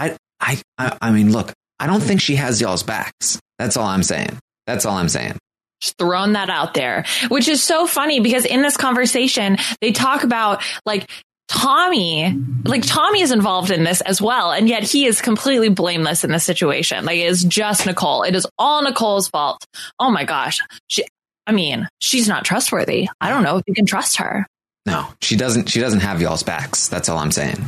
I, 0.00 0.16
I, 0.40 0.62
I 0.78 0.98
I 1.00 1.10
mean, 1.12 1.32
look, 1.32 1.52
I 1.78 1.86
don't 1.86 2.02
think 2.02 2.20
she 2.20 2.36
has 2.36 2.60
y'all's 2.60 2.82
backs. 2.82 3.38
That's 3.58 3.76
all 3.76 3.86
I'm 3.86 4.02
saying. 4.02 4.38
That's 4.66 4.86
all 4.86 4.96
I'm 4.96 5.08
saying. 5.08 5.36
Just 5.80 5.96
throwing 5.98 6.34
that 6.34 6.50
out 6.50 6.74
there, 6.74 7.04
which 7.28 7.48
is 7.48 7.62
so 7.62 7.86
funny 7.86 8.20
because 8.20 8.44
in 8.44 8.62
this 8.62 8.76
conversation, 8.76 9.56
they 9.80 9.92
talk 9.92 10.24
about 10.24 10.62
like 10.84 11.10
Tommy, 11.48 12.38
like 12.64 12.86
Tommy 12.86 13.22
is 13.22 13.32
involved 13.32 13.70
in 13.70 13.82
this 13.82 14.00
as 14.02 14.20
well. 14.20 14.52
And 14.52 14.68
yet 14.68 14.84
he 14.84 15.06
is 15.06 15.20
completely 15.20 15.68
blameless 15.68 16.22
in 16.22 16.30
this 16.30 16.44
situation. 16.44 17.04
Like 17.04 17.18
it 17.18 17.26
is 17.26 17.42
just 17.42 17.86
Nicole. 17.86 18.22
It 18.22 18.34
is 18.34 18.46
all 18.58 18.82
Nicole's 18.82 19.28
fault. 19.28 19.64
Oh 19.98 20.10
my 20.10 20.24
gosh. 20.24 20.60
She, 20.88 21.04
I 21.46 21.52
mean, 21.52 21.88
she's 21.98 22.28
not 22.28 22.44
trustworthy. 22.44 23.08
I 23.20 23.30
don't 23.30 23.42
know 23.42 23.56
if 23.56 23.64
you 23.66 23.74
can 23.74 23.86
trust 23.86 24.18
her. 24.18 24.46
No, 24.86 25.08
she 25.20 25.36
doesn't. 25.36 25.68
She 25.68 25.80
doesn't 25.80 26.00
have 26.00 26.20
y'all's 26.22 26.42
backs. 26.42 26.88
That's 26.88 27.08
all 27.08 27.18
I'm 27.18 27.32
saying. 27.32 27.58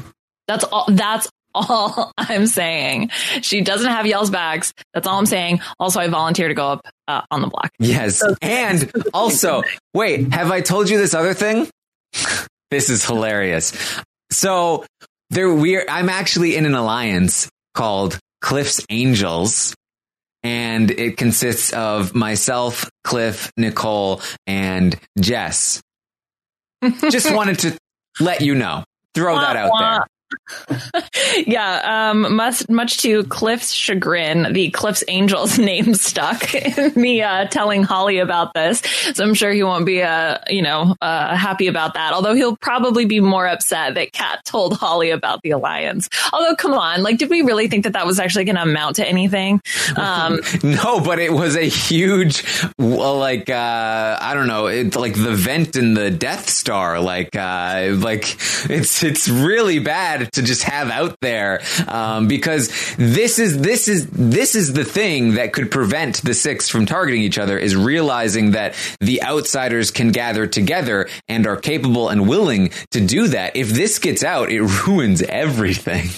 That's 0.46 0.64
all. 0.64 0.86
That's 0.88 1.28
all 1.54 2.12
I'm 2.16 2.46
saying. 2.46 3.10
She 3.42 3.60
doesn't 3.60 3.90
have 3.90 4.06
y'all's 4.06 4.30
backs. 4.30 4.72
That's 4.94 5.06
all 5.06 5.18
I'm 5.18 5.26
saying. 5.26 5.60
Also, 5.78 6.00
I 6.00 6.08
volunteer 6.08 6.48
to 6.48 6.54
go 6.54 6.68
up 6.68 6.88
uh, 7.08 7.22
on 7.30 7.42
the 7.42 7.48
block. 7.48 7.70
Yes. 7.78 8.22
And 8.40 8.90
also, 9.14 9.62
wait, 9.94 10.32
have 10.32 10.50
I 10.50 10.60
told 10.60 10.88
you 10.88 10.98
this 10.98 11.14
other 11.14 11.34
thing? 11.34 11.68
this 12.70 12.90
is 12.90 13.04
hilarious. 13.04 13.72
So 14.30 14.86
there 15.30 15.52
we're 15.52 15.84
I'm 15.88 16.08
actually 16.08 16.56
in 16.56 16.66
an 16.66 16.74
alliance 16.74 17.50
called 17.74 18.18
Cliff's 18.40 18.84
Angels. 18.88 19.74
And 20.44 20.90
it 20.90 21.16
consists 21.18 21.72
of 21.72 22.16
myself, 22.16 22.90
Cliff, 23.04 23.52
Nicole, 23.56 24.20
and 24.44 24.98
Jess. 25.20 25.80
Just 26.82 27.32
wanted 27.32 27.60
to 27.60 27.78
let 28.18 28.40
you 28.40 28.56
know. 28.56 28.82
Throw 29.14 29.36
that 29.36 29.56
out 29.56 29.70
there. 29.78 30.06
yeah, 31.46 32.10
um, 32.10 32.36
much, 32.36 32.68
much 32.68 32.98
to 32.98 33.24
Cliff's 33.24 33.72
chagrin, 33.72 34.52
the 34.52 34.70
Cliff's 34.70 35.04
Angels 35.08 35.58
name 35.62 35.94
stuck 35.94 36.54
in 36.54 36.92
the 36.94 37.22
uh, 37.22 37.46
telling 37.46 37.82
Holly 37.82 38.18
about 38.18 38.54
this. 38.54 38.80
So 39.14 39.24
I'm 39.24 39.34
sure 39.34 39.52
he 39.52 39.62
won't 39.62 39.86
be, 39.86 40.02
uh, 40.02 40.38
you 40.48 40.62
know, 40.62 40.96
uh, 41.00 41.36
happy 41.36 41.66
about 41.66 41.94
that. 41.94 42.12
Although 42.12 42.34
he'll 42.34 42.56
probably 42.56 43.04
be 43.04 43.20
more 43.20 43.46
upset 43.46 43.94
that 43.94 44.12
Kat 44.12 44.44
told 44.44 44.76
Holly 44.76 45.10
about 45.10 45.42
the 45.42 45.50
alliance. 45.50 46.08
Although, 46.32 46.56
come 46.56 46.74
on, 46.74 47.02
like, 47.02 47.18
did 47.18 47.30
we 47.30 47.42
really 47.42 47.68
think 47.68 47.84
that 47.84 47.94
that 47.94 48.06
was 48.06 48.18
actually 48.18 48.44
going 48.44 48.56
to 48.56 48.62
amount 48.62 48.96
to 48.96 49.06
anything? 49.06 49.60
Um, 49.96 50.40
no, 50.62 51.00
but 51.00 51.18
it 51.18 51.32
was 51.32 51.56
a 51.56 51.68
huge, 51.68 52.44
well, 52.78 53.18
like 53.18 53.50
uh, 53.50 54.18
I 54.20 54.34
don't 54.34 54.48
know, 54.48 54.66
it's 54.66 54.96
like 54.96 55.14
the 55.14 55.34
vent 55.34 55.76
in 55.76 55.94
the 55.94 56.10
Death 56.10 56.48
Star. 56.48 57.00
Like, 57.00 57.34
uh, 57.36 57.94
like 57.98 58.36
it's 58.70 59.02
it's 59.02 59.28
really 59.28 59.78
bad 59.78 60.21
to 60.30 60.42
just 60.42 60.62
have 60.64 60.90
out 60.90 61.16
there 61.20 61.62
um, 61.88 62.28
because 62.28 62.68
this 62.96 63.38
is 63.38 63.60
this 63.60 63.88
is 63.88 64.06
this 64.08 64.54
is 64.54 64.72
the 64.72 64.84
thing 64.84 65.34
that 65.34 65.52
could 65.52 65.70
prevent 65.70 66.22
the 66.22 66.34
six 66.34 66.68
from 66.68 66.86
targeting 66.86 67.22
each 67.22 67.38
other 67.38 67.58
is 67.58 67.76
realizing 67.76 68.52
that 68.52 68.74
the 69.00 69.22
outsiders 69.22 69.90
can 69.90 70.10
gather 70.10 70.46
together 70.46 71.08
and 71.28 71.46
are 71.46 71.56
capable 71.56 72.08
and 72.08 72.28
willing 72.28 72.70
to 72.90 73.00
do 73.00 73.28
that. 73.28 73.56
If 73.56 73.70
this 73.70 73.98
gets 73.98 74.22
out, 74.24 74.50
it 74.50 74.62
ruins 74.86 75.22
everything. 75.22 76.08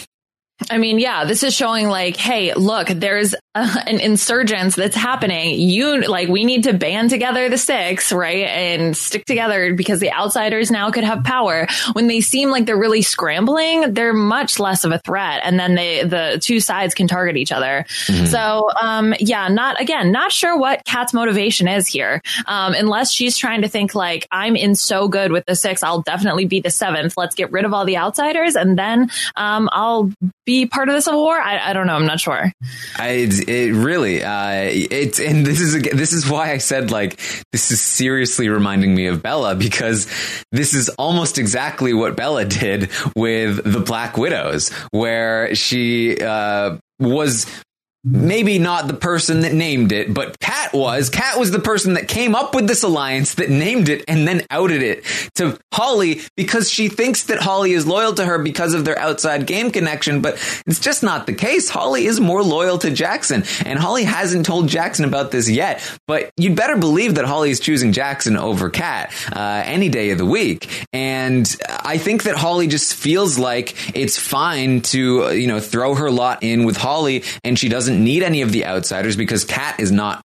I 0.71 0.79
mean, 0.79 1.01
yeah, 1.01 1.25
this 1.25 1.43
is 1.43 1.53
showing 1.53 1.89
like, 1.89 2.17
hey, 2.17 2.55
look, 2.55 2.87
there's 2.87 3.35
uh, 3.57 3.77
an 3.87 3.99
insurgence 3.99 4.77
that's 4.77 4.95
happening. 4.95 5.59
You 5.59 6.03
like, 6.03 6.29
we 6.29 6.45
need 6.45 6.65
to 6.65 6.73
band 6.73 7.11
together 7.11 7.49
the 7.49 7.59
six, 7.59 8.13
right? 8.13 8.47
And 8.47 8.97
stick 8.97 9.25
together 9.25 9.75
because 9.75 9.99
the 9.99 10.13
outsiders 10.13 10.71
now 10.71 10.93
could 10.93 11.03
have 11.03 11.25
power. 11.25 11.67
When 11.95 12.07
they 12.07 12.21
seem 12.21 12.51
like 12.51 12.67
they're 12.67 12.79
really 12.79 13.03
scrambling, 13.03 13.95
they're 13.95 14.13
much 14.13 14.61
less 14.61 14.85
of 14.85 14.93
a 14.93 14.99
threat. 15.01 15.41
And 15.43 15.59
then 15.59 15.75
they, 15.75 16.05
the 16.05 16.39
two 16.41 16.61
sides 16.61 16.95
can 16.95 17.09
target 17.09 17.37
each 17.37 17.51
other. 17.51 17.85
Mhm. 18.07 18.29
So, 18.29 18.71
um, 18.81 19.13
yeah, 19.19 19.49
not, 19.49 19.81
again, 19.81 20.13
not 20.13 20.31
sure 20.31 20.57
what 20.57 20.85
Kat's 20.85 21.13
motivation 21.13 21.67
is 21.67 21.89
here. 21.89 22.23
Um, 22.47 22.75
unless 22.75 23.11
she's 23.11 23.37
trying 23.37 23.63
to 23.63 23.69
think 23.69 23.97
like, 23.97 24.29
I'm 24.31 24.55
in 24.55 24.77
so 24.77 25.09
good 25.09 25.33
with 25.33 25.47
the 25.47 25.57
six, 25.57 25.83
I'll 25.83 26.03
definitely 26.03 26.45
be 26.47 26.61
the 26.61 26.71
seventh. 26.71 27.17
Let's 27.17 27.35
get 27.35 27.51
rid 27.51 27.65
of 27.65 27.75
all 27.75 27.85
the 27.85 27.97
outsiders 27.97 28.55
and 28.55 28.79
then, 28.79 29.11
um, 29.35 29.69
I'll 29.73 30.13
be 30.45 30.67
part 30.67 30.89
of 30.89 30.95
the 30.95 31.01
Civil 31.01 31.21
War. 31.21 31.39
I, 31.39 31.71
I 31.71 31.73
don't 31.73 31.87
know. 31.87 31.95
I'm 31.95 32.07
not 32.07 32.21
sure. 32.21 32.53
I, 32.97 33.29
it, 33.31 33.75
really, 33.75 34.23
uh, 34.23 34.69
it's, 34.71 35.19
and 35.21 35.47
this 35.47 35.61
is, 35.61 35.83
this 35.83 36.13
is 36.13 36.29
why 36.29 36.53
I 36.53 36.59
said 36.59 36.91
like, 36.91 37.19
this 37.53 37.71
is 37.71 37.81
seriously 37.81 38.49
reminding 38.49 38.95
me 38.95 39.07
of 39.07 39.23
Bella 39.23 39.55
because 39.55 40.07
this 40.53 40.75
is 40.75 40.89
almost 40.91 41.39
exactly 41.39 41.95
what 41.95 42.17
Bella 42.17 42.45
did 42.45 42.91
with 43.17 43.61
the 43.65 43.81
Black 43.81 44.17
Widows, 44.17 44.71
where 44.91 45.55
she, 45.55 46.19
uh, 46.21 46.79
was 47.01 47.47
maybe 48.05 48.59
not 48.59 48.87
the 48.87 48.95
person 48.95 49.41
that 49.41 49.55
named 49.55 49.91
it, 49.91 50.13
but 50.13 50.39
Kat 50.39 50.75
was. 50.75 51.09
Kat 51.09 51.39
was 51.39 51.51
the 51.51 51.59
person 51.59 51.95
that 51.95 52.07
came 52.07 52.35
up 52.35 52.55
with 52.55 52.69
this 52.69 52.83
alliance 52.83 53.35
that 53.35 53.49
named 53.49 53.89
it 53.89 54.05
and 54.07 54.29
then 54.29 54.43
outed 54.51 54.83
it 54.83 55.05
to 55.37 55.59
Holly 55.73 56.21
because 56.37 56.71
she 56.71 56.89
thinks 56.89 57.25
that 57.25 57.39
Holly 57.39 57.73
is 57.73 57.87
loyal 57.87 58.13
to 58.15 58.25
her 58.25 58.39
because 58.39 58.75
of 58.75 58.85
their 58.85 58.99
outside 58.99 59.47
game 59.47 59.71
connection, 59.71 60.21
but 60.21 60.35
it's 60.67 60.81
just 60.81 61.03
not 61.03 61.27
the 61.27 61.33
case. 61.33 61.71
Holly 61.71 62.05
is 62.05 62.21
more 62.21 62.43
loyal 62.43 62.79
to 62.79 62.91
Jackson, 62.91 63.45
and 63.65 63.79
Holly 63.79 64.05
hasn't 64.05 64.45
told 64.45 64.69
Jackson 64.69 65.05
about 65.05 65.31
this 65.31 65.49
yet, 65.49 65.81
but 66.07 66.31
you'd 66.37 66.57
better 66.57 66.77
believe 66.77 67.15
that 67.15 67.25
Holly 67.25 67.51
is 67.51 67.61
choosing 67.61 67.93
Jackson 67.93 68.37
over 68.37 68.69
Kat 68.69 69.13
uh, 69.33 69.63
any 69.65 69.89
day 69.89 70.11
of 70.11 70.19
the 70.19 70.27
week. 70.27 70.87
And 70.93 71.45
I 71.85 71.99
think 71.99 72.23
that 72.25 72.37
Holly 72.37 72.67
just 72.67 72.95
feels 72.95 73.39
like 73.39 73.75
it's 73.95 74.19
fine 74.19 74.81
to, 74.83 75.25
uh, 75.25 75.31
you 75.31 75.47
know, 75.47 75.61
throw 75.61 75.95
her 75.95 76.11
lot 76.11 76.43
in 76.43 76.65
with 76.65 76.77
Holly, 76.77 77.25
and 77.45 77.59
she 77.59 77.69
doesn't 77.69 78.03
need 78.03 78.23
any 78.23 78.43
of 78.43 78.53
the 78.53 78.65
outsiders 78.67 79.17
because 79.17 79.45
Kat 79.45 79.79
is 79.79 79.93
not 79.93 80.23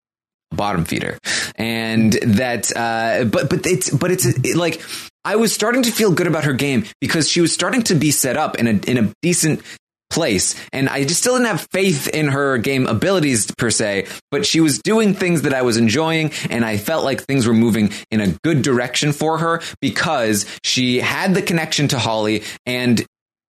a 0.52 0.56
bottom 0.56 0.86
feeder, 0.86 1.18
and 1.56 2.14
that. 2.14 2.76
Uh, 2.76 3.26
but 3.26 3.50
but 3.50 3.66
it's 3.66 3.90
but 3.90 4.12
it's 4.12 4.26
it, 4.26 4.56
like 4.56 4.82
I 5.26 5.36
was 5.36 5.54
starting 5.54 5.84
to 5.84 5.92
feel 5.92 6.12
good 6.12 6.28
about 6.28 6.44
her 6.46 6.54
game 6.54 6.86
because 7.02 7.28
she 7.28 7.42
was 7.42 7.52
starting 7.52 7.84
to 7.84 7.96
be 7.96 8.12
set 8.12 8.38
up 8.38 8.56
in 8.58 8.68
a 8.68 8.90
in 8.90 8.98
a 8.98 9.14
decent 9.22 9.62
place. 10.18 10.56
And 10.74 10.90
I 10.90 11.04
just 11.04 11.22
still 11.22 11.36
didn't 11.36 11.46
have 11.46 11.68
faith 11.72 12.08
in 12.08 12.30
her 12.30 12.58
game 12.58 12.88
abilities 12.88 13.52
per 13.56 13.70
se, 13.70 14.08
but 14.32 14.48
she 14.48 14.60
was 14.60 14.80
doing 14.80 15.14
things 15.14 15.44
that 15.44 15.54
I 15.54 15.62
was 15.62 15.78
enjoying. 15.78 16.32
And 16.50 16.66
I 16.66 16.78
felt 16.78 17.04
like 17.04 17.22
things 17.22 17.46
were 17.46 17.54
moving 17.54 17.92
in 18.10 18.20
a 18.20 18.30
good 18.44 18.64
direction 18.64 19.14
for 19.14 19.38
her 19.38 19.62
because 19.80 20.48
she 20.64 21.00
had 21.00 21.36
the 21.36 21.44
connection 21.44 21.88
to 21.90 22.00
Holly 22.00 22.42
and 22.66 23.06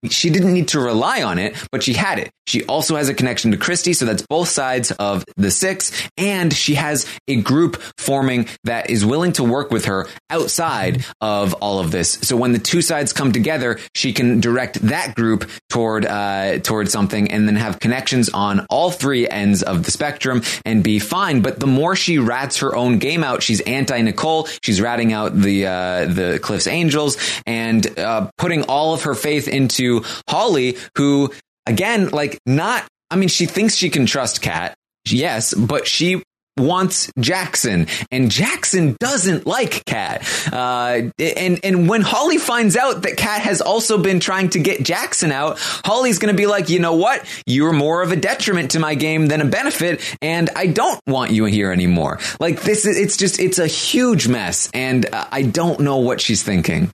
she 0.09 0.31
didn't 0.31 0.53
need 0.53 0.69
to 0.69 0.81
rely 0.81 1.23
on 1.23 1.39
it, 1.39 1.57
but 1.73 1.83
she 1.83 1.93
had 1.93 2.19
it. 2.19 2.31
She 2.47 2.65
also 2.65 2.97
has 2.97 3.09
a 3.09 3.15
connection 3.15 3.51
to 3.51 3.57
Christie, 3.57 3.93
so 3.93 4.07
that's 4.07 4.23
both 4.27 4.49
sides 4.49 4.91
of 4.93 5.25
the 5.37 5.51
six. 5.51 5.93
And 6.17 6.53
she 6.53 6.77
has 6.77 7.07
a 7.27 7.37
group 7.37 7.77
forming 7.99 8.47
that 8.65 8.89
is 8.89 9.05
willing 9.05 9.33
to 9.35 9.45
work 9.45 9.71
with 9.71 9.85
her 9.85 10.07
outside 10.31 11.05
of 11.21 11.53
all 11.55 11.79
of 11.79 11.91
this. 11.91 12.13
So 12.23 12.37
when 12.37 12.53
the 12.53 12.59
two 12.59 12.81
sides 12.81 13.13
come 13.13 13.33
together, 13.33 13.79
she 13.95 14.13
can 14.13 14.41
direct 14.41 14.81
that 14.83 15.15
group 15.15 15.51
toward 15.69 16.07
uh, 16.07 16.61
toward 16.61 16.91
something, 16.91 17.31
and 17.31 17.47
then 17.47 17.57
have 17.57 17.81
connections 17.81 18.31
on 18.31 18.67
all 18.71 18.91
three 18.91 19.29
ends 19.29 19.63
of 19.63 19.83
the 19.83 19.91
spectrum 19.91 20.43
and 20.65 20.83
be 20.83 20.99
fine. 20.99 21.43
But 21.43 21.61
the 21.61 21.67
more 21.67 21.97
she 21.97 22.19
rats 22.19 22.59
her 22.59 22.75
own 22.75 22.99
game 22.99 23.25
out, 23.25 23.43
she's 23.43 23.61
anti 23.63 24.01
Nicole. 24.01 24.49
She's 24.63 24.81
ratting 24.81 25.13
out 25.13 25.39
the 25.39 25.67
uh, 25.67 26.07
the 26.07 26.39
Cliffs 26.41 26.67
Angels 26.67 27.19
and 27.47 27.99
uh, 27.99 28.31
putting 28.39 28.63
all 28.63 28.95
of 28.95 29.03
her 29.03 29.15
faith 29.15 29.49
into 29.49 29.88
Holly, 30.29 30.77
who 30.97 31.33
again, 31.67 32.09
like 32.11 32.39
not, 32.47 32.87
I 33.11 33.17
mean, 33.17 33.29
she 33.29 33.47
thinks 33.47 33.77
she 33.77 33.91
can 33.91 34.07
trust 34.07 34.43
Kat. 34.43 34.75
Yes, 35.11 35.55
but 35.55 35.87
she 35.87 36.23
wants 36.59 37.11
Jackson, 37.19 37.87
and 38.11 38.31
Jackson 38.31 38.97
doesn't 38.99 39.47
like 39.47 39.85
Kat. 39.85 40.27
Uh, 40.53 41.11
and 41.19 41.61
and 41.63 41.89
when 41.89 42.03
Holly 42.03 42.39
finds 42.39 42.77
out 42.77 43.03
that 43.03 43.17
Kat 43.17 43.43
has 43.43 43.61
also 43.61 43.99
been 43.99 44.21
trying 44.21 44.51
to 44.51 44.59
get 44.59 44.83
Jackson 44.83 45.33
out, 45.33 45.59
Holly's 45.59 46.19
going 46.19 46.35
to 46.35 46.37
be 46.37 46.47
like, 46.47 46.69
you 46.69 46.81
know 46.81 46.95
what? 46.95 47.25
You're 47.47 47.73
more 47.73 48.03
of 48.03 48.13
a 48.13 48.17
detriment 48.17 48.73
to 48.73 48.81
my 48.81 48.95
game 48.95 49.27
than 49.27 49.41
a 49.41 49.47
benefit, 49.47 50.01
and 50.21 50.51
I 50.57 50.67
don't 50.67 51.01
want 51.07 51.31
you 51.31 51.45
here 51.45 51.73
anymore. 51.73 52.19
Like 52.41 52.63
this, 52.63 52.85
is, 52.85 52.99
it's 52.99 53.17
just 53.17 53.39
it's 53.39 53.59
a 53.59 53.67
huge 53.67 54.29
mess, 54.29 54.69
and 54.75 55.07
uh, 55.13 55.27
I 55.31 55.43
don't 55.43 55.81
know 55.81 55.99
what 55.99 56.21
she's 56.21 56.43
thinking. 56.43 56.91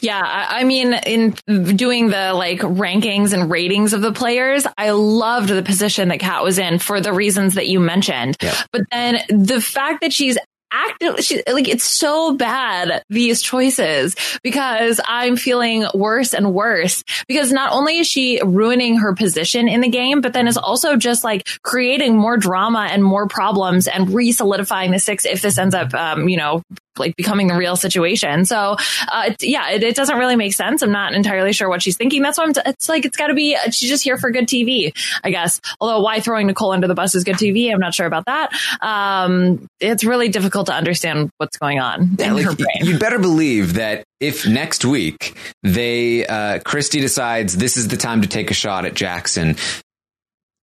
Yeah, 0.00 0.20
I, 0.22 0.60
I 0.60 0.64
mean, 0.64 0.94
in 0.94 1.30
doing 1.76 2.08
the 2.08 2.32
like 2.34 2.60
rankings 2.60 3.32
and 3.32 3.50
ratings 3.50 3.92
of 3.92 4.02
the 4.02 4.12
players, 4.12 4.66
I 4.76 4.90
loved 4.90 5.48
the 5.48 5.62
position 5.62 6.08
that 6.08 6.20
Kat 6.20 6.42
was 6.42 6.58
in 6.58 6.78
for 6.78 7.00
the 7.00 7.12
reasons 7.12 7.54
that 7.54 7.68
you 7.68 7.80
mentioned. 7.80 8.36
But 8.72 8.82
then 8.90 9.20
the 9.28 9.60
fact 9.60 10.02
that 10.02 10.12
she's 10.12 10.38
active 10.74 11.20
she, 11.20 11.42
like 11.50 11.68
it's 11.68 11.84
so 11.84 12.34
bad 12.34 13.02
these 13.08 13.40
choices 13.40 14.16
because 14.42 15.00
i'm 15.06 15.36
feeling 15.36 15.86
worse 15.94 16.34
and 16.34 16.52
worse 16.52 17.04
because 17.28 17.52
not 17.52 17.72
only 17.72 18.00
is 18.00 18.08
she 18.08 18.40
ruining 18.44 18.98
her 18.98 19.14
position 19.14 19.68
in 19.68 19.80
the 19.80 19.88
game 19.88 20.20
but 20.20 20.32
then 20.32 20.48
is 20.48 20.56
also 20.56 20.96
just 20.96 21.22
like 21.22 21.46
creating 21.62 22.16
more 22.16 22.36
drama 22.36 22.88
and 22.90 23.04
more 23.04 23.28
problems 23.28 23.86
and 23.86 24.12
re-solidifying 24.12 24.90
the 24.90 24.98
six 24.98 25.24
if 25.24 25.40
this 25.42 25.58
ends 25.58 25.74
up 25.74 25.94
um, 25.94 26.28
you 26.28 26.36
know 26.36 26.60
like 26.98 27.16
becoming 27.16 27.50
a 27.50 27.56
real 27.56 27.76
situation. 27.76 28.44
So, 28.44 28.76
uh, 29.08 29.22
it- 29.30 29.42
yeah, 29.42 29.70
it, 29.70 29.82
it 29.82 29.96
doesn't 29.96 30.16
really 30.18 30.36
make 30.36 30.54
sense. 30.54 30.82
I'm 30.82 30.92
not 30.92 31.12
entirely 31.14 31.52
sure 31.52 31.68
what 31.68 31.82
she's 31.82 31.96
thinking. 31.96 32.22
That's 32.22 32.38
why 32.38 32.44
I'm, 32.44 32.52
t- 32.54 32.60
it's 32.66 32.88
like, 32.88 33.04
it's 33.04 33.16
gotta 33.16 33.34
be, 33.34 33.56
she's 33.70 33.88
just 33.88 34.04
here 34.04 34.16
for 34.18 34.30
good 34.30 34.46
TV, 34.46 34.92
I 35.22 35.30
guess. 35.30 35.60
Although 35.80 36.00
why 36.00 36.20
throwing 36.20 36.46
Nicole 36.46 36.72
under 36.72 36.86
the 36.88 36.94
bus 36.94 37.14
is 37.14 37.24
good 37.24 37.36
TV, 37.36 37.72
I'm 37.72 37.80
not 37.80 37.94
sure 37.94 38.06
about 38.06 38.26
that. 38.26 38.52
Um, 38.80 39.66
it's 39.80 40.04
really 40.04 40.28
difficult 40.28 40.66
to 40.66 40.74
understand 40.74 41.30
what's 41.38 41.56
going 41.58 41.80
on 41.80 42.16
Yeah, 42.18 42.28
in 42.28 42.34
like, 42.34 42.44
her 42.44 42.54
brain. 42.54 42.68
You 42.82 42.98
better 42.98 43.18
believe 43.18 43.74
that 43.74 44.04
if 44.20 44.46
next 44.46 44.84
week 44.84 45.36
they 45.62 46.24
uh, 46.26 46.60
Christie 46.60 47.00
decides 47.00 47.56
this 47.56 47.76
is 47.76 47.88
the 47.88 47.96
time 47.96 48.22
to 48.22 48.28
take 48.28 48.50
a 48.50 48.54
shot 48.54 48.84
at 48.86 48.94
Jackson, 48.94 49.56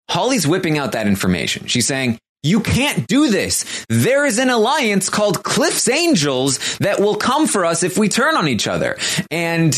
Holly's 0.08 0.46
whipping 0.46 0.78
out 0.78 0.92
that 0.92 1.06
information. 1.06 1.66
She's 1.66 1.86
saying. 1.86 2.18
You 2.42 2.60
can't 2.60 3.06
do 3.06 3.28
this. 3.28 3.84
There 3.88 4.24
is 4.24 4.38
an 4.38 4.50
alliance 4.50 5.10
called 5.10 5.42
Cliff's 5.42 5.88
Angels 5.88 6.78
that 6.78 7.00
will 7.00 7.16
come 7.16 7.46
for 7.46 7.64
us 7.64 7.82
if 7.82 7.98
we 7.98 8.08
turn 8.08 8.36
on 8.36 8.48
each 8.48 8.66
other. 8.66 8.96
And 9.30 9.74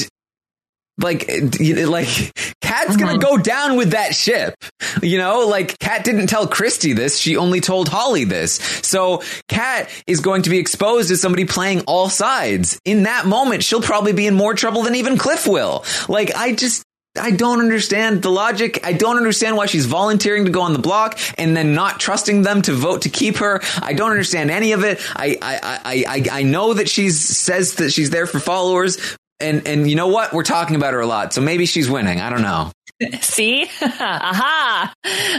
like, 0.99 1.29
like, 1.61 2.33
Kat's 2.61 2.97
gonna 2.97 3.19
go 3.19 3.37
down 3.39 3.77
with 3.77 3.91
that 3.91 4.15
ship. 4.15 4.55
You 5.03 5.19
know, 5.19 5.47
like, 5.47 5.79
Kat 5.79 6.05
didn't 6.05 6.29
tell 6.29 6.47
Christie 6.47 6.93
this. 6.93 7.19
She 7.19 7.37
only 7.37 7.61
told 7.61 7.89
Holly 7.89 8.25
this. 8.25 8.55
So, 8.83 9.23
Kat 9.49 9.91
is 10.07 10.21
going 10.21 10.43
to 10.43 10.51
be 10.51 10.59
exposed 10.59 11.11
as 11.11 11.21
somebody 11.21 11.45
playing 11.45 11.83
all 11.83 12.09
sides. 12.09 12.81
In 12.85 13.05
that 13.05 13.27
moment, 13.27 13.65
she'll 13.65 13.83
probably 13.83 14.13
be 14.13 14.27
in 14.27 14.35
more 14.35 14.55
trouble 14.55 14.83
than 14.83 14.95
even 14.95 15.19
Cliff 15.19 15.47
will. 15.47 15.85
Like, 16.09 16.35
I 16.37 16.53
just, 16.53 16.85
I 17.21 17.31
don't 17.31 17.61
understand 17.61 18.23
the 18.23 18.31
logic. 18.31 18.81
I 18.85 18.95
don't 18.95 19.19
understand 19.19 19.57
why 19.57 19.67
she's 19.67 19.85
volunteering 19.85 20.47
to 20.47 20.51
go 20.51 20.63
on 20.63 20.73
the 20.73 20.79
block 20.79 21.19
and 21.37 21.55
then 21.55 21.75
not 21.75 22.01
trusting 22.01 22.43
them 22.43 22.63
to 22.63 22.73
vote 22.73 23.03
to 23.03 23.11
keep 23.11 23.37
her. 23.37 23.61
I 23.83 23.93
don't 23.93 24.11
understand 24.11 24.51
any 24.51 24.73
of 24.73 24.83
it. 24.83 24.99
I 25.15 25.37
I 25.43 25.59
I 25.63 26.05
I, 26.09 26.39
I 26.39 26.43
know 26.43 26.73
that 26.73 26.89
she's 26.89 27.21
says 27.21 27.75
that 27.77 27.93
she's 27.93 28.11
there 28.11 28.27
for 28.27 28.41
followers. 28.41 29.17
And 29.41 29.67
and 29.69 29.91
you 29.91 29.97
know 29.97 30.09
what? 30.09 30.33
We're 30.33 30.43
talking 30.45 30.77
about 30.77 30.95
her 30.95 31.01
a 31.01 31.07
lot. 31.07 31.35
So 31.35 31.43
maybe 31.43 31.67
she's 31.67 31.91
winning. 31.91 32.21
I 32.21 32.31
don't 32.31 32.43
know. 32.43 32.71
See? 33.21 33.67
Aha! 33.83 34.95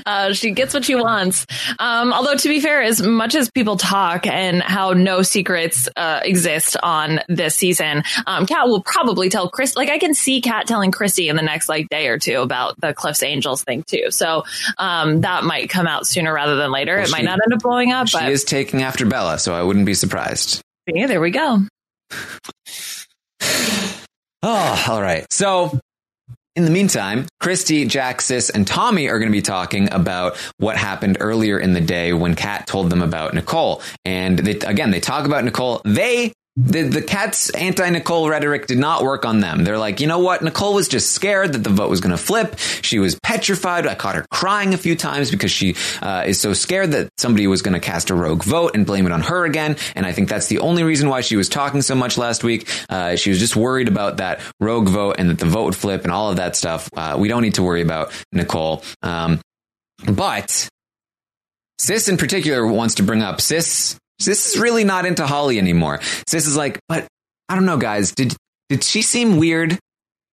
Uh, 0.06 0.34
she 0.34 0.52
gets 0.52 0.74
what 0.74 0.86
she 0.86 0.96
wants. 0.96 1.46
Um, 1.80 2.14
although, 2.14 2.36
to 2.36 2.50
be 2.50 2.60
fair, 2.60 2.82
as 2.82 3.02
much 3.02 3.36
as 3.36 3.50
people 3.52 3.78
talk 3.78 4.26
and 4.28 4.62
how 4.62 4.92
no 4.94 5.22
secrets 5.22 5.88
uh, 5.96 6.22
exist 6.24 6.78
on 6.82 7.20
this 7.28 7.56
season, 7.56 8.04
um, 8.28 8.46
Kat 8.46 8.68
will 8.68 8.82
probably 8.84 9.30
tell 9.30 9.50
Chris. 9.50 9.76
Like, 9.76 9.90
I 9.90 9.98
can 10.00 10.14
see 10.14 10.42
Kat 10.42 10.68
telling 10.68 10.92
Chrissy 10.92 11.30
in 11.30 11.36
the 11.36 11.42
next 11.42 11.70
like 11.70 11.90
day 11.90 12.08
or 12.08 12.18
two 12.18 12.42
about 12.42 12.80
the 12.80 12.94
Cliffs 12.94 13.24
Angels 13.24 13.64
thing 13.64 13.84
too. 13.84 14.12
So 14.12 14.44
um, 14.78 15.22
that 15.22 15.44
might 15.44 15.70
come 15.70 15.88
out 15.88 16.08
sooner 16.08 16.34
rather 16.34 16.56
than 16.56 16.72
later. 16.72 16.96
Well, 16.96 17.06
it 17.06 17.12
might 17.12 17.26
not 17.26 17.40
end 17.46 17.54
up 17.54 17.62
blowing 17.62 17.92
up, 17.92 18.08
She 18.08 18.18
but 18.18 18.30
is 18.30 18.44
taking 18.44 18.82
after 18.82 19.06
Bella, 19.06 19.40
so 19.40 19.54
I 19.54 19.64
wouldn't 19.64 19.86
be 19.86 19.94
surprised. 19.94 20.62
yeah, 20.88 21.08
there 21.08 21.22
we 21.22 21.32
go. 21.32 21.60
Oh, 24.42 24.86
all 24.90 25.02
right. 25.02 25.26
So 25.32 25.80
in 26.56 26.66
the 26.66 26.72
meantime, 26.72 27.26
Christie, 27.40 27.86
Jack, 27.86 28.22
Sis, 28.22 28.50
and 28.50 28.68
Tommy 28.68 29.08
are 29.08 29.18
going 29.18 29.32
to 29.32 29.36
be 29.36 29.42
talking 29.42 29.92
about 29.92 30.38
what 30.58 30.78
happened 30.78 31.18
earlier 31.20 31.58
in 31.58 31.74
the 31.74 31.82
day 31.82 32.14
when 32.14 32.36
Kat 32.36 32.68
told 32.68 32.90
them 32.90 33.02
about 33.02 33.34
Nicole. 33.34 33.82
And 34.06 34.38
they, 34.38 34.60
again, 34.60 34.92
they 34.92 35.00
talk 35.00 35.26
about 35.26 35.44
Nicole. 35.44 35.82
They 35.84 36.34
the, 36.56 36.84
the 36.84 37.02
Kat's 37.02 37.50
anti 37.50 37.90
Nicole 37.90 38.30
rhetoric 38.30 38.68
did 38.68 38.78
not 38.78 39.02
work 39.04 39.26
on 39.26 39.40
them. 39.40 39.64
They're 39.64 39.80
like, 39.80 40.00
you 40.00 40.08
know 40.08 40.20
what? 40.20 40.44
Nicole 40.44 40.76
was 40.76 40.88
just 40.88 41.12
scared 41.12 41.54
that 41.54 41.64
the 41.64 41.72
vote 41.72 41.90
was 41.90 42.00
going 42.00 42.16
to 42.16 42.18
flip. 42.18 42.60
She 42.60 43.00
was 43.00 43.18
petrified. 43.24 43.88
I 43.88 43.96
caught 43.96 44.16
her 44.16 44.26
crying 44.30 44.74
a 44.76 44.78
few 44.78 44.96
times 44.96 45.32
because 45.32 45.52
she 45.52 45.76
uh, 46.02 46.26
is 46.28 46.40
so 46.40 46.54
scared 46.54 46.92
that 46.92 47.10
somebody 47.18 47.48
was 47.48 47.64
going 47.64 47.74
to 47.74 47.80
cast 47.80 48.12
a 48.12 48.16
rogue 48.16 48.44
vote 48.44 48.76
and 48.76 48.86
blame 48.86 49.08
it 49.08 49.12
on 49.12 49.22
her 49.22 49.46
again. 49.46 49.78
And 49.96 50.06
I 50.06 50.12
think 50.12 50.30
that's 50.30 50.48
the 50.48 50.60
only 50.60 50.84
reason 50.84 51.10
why 51.10 51.22
she 51.22 51.36
was 51.36 51.50
talking 51.50 51.82
so 51.82 51.96
much 51.96 52.20
last 52.20 52.44
week. 52.44 52.70
Uh, 52.88 53.16
she 53.16 53.32
was 53.32 53.40
just 53.40 53.56
worried 53.56 53.88
about 53.88 54.18
that 54.18 54.40
rogue 54.60 54.90
vote 54.90 55.16
and 55.18 55.32
that 55.32 55.40
the 55.40 55.48
vote 55.48 55.66
would 55.66 55.76
flip 55.76 56.04
and 56.04 56.12
all 56.12 56.30
of 56.30 56.38
that 56.38 56.56
stuff. 56.56 56.88
Uh, 56.96 57.18
we 57.20 57.30
don't 57.30 57.42
need 57.42 57.56
to 57.56 57.64
worry 57.64 57.82
about 57.82 58.12
Nicole. 58.32 58.84
Um, 59.02 59.42
but 60.06 60.70
Sis 61.80 62.08
in 62.10 62.18
particular 62.18 62.66
wants 62.68 62.96
to 62.96 63.04
bring 63.04 63.24
up 63.24 63.42
Sis. 63.42 63.98
Sis 64.24 64.54
is 64.54 64.60
really 64.60 64.84
not 64.84 65.06
into 65.06 65.26
Holly 65.26 65.58
anymore. 65.58 66.00
Sis 66.28 66.48
is 66.48 66.58
like, 66.58 66.80
but 66.88 67.08
I 67.50 67.56
don't 67.56 67.66
know, 67.66 67.78
guys. 67.78 68.12
Did 68.14 68.36
did 68.70 68.84
she 68.84 69.02
seem 69.02 69.38
weird 69.38 69.78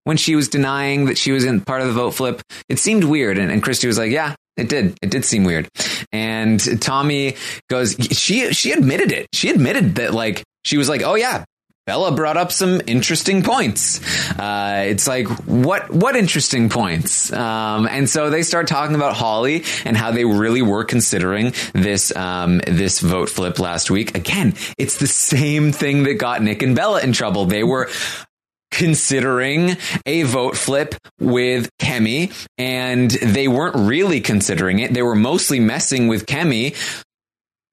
when 0.05 0.17
she 0.17 0.37
was 0.37 0.49
denying 0.49 1.07
that 1.07 1.19
she 1.19 1.33
was 1.33 1.45
in 1.45 1.61
part 1.61 1.83
of 1.83 1.89
the 1.89 1.93
vote 1.93 2.13
flip? 2.13 2.41
It 2.69 2.79
seemed 2.79 3.05
weird, 3.05 3.39
and, 3.39 3.51
and 3.51 3.63
Christie 3.63 3.87
was 3.87 3.99
like, 3.99 4.11
yeah. 4.11 4.35
It 4.57 4.69
did. 4.69 4.99
It 5.01 5.11
did 5.11 5.25
seem 5.25 5.45
weird. 5.45 5.69
And 6.13 6.61
Tommy 6.83 7.37
goes, 7.71 7.97
she, 8.11 8.53
she 8.53 8.73
admitted 8.73 9.11
it. 9.11 9.27
She 9.33 9.49
admitted 9.49 9.95
that 9.95 10.13
like, 10.13 10.43
she 10.67 10.77
was 10.77 10.87
like, 10.87 11.03
oh 11.03 11.15
yeah, 11.15 11.45
Bella 11.91 12.13
brought 12.13 12.37
up 12.37 12.53
some 12.53 12.81
interesting 12.87 13.43
points. 13.43 13.99
Uh, 14.39 14.85
it's 14.87 15.09
like 15.09 15.27
what 15.49 15.91
what 15.91 16.15
interesting 16.15 16.69
points? 16.69 17.33
Um, 17.33 17.89
and 17.89 18.09
so 18.09 18.31
they 18.31 18.45
start 18.45 18.69
talking 18.69 18.95
about 18.95 19.17
Holly 19.17 19.65
and 19.85 19.97
how 19.97 20.13
they 20.13 20.25
really 20.25 20.63
were 20.63 20.85
considering 20.85 21.53
this 21.75 22.15
um, 22.15 22.61
this 22.65 23.01
vote 23.01 23.29
flip 23.29 23.59
last 23.59 23.91
week. 23.91 24.17
Again, 24.17 24.55
it's 24.79 24.99
the 24.99 25.09
same 25.09 25.73
thing 25.73 26.05
that 26.05 26.15
got 26.15 26.45
Nick 26.45 26.63
and 26.63 26.77
Bella 26.77 27.01
in 27.01 27.13
trouble. 27.13 27.47
They 27.47 27.65
were 27.65 27.91
considering 28.71 29.77
a 30.07 30.23
vote 30.23 30.57
flip 30.57 30.95
with 31.19 31.77
Kemi 31.79 32.33
and 32.57 33.11
they 33.11 33.49
weren't 33.49 33.75
really 33.75 34.21
considering 34.21 34.79
it. 34.79 34.95
They 34.95 35.03
were 35.03 35.17
mostly 35.17 35.59
messing 35.59 36.07
with 36.07 36.27
Kemi 36.27 36.77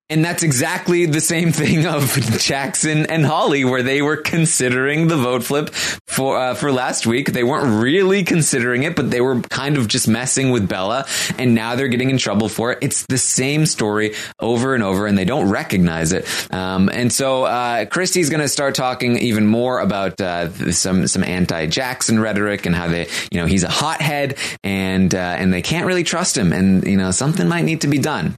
and 0.10 0.24
that's 0.24 0.42
exactly 0.44 1.06
the 1.06 1.20
same 1.20 1.52
thing 1.52 1.86
of 1.86 2.14
Jackson 2.40 3.06
and 3.08 3.26
Holly, 3.26 3.66
where 3.66 3.84
they 3.84 4.02
were 4.02 4.18
considering 4.18 5.08
the 5.08 5.18
vote 5.18 5.44
flip 5.44 5.70
for 6.08 6.38
uh, 6.38 6.54
for 6.56 6.72
last 6.72 7.06
week. 7.06 7.34
They 7.34 7.44
weren't 7.44 7.84
really 7.84 8.24
considering 8.24 8.84
it, 8.84 8.96
but 8.96 9.12
they 9.12 9.20
were 9.20 9.42
kind 9.42 9.78
of 9.78 9.88
just 9.88 10.08
messing 10.08 10.52
with 10.52 10.70
Bella, 10.70 11.06
and 11.38 11.54
now 11.54 11.76
they're 11.76 11.90
getting 11.90 12.10
in 12.10 12.18
trouble 12.18 12.48
for 12.48 12.72
it. 12.72 12.80
It's 12.82 13.06
the 13.08 13.18
same 13.18 13.66
story 13.66 14.14
over 14.40 14.74
and 14.74 14.84
over, 14.84 15.08
and 15.08 15.18
they 15.18 15.26
don't 15.26 15.50
recognize 15.50 16.14
it. 16.14 16.26
Um, 16.54 16.90
and 16.90 17.12
so 17.12 17.44
uh, 17.44 17.86
Christie's 17.86 18.30
going 18.30 18.42
to 18.42 18.50
start 18.50 18.76
talking 18.76 19.18
even 19.18 19.46
more 19.46 19.80
about 19.80 20.22
uh, 20.22 20.72
some 20.72 21.08
some 21.08 21.24
anti 21.24 21.66
Jackson 21.66 22.20
rhetoric 22.20 22.66
and 22.66 22.74
how 22.74 22.88
they, 22.88 23.08
you 23.32 23.40
know, 23.42 23.46
he's 23.46 23.64
a 23.64 23.70
hothead, 23.70 24.38
and 24.64 25.14
uh, 25.14 25.18
and 25.18 25.54
they 25.54 25.62
can't 25.62 25.86
really 25.86 26.04
trust 26.04 26.38
him, 26.38 26.54
and 26.54 26.86
you 26.88 26.96
know, 26.96 27.12
something 27.12 27.48
might 27.48 27.66
need 27.66 27.82
to 27.82 27.88
be 27.88 28.00
done. 28.00 28.36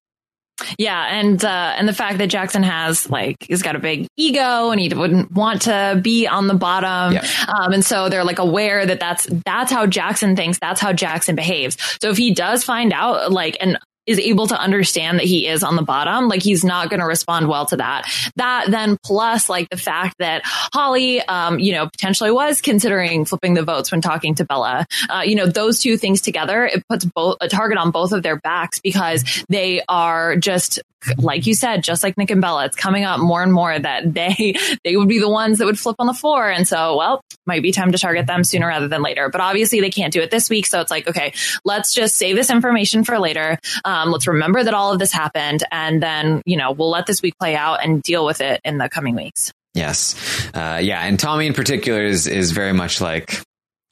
Yeah, 0.78 1.06
and 1.20 1.44
uh, 1.44 1.74
and 1.78 1.88
the 1.88 1.94
fact 1.94 2.18
that 2.18 2.28
Jackson 2.28 2.64
has 2.64 3.10
like 3.10 3.38
he's 3.48 3.62
got 3.62 3.76
a 3.76 3.80
big 3.80 4.08
ego 4.18 4.72
and 4.72 4.80
he 4.80 4.90
wouldn't 4.94 5.32
want 5.32 5.64
to 5.64 6.00
be 6.02 6.28
on 6.28 6.48
the 6.48 6.54
bottom, 6.54 7.14
Yeah. 7.14 7.26
um, 7.48 7.74
and 7.74 7.84
so 7.86 8.10
they're 8.10 8.24
like 8.24 8.40
aware 8.40 8.86
that 8.86 9.00
that's 9.00 9.28
that's 9.46 9.72
how 9.72 9.86
Jackson 9.86 10.36
thinks, 10.36 10.60
that's 10.60 10.82
how 10.82 10.94
Jackson 10.94 11.36
behaves. 11.36 11.78
So 12.02 12.10
if 12.10 12.18
he 12.18 12.34
does 12.34 12.64
find 12.64 12.92
out 12.94 13.32
like 13.32 13.58
and 13.62 13.78
is 14.10 14.20
able 14.20 14.48
to 14.48 14.60
understand 14.60 15.20
that 15.20 15.26
he 15.26 15.48
is 15.48 15.64
on 15.64 15.76
the 15.76 15.84
bottom, 15.84 16.28
like 16.28 16.42
he's 16.42 16.64
not 16.64 16.90
going 16.90 17.00
to 17.00 17.06
respond 17.06 17.48
well 17.48 17.68
to 17.68 17.78
that. 17.78 18.12
That 18.36 18.66
then 18.72 18.98
plus 19.04 19.50
like 19.50 19.70
the 19.70 19.78
fact 19.78 20.18
that 20.18 20.42
Holly, 20.46 21.22
um, 21.22 21.60
you 21.60 21.74
know, 21.74 21.88
potentially 21.88 22.32
was 22.32 22.60
considering 22.60 23.26
flipping 23.26 23.54
the 23.54 23.64
votes 23.64 23.92
when 23.92 24.02
talking 24.02 24.34
to 24.36 24.46
Bella. 24.46 24.88
Uh, 25.10 25.22
you 25.24 25.36
know, 25.36 25.46
those 25.46 25.80
two 25.80 25.96
things 25.96 26.22
together, 26.22 26.66
it 26.66 26.84
puts 26.90 27.06
both 27.06 27.38
a 27.40 27.48
target 27.48 27.78
on 27.78 27.92
both 27.92 28.12
of 28.12 28.24
their 28.24 28.38
backs 28.38 28.80
because 28.80 29.44
they 29.48 29.84
are 29.88 30.36
just 30.36 30.80
like 31.18 31.48
you 31.48 31.54
said, 31.54 31.84
just 31.84 32.04
like 32.04 32.18
Nick 32.18 32.30
and 32.30 32.42
Bella, 32.42 32.66
it's 32.66 32.76
coming 32.76 33.06
up 33.06 33.20
more 33.20 33.42
and 33.42 33.54
more 33.54 33.78
that 33.78 34.14
they 34.14 34.56
they 34.84 34.98
would 34.98 35.08
be 35.08 35.20
the 35.20 35.30
ones 35.30 35.60
that 35.60 35.66
would 35.66 35.80
flip 35.80 35.96
on 36.00 36.08
the 36.08 36.14
floor. 36.14 36.50
And 36.50 36.68
so, 36.68 36.98
well, 36.98 37.22
might 37.46 37.64
be 37.64 37.72
time 37.72 37.92
to 37.92 37.98
target 37.98 38.28
them 38.28 38.44
sooner 38.44 38.68
rather 38.68 38.88
than 38.88 39.02
later. 39.02 39.30
But 39.30 39.42
obviously 39.42 39.82
they 39.82 39.90
can't 39.90 40.14
do 40.14 40.22
it 40.22 40.32
this 40.32 40.50
week. 40.50 40.66
So 40.66 40.82
it's 40.82 40.92
like, 40.92 41.08
okay, 41.08 41.34
let's 41.64 41.94
just 41.94 42.16
save 42.16 42.36
this 42.36 42.50
information 42.50 43.04
for 43.04 43.20
later. 43.20 43.58
Um, 43.86 43.99
let's 44.08 44.28
remember 44.28 44.64
that 44.64 44.74
all 44.74 44.92
of 44.92 45.00
this 45.00 45.12
happened. 45.12 45.64
And 45.72 46.02
then, 46.02 46.42
you 46.46 46.58
know, 46.58 46.72
we'll 46.72 46.90
let 46.90 47.06
this 47.06 47.22
week 47.22 47.36
play 47.40 47.56
out 47.56 47.84
and 47.84 48.02
deal 48.02 48.26
with 48.26 48.42
it 48.42 48.62
in 48.64 48.78
the 48.78 48.90
coming 48.90 49.16
weeks. 49.16 49.52
Yes. 49.74 50.16
Uh, 50.54 50.80
yeah. 50.82 51.02
And 51.02 51.20
Tommy 51.20 51.48
in 51.48 51.54
particular 51.54 52.04
is, 52.04 52.28
is 52.28 52.52
very 52.52 52.74
much 52.74 53.02
like, 53.02 53.42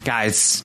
guys, 0.04 0.64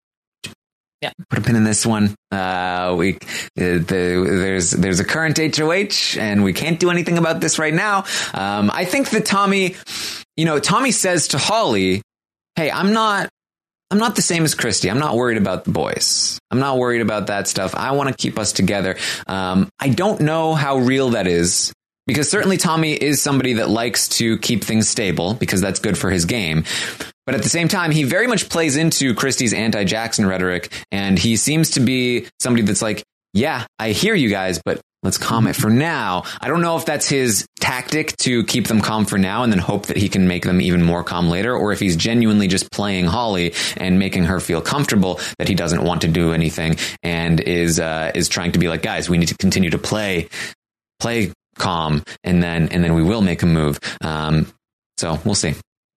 yeah. 1.01 1.11
put 1.29 1.39
a 1.39 1.43
pin 1.43 1.57
in 1.57 1.65
this 1.65 1.85
one. 1.85 2.15
Uh, 2.31 2.95
we, 2.97 3.19
the, 3.57 3.79
the, 3.79 4.27
there's, 4.29 4.71
there's 4.71 5.01
a 5.01 5.05
current 5.05 5.39
HOH 5.39 6.19
and 6.19 6.45
we 6.45 6.53
can't 6.53 6.81
do 6.81 6.91
anything 6.91 7.19
about 7.19 7.41
this 7.41 7.59
right 7.59 7.75
now. 7.75 8.05
Um, 8.33 8.71
I 8.73 8.85
think 8.85 9.11
that 9.11 9.27
Tommy, 9.27 9.77
you 10.37 10.45
know, 10.45 10.59
Tommy 10.59 10.93
says 10.93 11.29
to 11.29 11.39
Holly, 11.39 12.03
Hey, 12.57 12.71
I'm 12.71 12.93
not, 12.93 13.31
I'm 13.93 13.99
not 13.99 14.17
the 14.17 14.23
same 14.23 14.45
as 14.45 14.55
Christie. 14.55 14.91
I'm 14.91 14.99
not 14.99 15.17
worried 15.17 15.37
about 15.37 15.65
the 15.65 15.71
boys. 15.71 16.39
I'm 16.51 16.61
not 16.61 16.79
worried 16.79 17.03
about 17.03 17.27
that 17.27 17.47
stuff. 17.47 17.75
I 17.75 17.93
want 17.93 18.09
to 18.09 18.15
keep 18.15 18.39
us 18.39 18.53
together. 18.53 18.97
Um, 19.27 19.69
I 19.79 19.91
don't 19.91 20.23
know 20.23 20.55
how 20.55 20.79
real 20.79 21.11
that 21.11 21.27
is 21.27 21.75
because 22.07 22.31
certainly 22.31 22.57
Tommy 22.57 22.95
is 22.95 23.21
somebody 23.21 23.53
that 23.55 23.69
likes 23.69 24.09
to 24.09 24.39
keep 24.39 24.65
things 24.65 24.89
stable 24.89 25.35
because 25.35 25.61
that's 25.61 25.79
good 25.79 25.99
for 25.99 26.11
his 26.11 26.25
game. 26.25 26.65
But 27.27 27.35
at 27.35 27.43
the 27.43 27.51
same 27.51 27.69
time, 27.69 27.91
he 27.91 28.05
very 28.05 28.27
much 28.27 28.49
plays 28.49 28.79
into 28.79 29.15
Christie's 29.15 29.53
anti 29.53 29.85
Jackson 29.85 30.25
rhetoric. 30.25 30.73
And 30.91 31.19
he 31.19 31.37
seems 31.37 31.73
to 31.73 31.81
be 31.81 32.29
somebody 32.41 32.63
that's 32.63 32.81
like, 32.81 33.05
yeah, 33.35 33.67
I 33.79 33.91
hear 33.91 34.15
you 34.15 34.31
guys, 34.31 34.59
but 34.65 34.81
let's 35.03 35.19
calm 35.19 35.47
it 35.47 35.57
for 35.57 35.71
now. 35.71 36.25
I 36.41 36.49
don't 36.49 36.61
know 36.61 36.77
if 36.77 36.85
that's 36.85 37.09
his 37.09 37.47
tactic 37.61 38.17
to 38.19 38.45
keep 38.45 38.69
them 38.69 38.81
calm 38.81 39.05
for 39.05 39.19
now 39.19 39.43
and 39.43 39.53
then 39.53 39.59
hope 39.59 39.87
that 39.87 39.97
he 39.97 40.09
can 40.09 40.29
make 40.29 40.45
them 40.45 40.61
even 40.61 40.83
more 40.83 41.05
calm 41.05 41.29
later, 41.29 41.55
or 41.55 41.73
if 41.73 41.81
he's 41.81 41.97
genuinely 41.97 42.49
just 42.49 42.71
playing 42.71 43.07
Holly 43.07 43.55
and 43.77 43.99
making 43.99 44.25
her 44.25 44.41
feel 44.41 44.61
comfortable 44.61 45.21
that 45.39 45.49
he 45.49 45.55
doesn't 45.55 45.83
want 45.83 46.03
to 46.03 46.09
do 46.09 46.33
anything 46.33 46.77
and 47.03 47.41
is, 47.41 47.81
uh, 47.81 48.13
is 48.15 48.29
trying 48.29 48.53
to 48.53 48.59
be 48.59 48.69
like, 48.69 48.83
guys, 48.83 49.09
we 49.11 49.19
need 49.19 49.29
to 49.29 49.37
continue 49.37 49.71
to 49.71 49.79
play, 49.79 50.29
play 51.01 51.33
calm 51.59 52.03
and 52.25 52.43
then, 52.43 52.69
and 52.69 52.83
then 52.83 52.95
we 52.95 53.03
will 53.03 53.23
make 53.23 53.43
a 53.43 53.47
move. 53.47 53.79
Um, 54.01 54.53
so 54.99 55.19
we'll 55.25 55.35
see. 55.35 55.55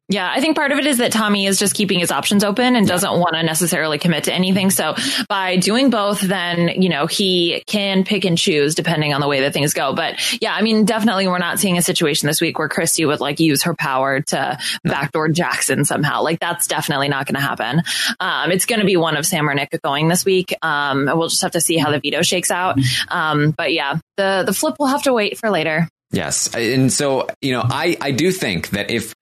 Yeah, 0.07 0.31
I 0.31 0.39
think 0.39 0.55
part 0.55 0.71
of 0.71 0.77
it 0.77 0.85
is 0.85 0.99
that 0.99 1.11
Tommy 1.11 1.47
is 1.47 1.57
just 1.57 1.73
keeping 1.73 1.99
his 1.99 2.11
options 2.11 2.43
open 2.43 2.75
and 2.75 2.87
doesn't 2.87 3.19
want 3.19 3.33
to 3.33 3.41
necessarily 3.41 3.97
commit 3.97 4.25
to 4.25 4.33
anything. 4.33 4.69
So 4.69 4.93
by 5.27 5.57
doing 5.57 5.89
both, 5.89 6.21
then, 6.21 6.79
you 6.79 6.89
know, 6.89 7.07
he 7.07 7.63
can 7.65 8.03
pick 8.03 8.23
and 8.23 8.37
choose 8.37 8.75
depending 8.75 9.15
on 9.15 9.21
the 9.21 9.27
way 9.27 9.41
that 9.41 9.53
things 9.53 9.73
go. 9.73 9.95
But 9.95 10.15
yeah, 10.43 10.53
I 10.53 10.61
mean, 10.61 10.85
definitely 10.85 11.27
we're 11.27 11.39
not 11.39 11.59
seeing 11.59 11.79
a 11.79 11.81
situation 11.81 12.27
this 12.27 12.39
week 12.39 12.59
where 12.59 12.69
Christie 12.69 13.05
would 13.05 13.19
like 13.19 13.39
use 13.39 13.63
her 13.63 13.73
power 13.73 14.21
to 14.21 14.59
backdoor 14.83 15.29
Jackson 15.29 15.85
somehow. 15.85 16.21
Like 16.21 16.39
that's 16.39 16.67
definitely 16.67 17.07
not 17.07 17.25
going 17.25 17.35
to 17.35 17.41
happen. 17.41 17.81
Um, 18.19 18.51
it's 18.51 18.67
going 18.67 18.81
to 18.81 18.85
be 18.85 18.97
one 18.97 19.17
of 19.17 19.25
Sam 19.25 19.49
or 19.49 19.55
Nick 19.55 19.75
going 19.83 20.07
this 20.07 20.23
week. 20.23 20.53
Um, 20.61 21.09
we'll 21.15 21.29
just 21.29 21.41
have 21.41 21.53
to 21.53 21.61
see 21.61 21.77
how 21.77 21.89
the 21.89 21.99
veto 21.99 22.21
shakes 22.21 22.51
out. 22.51 22.77
Um, 23.07 23.55
but 23.57 23.73
yeah, 23.73 23.97
the, 24.17 24.43
the 24.45 24.53
flip 24.53 24.75
will 24.77 24.85
have 24.85 25.01
to 25.03 25.13
wait 25.13 25.39
for 25.39 25.49
later. 25.49 25.89
Yes. 26.11 26.53
And 26.53 26.93
so, 26.93 27.27
you 27.41 27.53
know, 27.53 27.63
I, 27.65 27.97
I 27.99 28.11
do 28.11 28.31
think 28.31 28.69
that 28.69 28.91
if, 28.91 29.15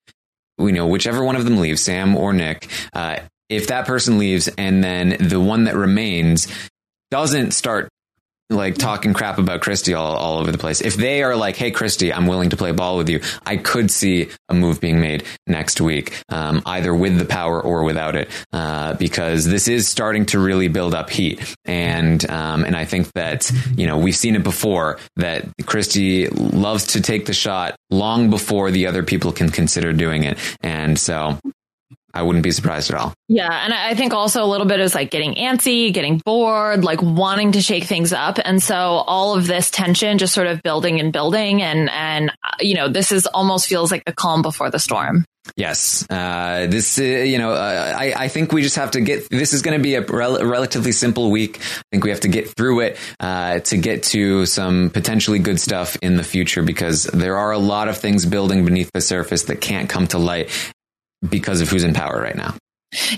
you 0.58 0.72
know, 0.72 0.86
whichever 0.86 1.24
one 1.24 1.36
of 1.36 1.44
them 1.44 1.58
leaves, 1.58 1.82
Sam 1.82 2.16
or 2.16 2.32
Nick, 2.32 2.68
uh, 2.92 3.18
if 3.48 3.68
that 3.68 3.86
person 3.86 4.18
leaves 4.18 4.48
and 4.58 4.82
then 4.82 5.16
the 5.20 5.40
one 5.40 5.64
that 5.64 5.76
remains 5.76 6.48
doesn't 7.10 7.52
start 7.52 7.88
like 8.50 8.76
talking 8.76 9.14
crap 9.14 9.38
about 9.38 9.60
Christie 9.60 9.94
all, 9.94 10.16
all 10.16 10.38
over 10.38 10.52
the 10.52 10.58
place. 10.58 10.80
If 10.80 10.96
they 10.96 11.22
are 11.22 11.36
like, 11.36 11.56
Hey, 11.56 11.70
Christie, 11.70 12.12
I'm 12.12 12.26
willing 12.26 12.50
to 12.50 12.56
play 12.56 12.72
ball 12.72 12.96
with 12.96 13.08
you. 13.08 13.20
I 13.44 13.56
could 13.56 13.90
see 13.90 14.28
a 14.48 14.54
move 14.54 14.80
being 14.80 15.00
made 15.00 15.24
next 15.46 15.80
week, 15.80 16.22
um, 16.28 16.62
either 16.66 16.94
with 16.94 17.18
the 17.18 17.24
power 17.24 17.60
or 17.60 17.84
without 17.84 18.16
it, 18.16 18.28
uh, 18.52 18.94
because 18.94 19.46
this 19.46 19.68
is 19.68 19.88
starting 19.88 20.26
to 20.26 20.38
really 20.38 20.68
build 20.68 20.94
up 20.94 21.10
heat. 21.10 21.54
And, 21.64 22.28
um, 22.30 22.64
and 22.64 22.76
I 22.76 22.84
think 22.84 23.10
that, 23.12 23.50
you 23.76 23.86
know, 23.86 23.98
we've 23.98 24.16
seen 24.16 24.36
it 24.36 24.44
before 24.44 24.98
that 25.16 25.46
Christie 25.66 26.28
loves 26.28 26.88
to 26.88 27.00
take 27.00 27.26
the 27.26 27.32
shot 27.32 27.76
long 27.90 28.30
before 28.30 28.70
the 28.70 28.86
other 28.86 29.02
people 29.02 29.32
can 29.32 29.48
consider 29.48 29.92
doing 29.92 30.24
it. 30.24 30.38
And 30.62 30.98
so 30.98 31.38
I 32.14 32.22
wouldn't 32.22 32.44
be 32.44 32.52
surprised 32.52 32.90
at 32.90 32.98
all. 32.98 33.12
Yeah. 33.28 33.50
And 33.64 33.74
I 33.74 33.94
think 33.94 34.14
also 34.14 34.44
a 34.44 34.46
little 34.46 34.66
bit 34.66 34.78
is 34.78 34.94
like 34.94 35.10
getting 35.10 35.34
antsy, 35.34 35.92
getting 35.92 36.22
bored, 36.24 36.84
like 36.84 37.02
wanting 37.02 37.52
to 37.52 37.60
shake 37.60 37.84
things 37.84 38.12
up. 38.12 38.38
And 38.42 38.62
so 38.62 38.76
all 38.76 39.36
of 39.36 39.46
this 39.48 39.70
tension 39.70 40.18
just 40.18 40.32
sort 40.32 40.46
of 40.46 40.62
building 40.62 41.00
and 41.00 41.12
building. 41.12 41.60
And, 41.60 41.90
and, 41.90 42.30
uh, 42.30 42.56
you 42.60 42.74
know, 42.74 42.88
this 42.88 43.10
is 43.10 43.26
almost 43.26 43.66
feels 43.66 43.90
like 43.90 44.04
the 44.04 44.12
calm 44.12 44.42
before 44.42 44.70
the 44.70 44.78
storm. 44.78 45.24
Yes, 45.56 46.06
uh, 46.08 46.66
this 46.68 46.98
uh, 46.98 47.02
you 47.02 47.36
know 47.36 47.52
uh, 47.52 47.92
I 47.94 48.14
I 48.16 48.28
think 48.28 48.50
we 48.50 48.62
just 48.62 48.76
have 48.76 48.92
to 48.92 49.00
get. 49.02 49.28
This 49.28 49.52
is 49.52 49.60
going 49.60 49.76
to 49.76 49.82
be 49.82 49.94
a 49.94 50.00
rel- 50.00 50.42
relatively 50.42 50.90
simple 50.90 51.30
week. 51.30 51.60
I 51.60 51.82
think 51.92 52.02
we 52.02 52.10
have 52.10 52.20
to 52.20 52.28
get 52.28 52.56
through 52.56 52.80
it 52.80 52.98
uh, 53.20 53.60
to 53.60 53.76
get 53.76 54.04
to 54.04 54.46
some 54.46 54.88
potentially 54.88 55.38
good 55.38 55.60
stuff 55.60 55.96
in 56.00 56.16
the 56.16 56.24
future 56.24 56.62
because 56.62 57.04
there 57.04 57.36
are 57.36 57.52
a 57.52 57.58
lot 57.58 57.88
of 57.88 57.98
things 57.98 58.24
building 58.24 58.64
beneath 58.64 58.90
the 58.94 59.02
surface 59.02 59.44
that 59.44 59.60
can't 59.60 59.88
come 59.88 60.06
to 60.08 60.18
light 60.18 60.48
because 61.28 61.60
of 61.60 61.68
who's 61.68 61.84
in 61.84 61.94
power 61.94 62.20
right 62.20 62.36
now. 62.36 62.54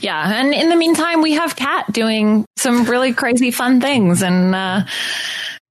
Yeah. 0.01 0.41
And 0.41 0.55
in 0.55 0.71
the 0.71 0.77
meantime, 0.77 1.23
we 1.23 1.33
have 1.33 1.57
Kat 1.57 1.93
doing 1.93 2.47
some 2.57 2.85
really 2.85 3.13
crazy 3.13 3.51
fun 3.51 3.81
things. 3.81 4.23
And, 4.23 4.55
uh, 4.55 4.85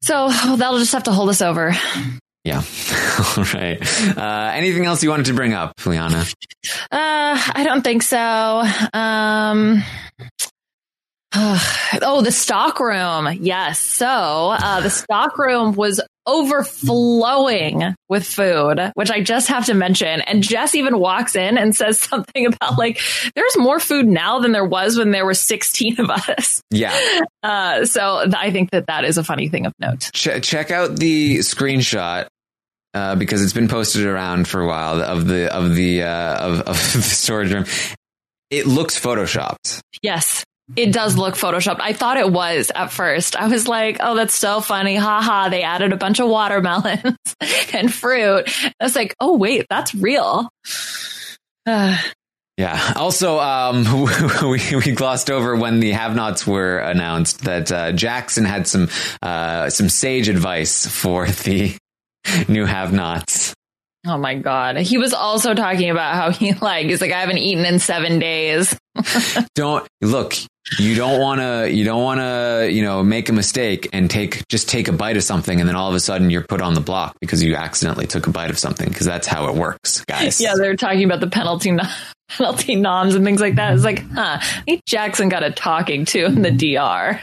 so 0.02 0.30
that'll 0.30 0.78
just 0.80 0.94
have 0.94 1.04
to 1.04 1.12
hold 1.12 1.30
us 1.30 1.42
over. 1.42 1.74
Yeah. 2.44 2.62
All 3.38 3.44
right. 3.56 3.80
Uh, 4.16 4.52
anything 4.54 4.86
else 4.86 5.02
you 5.02 5.10
wanted 5.10 5.26
to 5.28 5.34
bring 5.34 5.54
up, 5.54 5.74
Liana? 5.86 6.26
Uh, 6.92 7.42
I 7.56 7.64
don't 7.64 7.82
think 7.82 8.04
so. 8.04 8.64
Um, 8.94 9.84
oh, 11.34 12.22
the 12.24 12.32
stock 12.32 12.80
room. 12.80 13.30
Yes. 13.42 13.80
So, 13.80 14.06
uh, 14.08 14.82
the 14.82 14.92
stock 14.92 15.40
room 15.40 15.74
was 15.74 16.00
overflowing 16.28 17.96
with 18.10 18.26
food, 18.26 18.92
which 18.96 19.12
I 19.12 19.22
just 19.22 19.48
have 19.48 19.66
to 19.66 19.74
mention. 19.74 20.22
And 20.22 20.44
Jess 20.44 20.76
even 20.76 21.00
walks 21.00 21.36
in 21.36 21.58
and 21.58 21.76
says 21.76 22.00
something 22.00 22.46
about 22.48 22.78
like, 22.78 23.00
there's 23.36 23.58
more 23.58 23.80
food 23.80 24.08
now 24.08 24.40
than 24.40 24.52
there 24.52 24.66
was 24.66 24.98
when 24.98 25.12
there 25.12 25.26
were 25.26 25.34
16 25.34 26.00
of 26.00 26.10
us. 26.10 26.62
Yeah. 26.72 26.98
Uh, 27.44 27.86
so 27.86 28.26
I 28.36 28.50
think 28.50 28.72
that 28.72 28.88
that 28.88 29.06
is 29.06 29.20
a 29.20 29.24
funny 29.24 29.50
thing 29.50 29.68
of 29.68 29.74
note. 29.80 30.10
Ch- 30.16 30.42
check 30.42 30.72
out 30.72 30.96
the 30.96 31.38
screenshot 31.40 32.26
uh, 32.96 33.16
because 33.16 33.44
it's 33.44 33.54
been 33.54 33.68
posted 33.68 34.04
around 34.08 34.48
for 34.48 34.62
a 34.62 34.68
while 34.68 35.00
of 35.00 35.28
the 35.28 35.54
of 35.54 35.76
the 35.76 36.02
uh, 36.02 36.38
of, 36.38 36.62
of 36.62 36.66
the 36.94 37.02
storage 37.04 37.54
room. 37.54 37.66
It 38.50 38.66
looks 38.66 39.00
photoshopped. 39.00 39.82
Yes. 40.02 40.44
It 40.76 40.92
does 40.92 41.16
look 41.16 41.36
photoshopped. 41.36 41.80
I 41.80 41.94
thought 41.94 42.18
it 42.18 42.32
was 42.32 42.72
at 42.74 42.92
first. 42.92 43.36
I 43.36 43.48
was 43.48 43.68
like, 43.68 43.98
oh, 44.00 44.16
that's 44.16 44.34
so 44.34 44.62
funny. 44.62 44.96
Ha 44.96 45.22
ha. 45.22 45.50
They 45.50 45.62
added 45.62 45.94
a 45.94 45.98
bunch 45.98 46.20
of 46.20 46.28
watermelons 46.28 47.18
and 47.74 47.94
fruit. 47.94 48.46
I 48.80 48.84
was 48.84 48.96
like, 48.96 49.14
oh, 49.20 49.38
wait, 49.38 49.68
that's 49.70 49.94
real. 49.94 50.50
Yeah. 52.58 52.94
Also, 52.96 53.38
um, 53.38 53.84
we, 54.50 54.62
we 54.78 54.94
glossed 54.94 55.30
over 55.30 55.58
when 55.58 55.82
the 55.82 55.92
have-nots 55.92 56.48
were 56.48 56.78
announced 56.78 57.42
that 57.44 57.70
uh, 57.70 57.92
Jackson 57.92 58.46
had 58.46 58.66
some 58.66 58.88
uh, 59.22 59.70
some 59.70 59.90
sage 59.90 60.30
advice 60.30 60.88
for 60.88 61.28
the 61.28 61.76
new 62.48 62.64
have-nots. 62.64 63.54
oh 64.08 64.18
my 64.18 64.36
God. 64.36 64.78
He 64.78 64.98
was 64.98 65.14
also 65.14 65.54
talking 65.54 65.90
about 65.90 66.16
how 66.16 66.32
he 66.32 66.54
like, 66.54 66.86
he's 66.86 67.02
like, 67.02 67.12
I 67.12 67.20
haven't 67.20 67.40
eaten 67.40 67.66
in 67.66 67.80
seven 67.80 68.20
days. 68.20 68.74
Don't 69.56 69.86
look. 70.02 70.36
You 70.80 70.96
don't 70.96 71.20
want 71.20 71.42
to. 71.42 71.72
You 71.72 71.84
don't 71.84 72.02
want 72.02 72.20
to. 72.20 72.70
You 72.72 72.82
know, 72.82 73.04
make 73.04 73.30
a 73.30 73.34
mistake 73.34 73.90
and 73.94 74.10
take 74.10 74.48
just 74.48 74.68
take 74.68 74.88
a 74.88 74.92
bite 74.92 75.16
of 75.16 75.24
something, 75.24 75.60
and 75.60 75.70
then 75.70 75.76
all 75.76 75.90
of 75.90 75.96
a 75.96 76.00
sudden 76.00 76.30
you're 76.30 76.44
put 76.44 76.62
on 76.62 76.74
the 76.74 76.82
block 76.82 77.16
because 77.22 77.44
you 77.44 77.56
accidentally 77.56 78.08
took 78.08 78.26
a 78.26 78.32
bite 78.32 78.50
of 78.50 78.58
something. 78.58 78.90
Because 78.90 79.06
that's 79.06 79.28
how 79.28 79.48
it 79.48 79.56
works, 79.56 80.04
guys. 80.06 80.42
Yeah, 80.42 80.54
they're 80.58 80.76
talking 80.76 81.04
about 81.04 81.20
the 81.20 81.30
penalty 81.30 81.78
penalty 82.30 82.76
noms 82.76 83.14
and 83.14 83.24
things 83.24 83.42
like 83.42 83.56
that. 83.56 83.74
It's 83.74 83.84
like, 83.84 84.04
huh? 84.10 84.40
I 84.42 84.62
think 84.66 84.86
Jackson 84.86 85.30
got 85.30 85.44
a 85.44 85.52
talking 85.52 86.06
to 86.06 86.26
in 86.26 86.42
the 86.42 86.52
DR. 86.52 87.22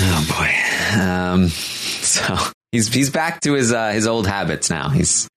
Oh 0.00 0.26
boy. 0.38 1.00
Um. 1.00 1.48
So 1.48 2.36
he's 2.70 2.94
he's 2.94 3.10
back 3.10 3.40
to 3.40 3.54
his 3.54 3.72
uh, 3.72 3.90
his 3.90 4.06
old 4.06 4.28
habits 4.28 4.70
now. 4.70 4.88
He's 4.88 5.28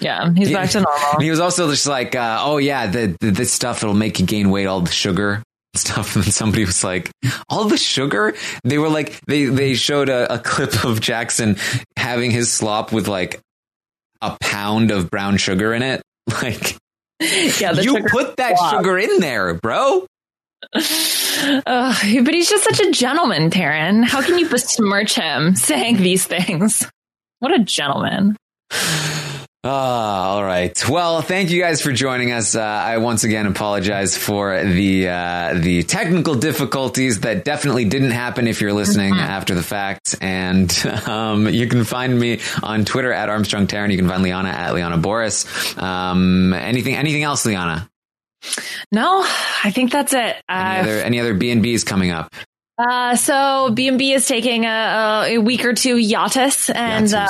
Yeah, 0.00 0.32
he's 0.34 0.50
back 0.50 0.70
to 0.70 0.80
normal. 0.80 1.20
He 1.20 1.28
was 1.28 1.40
also 1.40 1.70
just 1.70 1.86
like, 1.86 2.14
uh, 2.14 2.38
oh 2.40 2.56
yeah, 2.56 2.86
the, 2.86 3.14
the, 3.20 3.30
this 3.30 3.52
stuff 3.52 3.82
it'll 3.82 3.94
make 3.94 4.18
you 4.18 4.24
gain 4.24 4.48
weight, 4.48 4.64
all 4.64 4.80
the 4.80 4.90
sugar 4.90 5.42
stuff. 5.76 6.14
And 6.16 6.24
then 6.24 6.32
somebody 6.32 6.64
was 6.64 6.82
like, 6.84 7.10
all 7.48 7.64
the 7.66 7.76
sugar? 7.78 8.34
They 8.64 8.78
were 8.78 8.88
like, 8.88 9.20
they 9.26 9.44
they 9.46 9.74
showed 9.74 10.08
a, 10.08 10.34
a 10.34 10.38
clip 10.38 10.84
of 10.84 11.00
Jackson 11.00 11.56
having 11.96 12.30
his 12.30 12.52
slop 12.52 12.92
with 12.92 13.08
like 13.08 13.40
a 14.22 14.36
pound 14.40 14.90
of 14.90 15.10
brown 15.10 15.36
sugar 15.36 15.74
in 15.74 15.82
it. 15.82 16.02
Like, 16.42 16.76
Yeah, 17.20 17.72
you 17.72 18.02
put 18.10 18.36
that 18.38 18.56
swab. 18.56 18.76
sugar 18.80 18.98
in 18.98 19.20
there, 19.20 19.54
bro. 19.54 20.06
Ugh, 20.74 21.64
but 22.24 22.34
he's 22.34 22.48
just 22.48 22.64
such 22.64 22.80
a 22.80 22.90
gentleman, 22.90 23.50
Taryn. 23.50 24.04
How 24.04 24.22
can 24.22 24.38
you 24.38 24.48
besmirch 24.48 25.14
him 25.14 25.54
saying 25.54 25.98
these 25.98 26.26
things? 26.26 26.86
What 27.40 27.52
a 27.54 27.62
gentleman. 27.62 28.36
Ah, 29.66 30.28
all 30.32 30.44
right. 30.44 30.78
Well, 30.90 31.22
thank 31.22 31.50
you 31.50 31.58
guys 31.58 31.80
for 31.80 31.90
joining 31.90 32.32
us. 32.32 32.54
Uh, 32.54 32.60
I 32.60 32.98
once 32.98 33.24
again 33.24 33.46
apologize 33.46 34.14
for 34.14 34.62
the 34.62 35.08
uh, 35.08 35.54
the 35.58 35.82
technical 35.84 36.34
difficulties 36.34 37.20
that 37.20 37.46
definitely 37.46 37.86
didn't 37.86 38.10
happen 38.10 38.46
if 38.46 38.60
you're 38.60 38.74
listening 38.74 39.14
after 39.14 39.54
the 39.54 39.62
fact. 39.62 40.16
And 40.20 40.70
um, 41.06 41.48
you 41.48 41.66
can 41.66 41.84
find 41.84 42.20
me 42.20 42.40
on 42.62 42.84
Twitter 42.84 43.10
at 43.10 43.30
Armstrong 43.30 43.66
Taryn. 43.66 43.90
You 43.90 43.96
can 43.96 44.06
find 44.08 44.22
Liana 44.22 44.50
at 44.50 44.74
Liana 44.74 44.98
Boris. 44.98 45.46
Um, 45.78 46.52
anything 46.52 46.94
anything 46.94 47.22
else, 47.22 47.46
Liana? 47.46 47.88
No, 48.92 49.22
I 49.64 49.70
think 49.70 49.90
that's 49.90 50.12
it. 50.12 50.36
Any 50.46 50.78
Uh, 50.78 50.82
other 50.82 50.98
any 51.00 51.20
other 51.20 51.32
B 51.32 51.50
and 51.50 51.62
B's 51.62 51.84
coming 51.84 52.10
up? 52.10 52.34
Uh, 52.76 53.14
so 53.14 53.70
B&B 53.72 54.12
is 54.12 54.26
taking 54.26 54.64
a, 54.64 55.26
a 55.28 55.38
week 55.38 55.64
or 55.64 55.74
two 55.74 55.96
hiatus 55.96 56.68
and 56.70 57.14
uh, 57.14 57.28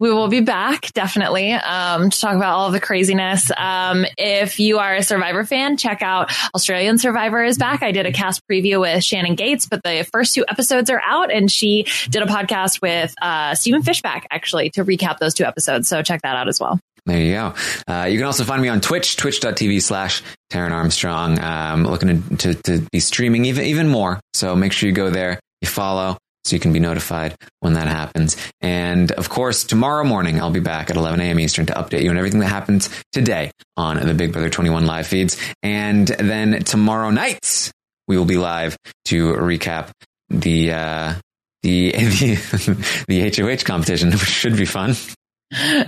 we 0.00 0.12
will 0.12 0.28
be 0.28 0.40
back 0.40 0.92
definitely 0.92 1.52
um, 1.52 2.10
to 2.10 2.20
talk 2.20 2.36
about 2.36 2.54
all 2.54 2.70
the 2.70 2.80
craziness. 2.80 3.50
Um, 3.56 4.06
if 4.16 4.60
you 4.60 4.78
are 4.78 4.94
a 4.94 5.02
Survivor 5.02 5.44
fan, 5.44 5.76
check 5.76 6.02
out 6.02 6.30
Australian 6.54 6.98
Survivor 6.98 7.42
is 7.42 7.58
back. 7.58 7.82
I 7.82 7.92
did 7.92 8.06
a 8.06 8.12
cast 8.12 8.46
preview 8.48 8.80
with 8.80 9.02
Shannon 9.02 9.36
Gaitz, 9.36 9.68
but 9.68 9.82
the 9.82 10.06
first 10.12 10.34
two 10.34 10.44
episodes 10.48 10.90
are 10.90 11.02
out 11.04 11.32
and 11.32 11.50
she 11.50 11.86
did 12.10 12.22
a 12.22 12.26
podcast 12.26 12.80
with 12.80 13.14
uh, 13.20 13.54
Stephen 13.54 13.82
Fishbach 13.82 14.24
actually 14.30 14.70
to 14.70 14.84
recap 14.84 15.18
those 15.18 15.34
two 15.34 15.44
episodes. 15.44 15.88
So 15.88 16.02
check 16.02 16.22
that 16.22 16.36
out 16.36 16.48
as 16.48 16.60
well. 16.60 16.78
There 17.06 17.20
you 17.20 17.32
go. 17.32 17.54
Uh, 17.88 18.04
you 18.04 18.18
can 18.18 18.26
also 18.26 18.44
find 18.44 18.60
me 18.60 18.68
on 18.68 18.80
Twitch, 18.80 19.16
twitch.tv 19.16 19.82
slash 19.82 20.22
Taryn 20.52 20.72
Armstrong. 20.72 21.38
Um, 21.40 21.84
looking 21.84 22.22
to, 22.36 22.36
to, 22.36 22.62
to 22.62 22.86
be 22.92 23.00
streaming 23.00 23.46
even, 23.46 23.64
even 23.64 23.88
more. 23.88 24.20
So 24.34 24.54
make 24.54 24.72
sure 24.72 24.88
you 24.88 24.94
go 24.94 25.08
there, 25.08 25.40
you 25.62 25.68
follow 25.68 26.18
so 26.44 26.56
you 26.56 26.60
can 26.60 26.72
be 26.72 26.80
notified 26.80 27.34
when 27.60 27.74
that 27.74 27.86
happens. 27.88 28.36
And 28.60 29.12
of 29.12 29.28
course, 29.28 29.64
tomorrow 29.64 30.04
morning, 30.04 30.40
I'll 30.40 30.50
be 30.50 30.60
back 30.60 30.90
at 30.90 30.96
11 30.96 31.20
a.m. 31.20 31.40
Eastern 31.40 31.66
to 31.66 31.74
update 31.74 32.02
you 32.02 32.10
on 32.10 32.16
everything 32.18 32.40
that 32.40 32.46
happens 32.46 32.88
today 33.12 33.50
on 33.76 33.98
the 33.98 34.14
Big 34.14 34.32
Brother 34.32 34.50
21 34.50 34.86
live 34.86 35.06
feeds. 35.06 35.36
And 35.62 36.06
then 36.06 36.62
tomorrow 36.64 37.10
night, 37.10 37.70
we 38.06 38.16
will 38.16 38.24
be 38.24 38.38
live 38.38 38.76
to 39.06 39.34
recap 39.34 39.90
the, 40.30 40.72
uh, 40.72 41.14
the, 41.62 41.92
the, 41.92 43.04
the 43.08 43.30
HOH 43.36 43.64
competition, 43.64 44.10
which 44.10 44.20
should 44.20 44.56
be 44.56 44.64
fun. 44.64 44.94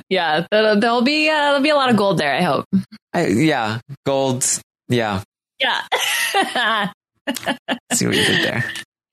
Yeah, 0.08 0.46
there'll, 0.50 0.80
there'll 0.80 1.02
be 1.02 1.28
uh, 1.28 1.34
there'll 1.34 1.60
be 1.60 1.68
a 1.68 1.74
lot 1.74 1.90
of 1.90 1.96
gold 1.96 2.16
there. 2.16 2.34
I 2.34 2.40
hope. 2.40 2.64
I, 3.12 3.26
yeah, 3.26 3.80
gold. 4.06 4.46
Yeah, 4.88 5.22
Yeah. 5.60 5.82
see 7.92 8.06
what 8.06 8.16
you 8.16 8.24
did 8.24 8.42
there. 8.42 8.64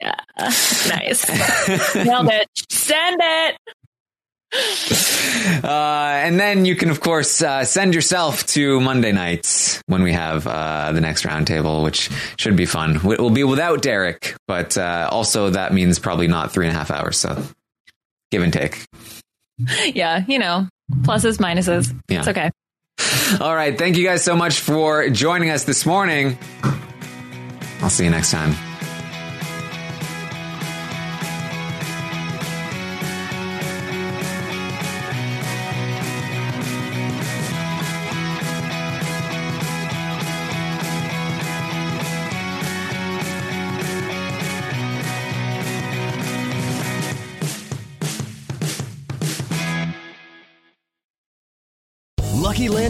Yeah. 0.02 0.16
Nice. 0.90 1.28
Nailed 1.96 2.30
it. 2.32 2.48
Send 2.70 3.20
it. 3.22 3.58
Uh, 5.64 5.68
and 5.68 6.40
then 6.40 6.64
you 6.66 6.76
can, 6.76 6.90
of 6.90 7.02
course, 7.02 7.42
uh, 7.42 7.66
send 7.66 7.94
yourself 7.94 8.46
to 8.48 8.80
Monday 8.80 9.12
nights 9.12 9.82
when 9.88 10.04
we 10.04 10.14
have 10.14 10.48
uh, 10.48 10.92
the 10.94 11.02
next 11.02 11.26
roundtable, 11.26 11.84
which 11.84 12.10
should 12.38 12.56
be 12.56 12.66
fun. 12.66 12.96
It 12.96 13.20
will 13.20 13.30
be 13.30 13.44
without 13.44 13.82
Derek, 13.82 14.36
but 14.48 14.78
uh, 14.78 15.10
also 15.12 15.50
that 15.50 15.74
means 15.74 16.00
probably 16.00 16.28
not 16.28 16.52
three 16.52 16.68
and 16.68 16.76
a 16.76 16.78
half 16.80 16.92
hours. 16.92 17.18
So 17.18 17.44
give 18.32 18.42
and 18.42 18.54
take. 18.54 18.86
Yeah, 19.94 20.24
you 20.28 20.40
know, 20.40 20.68
pluses, 21.02 21.38
minuses. 21.38 21.94
Yeah. 22.08 22.20
It's 22.20 22.28
okay. 22.30 22.52
All 23.42 23.56
right. 23.56 23.78
Thank 23.78 23.98
you 23.98 24.04
guys 24.04 24.24
so 24.24 24.36
much 24.36 24.60
for 24.60 25.10
joining 25.10 25.50
us 25.50 25.66
this 25.66 25.86
morning. 25.86 26.38
I'll 27.82 27.90
see 27.90 28.06
you 28.06 28.12
next 28.12 28.32
time. 28.32 28.56